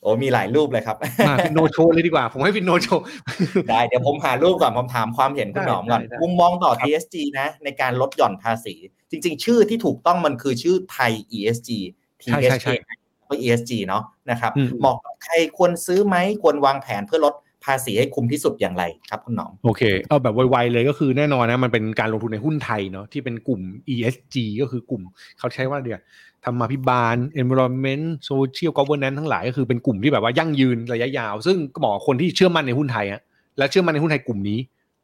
[0.01, 3.03] โอ้มีหลายรูปเลยครับมา Finnoโชว์เลยดีกว่า ผมให้ Finno โชว์
[3.69, 8.73] ได้เดี๋ยวผมหารูปก่อนผมถามความเห็นคุณหนอมก่อนได้ได้มุมมองต่อครับ TSG นะ ในการลดหย่อนภาษี
[9.11, 11.69] จริง ๆ ชื่อที่ถูกต้องมันคือชื่อไทย ESG
[12.23, 12.95] ใช่ใช่ TSG ใช่
[13.29, 17.33] ก็ ESG เนาะนะครับอืมเหมาะกับใครควรซื้อไหมควรวางแผนเพื่อลด
[17.65, 23.61] ภาษีให้คุ้มที่สุดอย่างไรครับคุณหนอมโอเคเอาแบบไวๆเลยก็คือแน่นอนนะมันเป็นการลงทุนในหุ้นไทยเนาะที่เป็นกลุ่ม
[23.93, 25.01] ESG ก็คือกลุ่ม
[25.39, 26.01] เขาใช้ว่าเดียว
[26.45, 33.21] ธรรมาภิบาล environment social governance ทั้งหลายก็คือเป็นกลุ่มที่แบบว่ายั่งยืนระยะยาว ซึ่งก็เหมาะกับคนที่เชื่อมั่นในหุ้นไทยอะ
[33.57, 34.59] และเชื่อมั่นในหุ้นไทยกลุ่มนี้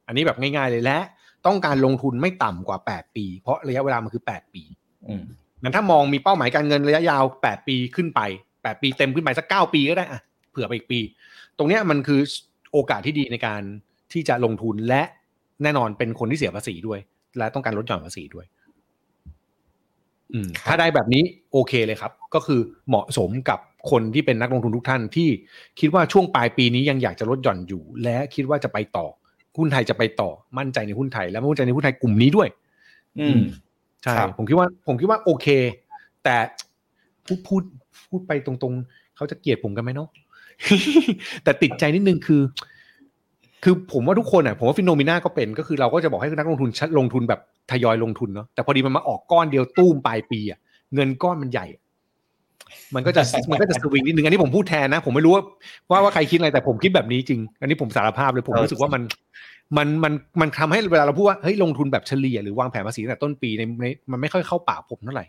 [0.07, 0.97] อันนี้แบบง่ายๆเลยและ
[1.45, 4.63] ต้องการลงทุนไม่ต่ำกว่า 8 ปี เพราะระยะเวลามันคือ 8 ปี
[5.09, 5.24] อืม
[5.62, 8.22] งั้นถ้ามองมีเป้าหมายการเงินระยะยาว 8 ปีขึ้นไป
[8.53, 10.99] 8 ปีเต็มขึ้นไปสัก 9 ปีก็ได้อะเผื่อไปอีกปี
[11.58, 12.22] ตรงเนี้ยมันคือ
[12.74, 13.62] โอกาสที่ดีในการ
[14.14, 15.03] ที่จะลงทุนและ
[15.64, 16.99] แน่นอนเป็นคนที่เสียภาษีด้วย
[17.38, 18.45] และต้องการลดหย่อนภาษีด้วย
[20.34, 23.60] อืมครับถ้าได้แบบนี้โอเคเลยครับ ก็คือเหมาะสมกับ
[23.91, 25.30] คนที่เป็นนักลงทุนทุกท่านที่
[25.80, 29.08] คิดว่าช่วงปลายปีนี้ยังอยากจะลดหย่อนอยู่ และคิดว่าจะไปต่อ
[29.58, 32.47] หุ้นไทยจะไปต่อมั่นใจในหุ้นไทย และมั่นใจในหุ้นไทยกลุ่มนี้ด้วย
[33.20, 33.41] อืม
[34.04, 35.48] ใช่ครับผมคิดว่าผมคิดว่าโอเค
[36.24, 36.36] แต่
[37.26, 37.64] พูดพูด
[38.10, 40.08] พูดไปตรงๆ เขาจะเกลียดผมกันไหมเนาะ
[41.43, 42.41] แต่ติดใจนิดนึงคือ
[43.64, 47.39] คือผมว่าทุกคนอะผมว่าฟิโนมิน่าก็เป็นก็คือเราก็จะบอกให้นักลงทุนชัดลงทุนแบบ
[47.72, 50.60] ทยอยลงทุนเนาะแต่พอดีมันมาออกก้อนเดียวตู้มปลายปีอะ
[50.93, 51.82] เงินก้อนมันใหญ่อะ
[52.95, 55.43] มันก็จะมันก็จะสวิงนิดนึงอันนี้ผมพูดแทนนะ ผมไม่รู้ว่า
[55.91, 59.02] ว่าว่าใครคิดอะไรแต่ผมคิดแบบนี้จริง อันนี้ผมสารภาพเลยผมรู้สึกว่ามัน
[59.78, 65.26] มันมันมันทำให้เวลาเราพูดว่าเฮ้ยลงทุนแบบเฉลี่ยหรือวางแผนภาษีตั้งแต่ต้นปีในในมันไม่ค่อยเข้าปากผมเท่าไหร่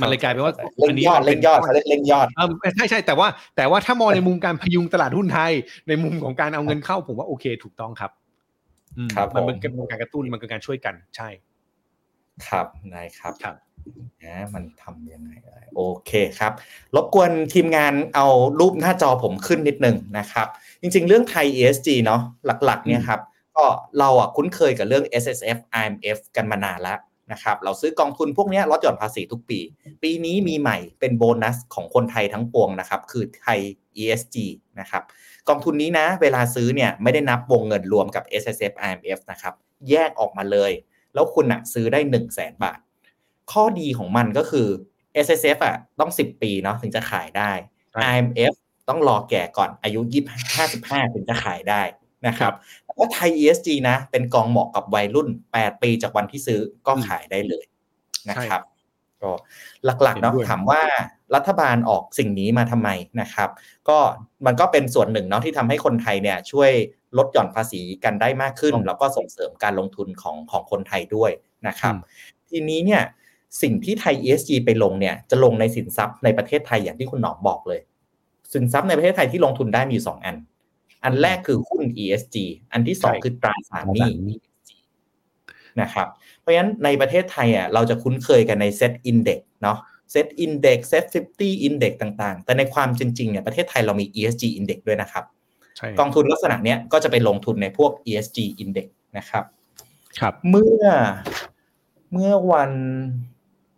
[0.00, 0.52] มันเลยกลายเป็นว่า
[0.86, 5.52] เล่งยอดเล่งยอดเขาเรียกเล่งยอดเออใช่ใช่แต่ว่าแต่ว่าถ้ามองในมุมการพยุงตลาดหุ้นไทย
[5.88, 8.10] ในมุมของการเอาเงินเข้าผมว่าโอเคถูกต้องครับ
[8.98, 11.28] อืมครับมันผมเป็นการกระตุ้นมันคือการช่วยกันใช่
[12.48, 13.54] ครับได้ครับครับ
[14.24, 16.52] นะมันทำยังไงได้โอเคครับ
[16.96, 18.26] รบกวนทีมงานเอา
[18.60, 20.46] รูปหน้าจอผมขึ้นนิดนึงนะครับ
[20.80, 22.20] จริงๆ เรื่องไทย ESG เนาะ
[22.64, 23.20] หลักๆเนี่ยครับ
[23.56, 23.64] ก็
[23.98, 26.98] เราอะคุ้นเคยกับเรื่อง S S F I M F กันมานานแล้ว
[27.32, 29.58] นะครับเราซื้อกองทุนพวกเนี้ยลดหย่อนภาษีทุกปี
[30.02, 33.58] ปีนี้มีใหม่เป็นโบนัสของคนไทยทั้งปวงนะครับ คือไทย
[34.02, 34.36] ESG
[34.80, 35.02] นะครับ
[35.48, 39.54] กองทุนนี้นะ เวลาซื้อเนี่ยไม่ได้นับวงเงินรวมกับ S S F I M F นะครับ
[39.90, 40.72] แยกออกมาเลย
[41.14, 42.78] แล้วคุณอะซื้อได้ 1 0 0 0 0แสนบาท
[43.52, 44.68] ข้อดีของมันก็คือ
[45.24, 47.50] S S F อะต้อง 10 ปีเนาะถึงจะขายได้
[47.92, 48.54] ใช่ I M F
[48.88, 50.22] ต้องรอแก่ก่อนอายุ20
[50.56, 51.82] 55ถึงจะขายได้
[52.26, 52.52] นะครับ
[52.84, 57.64] แล้วก็ไทย ESG นะ เป็นกองเหมาะกับวัยรุ่น 8 ปีจากวันที่ซื้อก็ขายได้เลย
[58.30, 58.62] นะครับ
[59.22, 59.32] ก็
[59.84, 60.82] หลักๆเนาะเห็นด้วยถามว่า
[61.34, 62.88] รัฐบาลออกสิ่งนี้มาทำไม
[63.20, 63.50] นะครับ
[63.88, 63.98] ก็
[64.46, 66.70] มันก็เป็นส่วนหนึ่งเนาะที่ทำให้คนไทยเนี่ยช่วย
[67.18, 71.30] ลดหย่อนภาษีกันได้มากขึ้น แล้วก็ส่งเสริมการลงทุนของของคนไทยด้วย
[71.66, 71.94] นะครับ
[72.50, 73.02] ทีนี้เนี่ย
[73.62, 77.80] สิ่งที่ไทย ESG ไปลงเนี่ยจะลงในสินทรัพย์ในประเทศไทยอย่างที่คุณหนอมบอกเลย
[78.52, 80.36] สินทรัพย์ในประเทศไทยที่ลงทุนได้มีอยู่สองอัน
[81.04, 82.36] อันแรกคือหุ้น ESG
[82.72, 84.70] อันที่สองใช่คือตราสารหนี้ ESG
[85.80, 86.08] นะครับ
[86.40, 89.78] เพราะฉะนั้นในประเทศไทยอะเราจะคุ้นเคยกันในเซตอินเด็กเนาะ
[90.12, 91.04] เซตอินเด็กเซต
[91.38, 95.24] 50 index ต่างๆ แต่ในความจริงๆเนี่ยประเทศไทยเรามี ESG index ด้วยนะครับ
[95.76, 98.86] ใช่กองทุนลักษณะเนี้ยก็จะไปลงทุนในพวก ESG index
[99.18, 99.44] นะครับ
[100.20, 100.84] ครับ เมื่อ
[102.12, 102.70] เมื่อวัน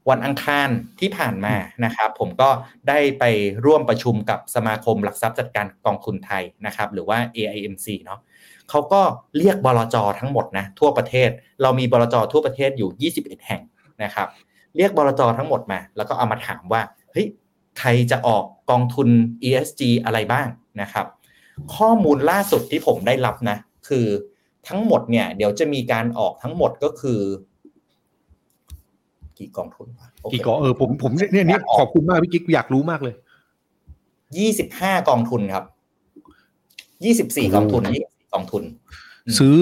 [0.09, 0.69] วันอังคาร
[1.01, 1.55] ที่ผ่านมา
[1.85, 2.51] นะครับผมก็
[2.89, 3.25] ได้ไป
[3.65, 8.21] ร่วมประชุมกับสมาคมหลักทรัพย์จัดการกองทุนไทยนะครับหรือว่า AIMC เนาะ
[8.71, 9.03] เขาก็
[9.39, 11.31] เรียกบลจทั้งหมดนะทั่วประเทศ
[11.63, 13.63] เรามีบลจทั่วประเทศอยู่ 21 แห่ง
[14.05, 14.29] นะครับ
[14.77, 16.83] เรียกบลจทั้งหมดมา แล้วก็เอามาถามว่า
[17.13, 17.27] เฮ้ย
[17.79, 19.09] ใครจะออกกองทุน
[19.49, 20.47] ESG อะไรบ้าง
[20.81, 21.07] นะครับ
[21.77, 24.07] ข้อมูลล่าสุดที่ผมได้รับนะคือ
[24.69, 27.21] ทั้งหมดเนี่ยเดี๋ยวจะมีการออกทั้งหมดก็คือ
[29.39, 33.15] กี่กองทุนวะโอเคกี่กอเออผมผมเนี่ยเนี่ยเนี่ยขอบคุณมากพี่กิ๊กอยากรู้มากเลย
[34.39, 35.65] ยี่สิบห้ากองทุนครับ
[37.05, 38.03] ยี่สิบสี่กองทุนยี่
[38.35, 38.63] กองทุน
[39.27, 39.57] อืมซื้อ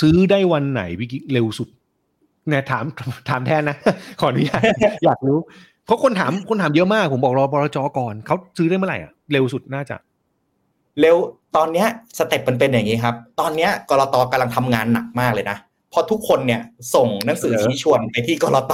[0.00, 1.68] ซื้อได้วันไหนพี่กิ๊กเร็วสุด
[2.48, 2.84] เนี่ยถาม
[3.28, 3.76] ถามแทนนะ
[4.20, 4.62] ขออนุญาต
[5.04, 5.38] อยากรู้
[5.86, 9.96] เพราะคนถามคนถามเยอะมาก ผมบอกรอบรจก่อนเขาซื้อได้เมื่อไหร่อะเร็วสุดน่าจะ
[11.00, 11.16] เร็ว
[11.56, 15.58] ตอนเนี้ยสเต็ปมันเป็นอย่างนี้ครับ ตอนเนี้ยกรตกำลังทำงานหนักมากเลยนะ
[15.92, 16.62] พอทุกคนเนี่ย
[16.94, 18.72] ส่งหนังสือชี้ชวนไปที่กรต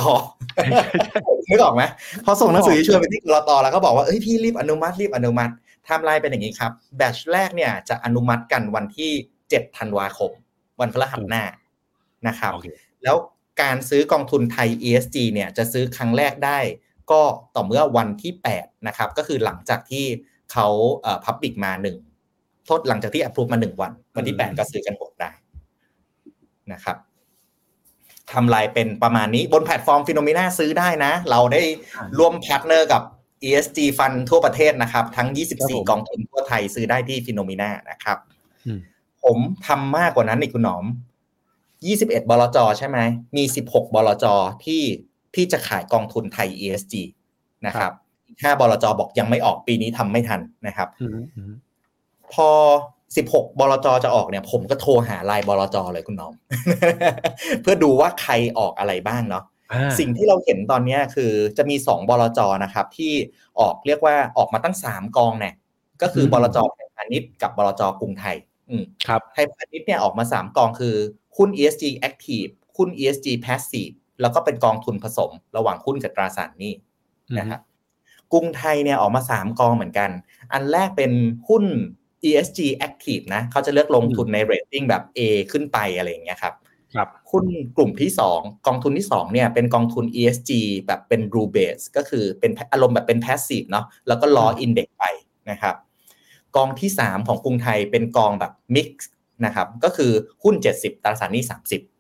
[1.51, 1.83] นึกออกไหม
[2.25, 5.53] พอส่งหนังสือชี้ชวนไปที่กรตแล้วก็บอกว่าเอ้ยพี่รีบอนุมัติรีบอนุมัติ
[5.85, 9.13] ไทม์ไลน์เป็นอย่างนี้ครับแบชแรกเนี่ยจะอนุมัติกันวันที่
[9.51, 10.31] เจ็ดธันวาคม
[10.81, 11.45] วันพฤหัสหน้า
[12.29, 12.67] นะครับโอเค
[13.05, 13.17] แล้ว
[13.63, 16.59] การซื้อกองทุนไทย ESG เนี่ยจะซื้อครั้งแรกได้
[17.11, 17.23] ก็
[17.55, 20.05] ต่อเมื่อวันที่8นะครับก็คือหลังจากที่
[20.53, 20.69] เขา
[21.03, 21.97] เอ่อพับบิกมาหนึ่ง
[22.67, 25.31] โทษหลังจากที่ approve มาหนึ่งวัน วันที่ 8 ก็ซื้อกันหมดได้
[26.73, 26.97] นะครับ
[28.35, 31.63] ทำลายเป็นประมาณนี้บนแพลตฟอร์ม Finnomena ซื้อได้นะ เราได้
[32.19, 33.03] ร่วมพาร์ทเนอร์กับ
[33.49, 35.29] ESG ฟันทั่วประเทศนะครับ ทั้ง
[35.59, 38.19] 24 กองทุนทั่วไทยซื้อได้ที่ Finnomena นะครับ
[38.67, 38.81] อืม
[39.25, 40.85] ผมทำมากกว่านั้นอีกคุณหนอม
[41.75, 42.99] 21 บลจใช่ไหม
[43.37, 44.25] มี 16 บลจ
[44.65, 44.83] ที่
[45.35, 46.95] ที่จะขายกองทุนไทย ESG
[47.67, 47.93] นะครับ
[48.43, 51.43] ห้าบลจบอกยังไม่ออกปีนี้ทำไม่ทันนะครับอืมอื
[53.23, 56.35] มพอ16บลจจะออกเนี่ย ผมก็โทรหาไลน์บลจเลยคุณหน้อม
[57.63, 63.13] เพื่อดูว่าใครออกอะไรบ้างเนาะอ่าสิ่งที่เราเห็นตอนเนี้ยคือจะมี2บลจนะครับ ที่
[63.61, 65.55] ออกเรียกว่าออกมาตั้ง3กองเนี่ย
[66.03, 68.37] ก็คือมบลจไทยพาณิชย์กับบลจกรุงไทย
[68.71, 70.95] อืมครับไทยพาณิชย์เนี่ยออกมา3กองคือ
[71.37, 76.73] หุ้น ESG Active หุ้น ESG Passive แล้วก็เป็นกองทุนผสม ระหว่างหุ้นกับตราสารหนี้
[77.39, 77.61] นะครับ
[78.33, 80.11] กรุงไทยเนี่ยออกมา3กองเหมือนกัน
[80.53, 81.13] อันแรกเป็น
[81.49, 81.65] หุ้น
[82.29, 85.21] ESG Active นะเขาจะเลือกลงทุนในเรตติ้งแบบ A
[85.53, 86.55] ขึ้นไปอะไรอย่างเงี้ยครับ
[86.95, 87.45] ครับหุ้น
[87.77, 90.51] กลุ่มที่ 2 กองทุนที่2เนี่ยเป็นกองทุน ESG
[90.87, 95.05] แบบเป็น rule base ก็คือเป็นอารมณ์แบบเป็น passive เนาะแล้วก็ล้อ index ไป
[95.51, 95.75] นะครับ
[96.57, 98.89] กองที่ 3 ของกรุงไทยเป็นกองแบบ mix
[99.45, 100.13] นะครับก็คือ
[100.43, 101.45] หุ้น 70 ตราสารหนี้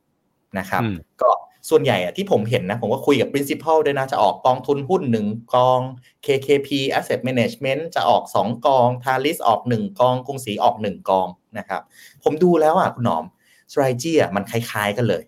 [0.01, 1.31] 30นะครับอืมก็
[1.71, 5.81] ส่วนใหญ่อะที่ผมเห็นนะ ผมก็คุยกับ principal ด้วยนะ จะออกกองทุนหุ้น 1 กอง
[6.27, 11.83] KKP Asset Management จะออก 2 กอง Talis ออก 1 กอง กรุงศรีออก 1 กองนะครับ
[12.25, 13.25] ผมดูแล้วอะคุณหนอม
[13.73, 15.25] strategy อะมันคล้ายๆกันเลย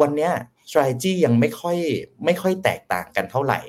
[0.00, 0.32] วันเนี้ย
[0.68, 1.76] strategy ยังไม่ค่อย
[2.24, 3.60] ไม่ค่อยแตกต่างกันเท่าไหร่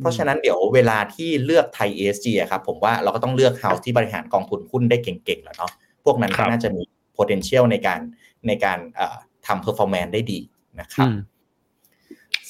[0.00, 5.72] เพราะฉะนั้นเดี๋ยวเวลาที่เลือกไทย ESG อะครับผมว่าเราก็ต้องเลือก house ที่บริหารกองทุนหุ้นได้เก่งๆแล้วเนาะ
[6.04, 6.82] พวกนั้นครัก็บน่าจะมี
[7.16, 8.00] potential ในการ
[8.46, 10.40] ในการเอ่อทำ performance ได้ดี
[10.80, 11.16] นะครับอืม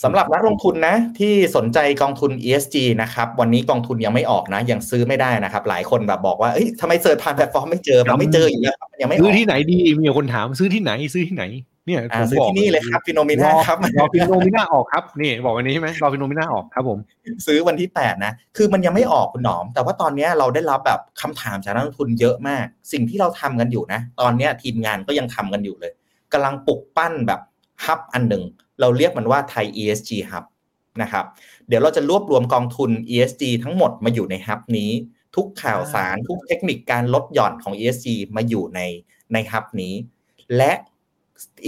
[0.02, 11.44] สำหรับนักลงทุนนะที่สนใจกองทุน ESG นะครับวันนี้กองทุนยังไม่ออกนะ ยังซื้อไม่ได้นะครับ หลายคนแบบบอกว่าเอ้ยทำไม search ผ่านแพลตฟอร์มไม่เจอมันไม่เจออยู่แล้วครับมันยังไม่อซื้ออกที่ไหนดีมีคนถามซื้อที่ไหนซื้อที่ไหน
[11.86, 16.98] เนี่ยอ่าผมซื้อบอกที่นี่เลยครับ Finnomena ครับรอ Finnomena่าออกครับนี่บอกวันนี้ใช่ไหมรอ Finnomena ออกครับผม
[17.46, 25.92] ซื้อวันที่ 8 นะ คือมันยังไม่ออกคุณหนอม แต่ว่าตอนเนี้ยเราได้รับแบบคำถามจากนักลงทุนเยอะมาก สิ่งที่เราทำกันอยู่นะ ตอนเนี้ยทีมงานก็ยังทำกันอยู่เลย
[26.32, 27.40] กำลังปลุกปั้นแบบ
[27.84, 28.44] hub อันหนึ่ง
[28.80, 30.44] เราเรียกมันว่าไทย ESG Hub
[31.02, 31.24] นะครับ
[31.68, 34.90] เดี๋ยวเราจะรวบรวมกองทุน ESG ทั้งหมดมาอยู่ใน hub นี้
[35.36, 38.06] ทุกข่าวสารทุกเทคนิคการลดหย่อนของ ESG
[38.36, 38.80] มาอยู่ใน
[39.32, 39.94] ใน hub นี้
[40.56, 40.72] และ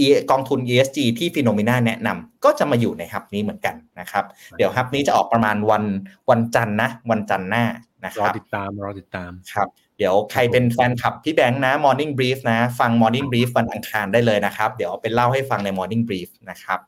[0.03, 4.25] E- กองทุน ESG ที่ Finnomena แนะนำก็จะมาอยู่ใน hub นี้เหมือนกันนะครับ
[4.57, 5.83] เดี๋ยว hub นี้จะออกประมาณวัน
[6.29, 7.65] วันจันทร์นะ วันจันทร์หน้า
[8.05, 9.67] นะครอรับติดตามรอติดตามครับ
[9.97, 16.79] เดี๋ยวใครเป็นแฟนคลับพี่แบงค์นะ Morning Brief นะ ฟัง Morning Brief วันอังคารได้เลยนะครับ เดี๋ยวเอาไปเล่าให้ฟังใน Morning Brief นะครับ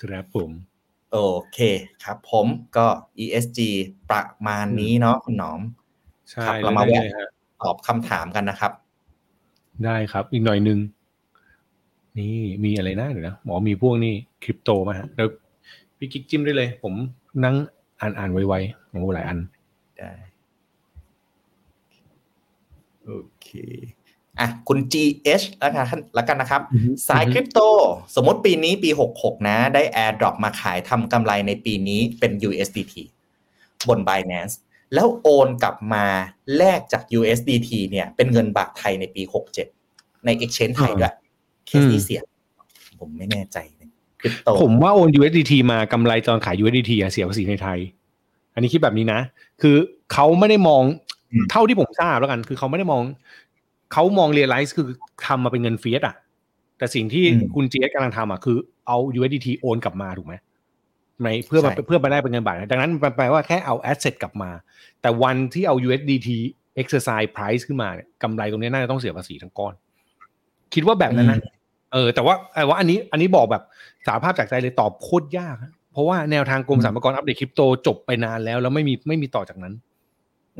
[0.00, 0.50] ครับผม
[1.12, 1.18] โอ
[1.52, 1.58] เค
[2.04, 2.86] ครับผมก็
[3.24, 3.60] ESG
[4.10, 5.60] ประมาณนี้เนาะคุณหนอม
[6.30, 7.28] ใช่ครับเลเรายมาได้แวะเลยฮะ
[7.62, 8.72] ตอบคำถามกันนะครับ
[9.84, 10.78] ได้ครับอีกหน่อยหนึ่ง
[12.18, 15.28] นี่มีอะไรนะเดี๋ยวนะหมอมีพวกนี้คริปโตมาฮะเดี๋ยว
[15.98, 16.94] พี่กิ๊กจิ้มได้เลย ผม
[17.44, 17.54] นั่ง
[18.00, 19.38] อ่านอ่านไวๆโอ้หลายอัน
[19.98, 20.10] ได้
[23.06, 23.48] โอเค
[24.40, 27.58] อะคุณ GH แล้วกันแล้วกันนะครับอือฮึสายคริปโต
[28.14, 32.94] สมมติปีนี้ปี 66 นะ ได้ Airdrop มาขายทำกำไรในปีนี้เป็น USDT
[33.88, 34.54] บน Binance
[34.94, 36.04] แล้วโอนกลับมา
[36.56, 39.22] แลกจาก USDT เนี่ยเป็นเงินบาทไทยในปี
[39.74, 41.14] 67 ใน Exchange ไทยด้วย
[41.66, 42.20] เคสนี้เสีย
[43.00, 43.58] ผมไม่แน่ใจ
[44.20, 47.78] คริปโตผมว่าโอน USDT มากำไรตอนขาย USDT อะเสียภาษีในไทย
[48.54, 49.20] อันนี้คิดแบบนี้นะ
[49.62, 49.76] คือ
[50.12, 51.03] เขาไม่ได้มองอืม
[51.50, 53.02] เท่าที่ผมทราบแล้วกัน คือเขาไม่ได้มอง
[53.92, 54.86] เขามองเรียลไลซ์คือ
[55.26, 56.16] ทำมาเป็นเงินเฟียสอะ
[56.78, 58.56] แต่สิ่งที่คุณ GS กำลังทำอะคือ
[58.86, 60.34] เอา USDT โอนกลับมาถูกไหม
[61.20, 64.50] ไหมเพื่อมาเพื่อมาได้เป็นเงินบาท ดังนั้นมันแปลว่าแค่เอา asset กลับมา
[65.00, 66.28] แต่วันที่เอา USDT
[66.80, 69.74] exercise price ขึ้นมาเนี่ยกำไรตรงนี้น่าจะต้องเสียภาษีทั้งก้อน
[70.74, 71.38] คิดว่าแบบนั้นนะ
[71.92, 73.62] เออแต่ว่าแต่ว่าอันนี้อันนี้บอกแบบ
[74.06, 79.74] สารภาพจากใจเลยตอบโคตรยากฮะเพราะว่าแนวทางกรมสรรพากรอัปเดตคริปโตจบไปนานแล้ว แล้วไม่มีไม่มีต่อจากนั้น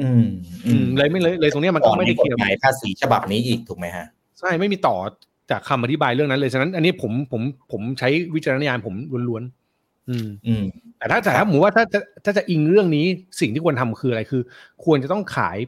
[0.00, 0.24] อืม
[0.66, 4.06] อืมเลยไม่เลยเลยตรงเนี้ยมันก็ไม่ได้กเคฎลียร์หมายภาษีฉบับนี้อีกถูกไหมฮะ
[4.38, 4.96] ใช่ไม่มีต่อ
[5.50, 7.42] จากคำอธิบายเรื่องนั้นเลยฉะนั้น อันนี้ผมผม
[7.72, 8.94] ผมใช้วิจารณญาณผม
[9.28, 10.64] ล้วนๆอืม อืม
[10.98, 13.06] แต่ถ้าแต่ถ้าหมูว่าถ้าจะถ้าจะอิงเรื่องนี้
[13.40, 14.42] สิ่งที่ควรทำคืออะไรคือ
[14.84, 15.58] ควรจะต้องขาย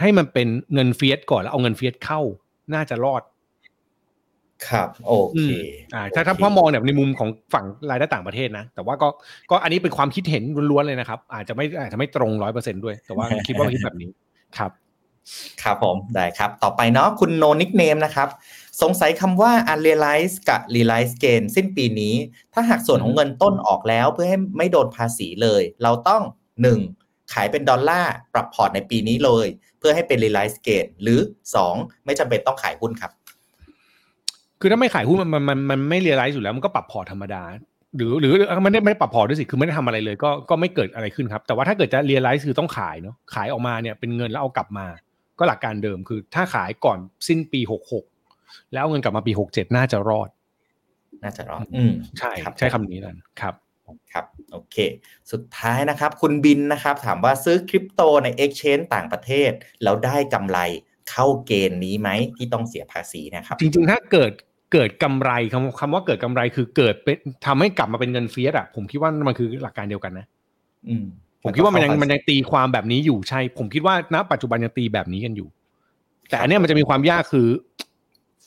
[0.00, 2.20] ให้มันเป็นเงิน fiat ก่อนแล้วเอาเงิน fiat เข้า
[2.74, 3.22] น่าจะรอด
[4.68, 5.50] ครับโอเค
[5.94, 9.08] อ่าถ้าถ้าพ่อมองเนี่ยในมุมของฝั่งรายได้ต่างประเทศนะ แต่ว่าก็
[9.50, 14.10] ก็อันนี้เป็นความคิดเห็นล้วนๆเลยนะครับ อาจจะไม่อาจจะไม่ตรงร้อยเปอร์เซ็นด้วย แต่ว่าคิดว่าคิดแบบนี้
[14.58, 14.70] ครับ
[15.62, 18.28] ครับผมได้ครับ ต่อไปเนาะคุณ No Nickname นะครับ
[18.82, 22.14] สงสัยคำว่า unrealize กับ realize gain สิ้นปีนี้
[22.54, 26.22] ถ้าหากส่วนของเงินต้นออกแล้วเพื่อให้ไม่โดนภาษีเลย เราต้อง
[26.78, 27.32] 1.
[27.32, 29.46] ขายเป็นดอลลาร์ปรับพอร์ตในปีนี้เลย
[29.78, 31.20] เพื่อให้เป็น realize gain หรือ
[31.62, 32.04] 2.
[32.04, 33.12] ไม่จำเป็นต้องขายหุ้นครับ
[34.60, 37.42] คือถ้าไม่ขายหุ้นมันมันมันมันไม่ realize อยู่แล้วมันก็ปรับพอร์ตธรรมดา
[37.96, 44.86] หรือหรือมันไม่ได้ไม่ได้ปรับพอร์ตด้วยสิคือไม่ได้ทำอะไรเลย ก็ก็ไม่เกิดอะไรขึ้นครับ แต่ว่าถ้าเกิดจะ realize คือต้องขายเนาะขายออกมาเนี่ยเป็นเงินแล้วเอากลับมา
[45.38, 46.98] ก็หลักการเดิมคือ ถ้าขายก่อน
[47.28, 48.04] สิ้นปีหกหก
[48.72, 50.28] แล้วเอาเงินกลับมาปีหกเจ็ดน่าจะรอด
[51.22, 53.54] น่าจะรอด อืมใช่ครับใช้คำนี้นั่นครับ
[54.12, 54.76] ครับโอเค
[55.32, 59.50] สุดท้ายนะครับ คุณบินนะครับ ถามว่าซื้อคริปโตใน Exchange ต่างประเทศ
[59.82, 60.58] แล้วได้กำไร
[61.10, 64.32] เข้าเกณฑ์นี้ไหมที่ต้องเสียภาษีนะครับ จริงๆ ถ้าเกิด
[64.72, 67.16] เกิดกำไรคำคำว่าเกิดกำไรคือเกิดเป็น
[67.46, 70.26] ทำให้กลับมาเป็นเงินเฟียสอะผมคิดว่ามันคือหลักการเดียวกันนะ
[70.88, 71.04] อืม
[71.42, 75.48] ผมคิดว่ามันยังมันยังตีความแบบนี้อยู่ใช่ ผมคิดว่าณ ปัจจุบันยังตีแบบนี้กันอยู่
[76.30, 77.48] แต่อันเนี้ยมันจะมีความยากคือ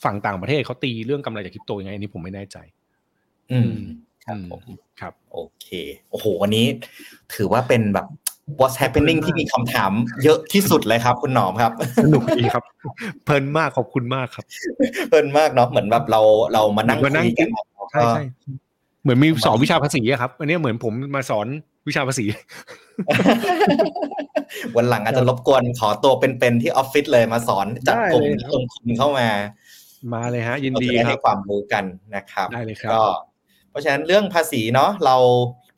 [0.04, 2.58] ฝั่งต่างประเทศเขาตีเรื่องกำไรจากคริปโตยังไงอันนี้ผมไม่แน่ใจ
[3.52, 3.76] อืม
[4.26, 4.62] ครับผม
[5.00, 5.68] ครับ โอเค
[6.10, 6.66] โอ้โหวันนี้
[7.36, 8.08] ถือว่าเป็นแบบ
[8.60, 9.92] what's happening ที่มีคำถาม
[10.24, 11.72] เยอะที่สุดเลยครับ คุณหนอมครับ
[12.04, 12.64] สนุกดีครับ
[13.24, 14.46] เพลินมากขอบคุณมากครับ
[15.10, 16.22] เพลินมากเนาะเหมือนแบบเรา
[16.54, 17.50] เรามานั่งเหมือนมานั่คุงยกัน
[17.92, 18.24] ใช่ใช่
[19.04, 21.48] เหมือนมีสอนวิชาภาษีอะครับอันนี้เหมือนผมมาสอน
[21.88, 22.26] วิชาภาษี
[24.76, 29.28] วันหลังอาจจะรบกวนขอตัวเป็นๆที่ออฟฟิศเลยมาสอนจัดกลุ่มได้เลยลงทุนเข้ามา
[30.14, 31.84] มาเลยฮะ ยินเราดีจะได้ครัให้บความรู้กัน
[32.16, 33.04] นะครับได้เลยครับก็
[33.70, 35.16] เพราะฉะนั้นเรื่องภาษีเนาะเรา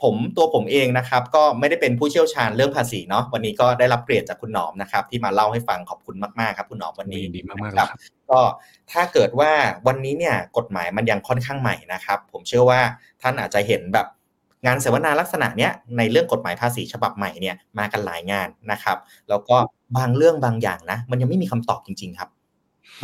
[0.04, 7.90] ผมตัวผมเองนะครับก็ไม่ได้เป็นผู้เชี่ยวชาญเรื่องภาษีเนาะวันนี้ก็ได้รับเกรดจากคุณหนอมนะครับ ที่มาเล่าให้ฟังขอบคุณมากๆครับ คุณหนอมวันนี้ยินดีมากๆนะเลยครับ
[8.30, 8.40] ก็
[8.92, 9.52] ถ้าเกิดว่า
[9.88, 12.80] วันนี้เนี่ยกฎหมายมันยังค่อนข้างใหม่นะครับ ผมเชื่อว่า
[13.22, 14.08] ท่านอาจจะเห็นแบบ
[14.66, 18.98] งานเสวนาลักษณะเนี้ยในเรื่องกฎหมายภาษีฉบับใหม่เนี่ยมากันหลายงานนะครับ
[19.30, 19.58] แล้วก็
[19.98, 22.30] บางเรื่องบางอย่างนะ มันยังไม่มีคำตอบจริง ๆ ครับ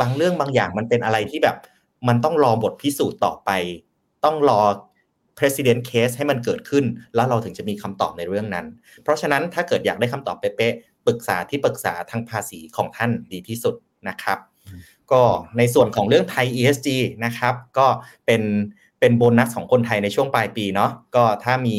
[0.00, 1.56] บางเรื่องบางอย่างมันเป็นอะไรที่แบบ
[2.08, 3.50] มันต้องรอบทพิสูจน์ต่อไป
[4.24, 4.60] ต้องรอ
[5.40, 6.84] president case ให้มันเกิดขึ้น
[7.14, 8.66] แล้วเราถึงจะมีคำตอบในเรื่องนั้น
[9.02, 13.74] เพราะฉะนั้นถ้าเกิดอยากได้คำตอบเป๊ะๆปรึกษาที่ปรึกษาทางภาษีของท่านดีที่สุด
[14.08, 14.38] นะครับ
[15.12, 15.22] ก็
[15.58, 16.88] ในส่วนของเรื่องไทย ESG
[17.24, 17.86] นะครับ ก็
[18.26, 18.42] เป็น
[19.00, 21.78] เป็นโบนัสของคนไทยในช่วงปลายปีเนาะก็ถ้ามี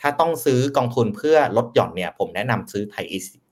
[0.00, 3.04] ถ้าต้องซื้อกองทุนเพื่อลดหย่อนเนี่ย ผมแนะนำซื้อไทย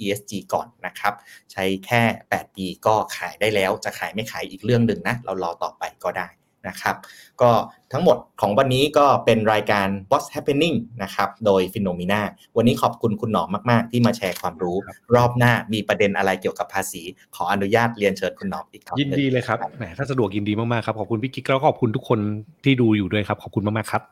[0.03, 1.15] ESG ก่อนนะครับ
[1.53, 6.29] ใช้แค่ 8 ปีก็ขายได้แล้ว จะขายไม่ขายอีกเรื่องหนึ่งนะ เรารอต่อไปก็ได้
[6.69, 6.97] นะครับ
[7.41, 7.51] ก็
[7.93, 12.21] ทั้งหมดของวันนี้ก็เป็นรายการ What's Happening นะครับโดย p h e n o m e n a
[12.57, 14.77] วันนี้ขอบคุณคุณหนอมมาก ๆ ที่มาแชร์ความรู้
[15.15, 17.03] รอบหน้ามีประเด็นอะไรเกี่ยวกับภาษี
[17.35, 22.21] ขออนุญาตเรียนเชิญคุณหนอมอีกครั้งยินดีเลยครับแหมถ้าสะดวกยินดีมาก ๆ ครับ ขอบคุณพี่กิ๊กแล้วก็ขอบคุณทุกคน
[22.65, 24.03] ที่ดูอยู่ด้วยครับขอบคุณมาก ๆ ครับ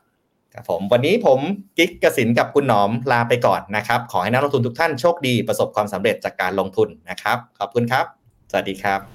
[0.53, 1.39] ครับผมวันนี้ผม
[1.77, 8.05] กิ๊กกสินกับคุณหนอมลาไปก่อนนะครับ ขอให้นักลงทุนทุกท่านโชคดีประสบความสำเร็จจากการลงทุนนะครับ ขอบคุณครับ
[8.51, 9.14] สวัสดีครับ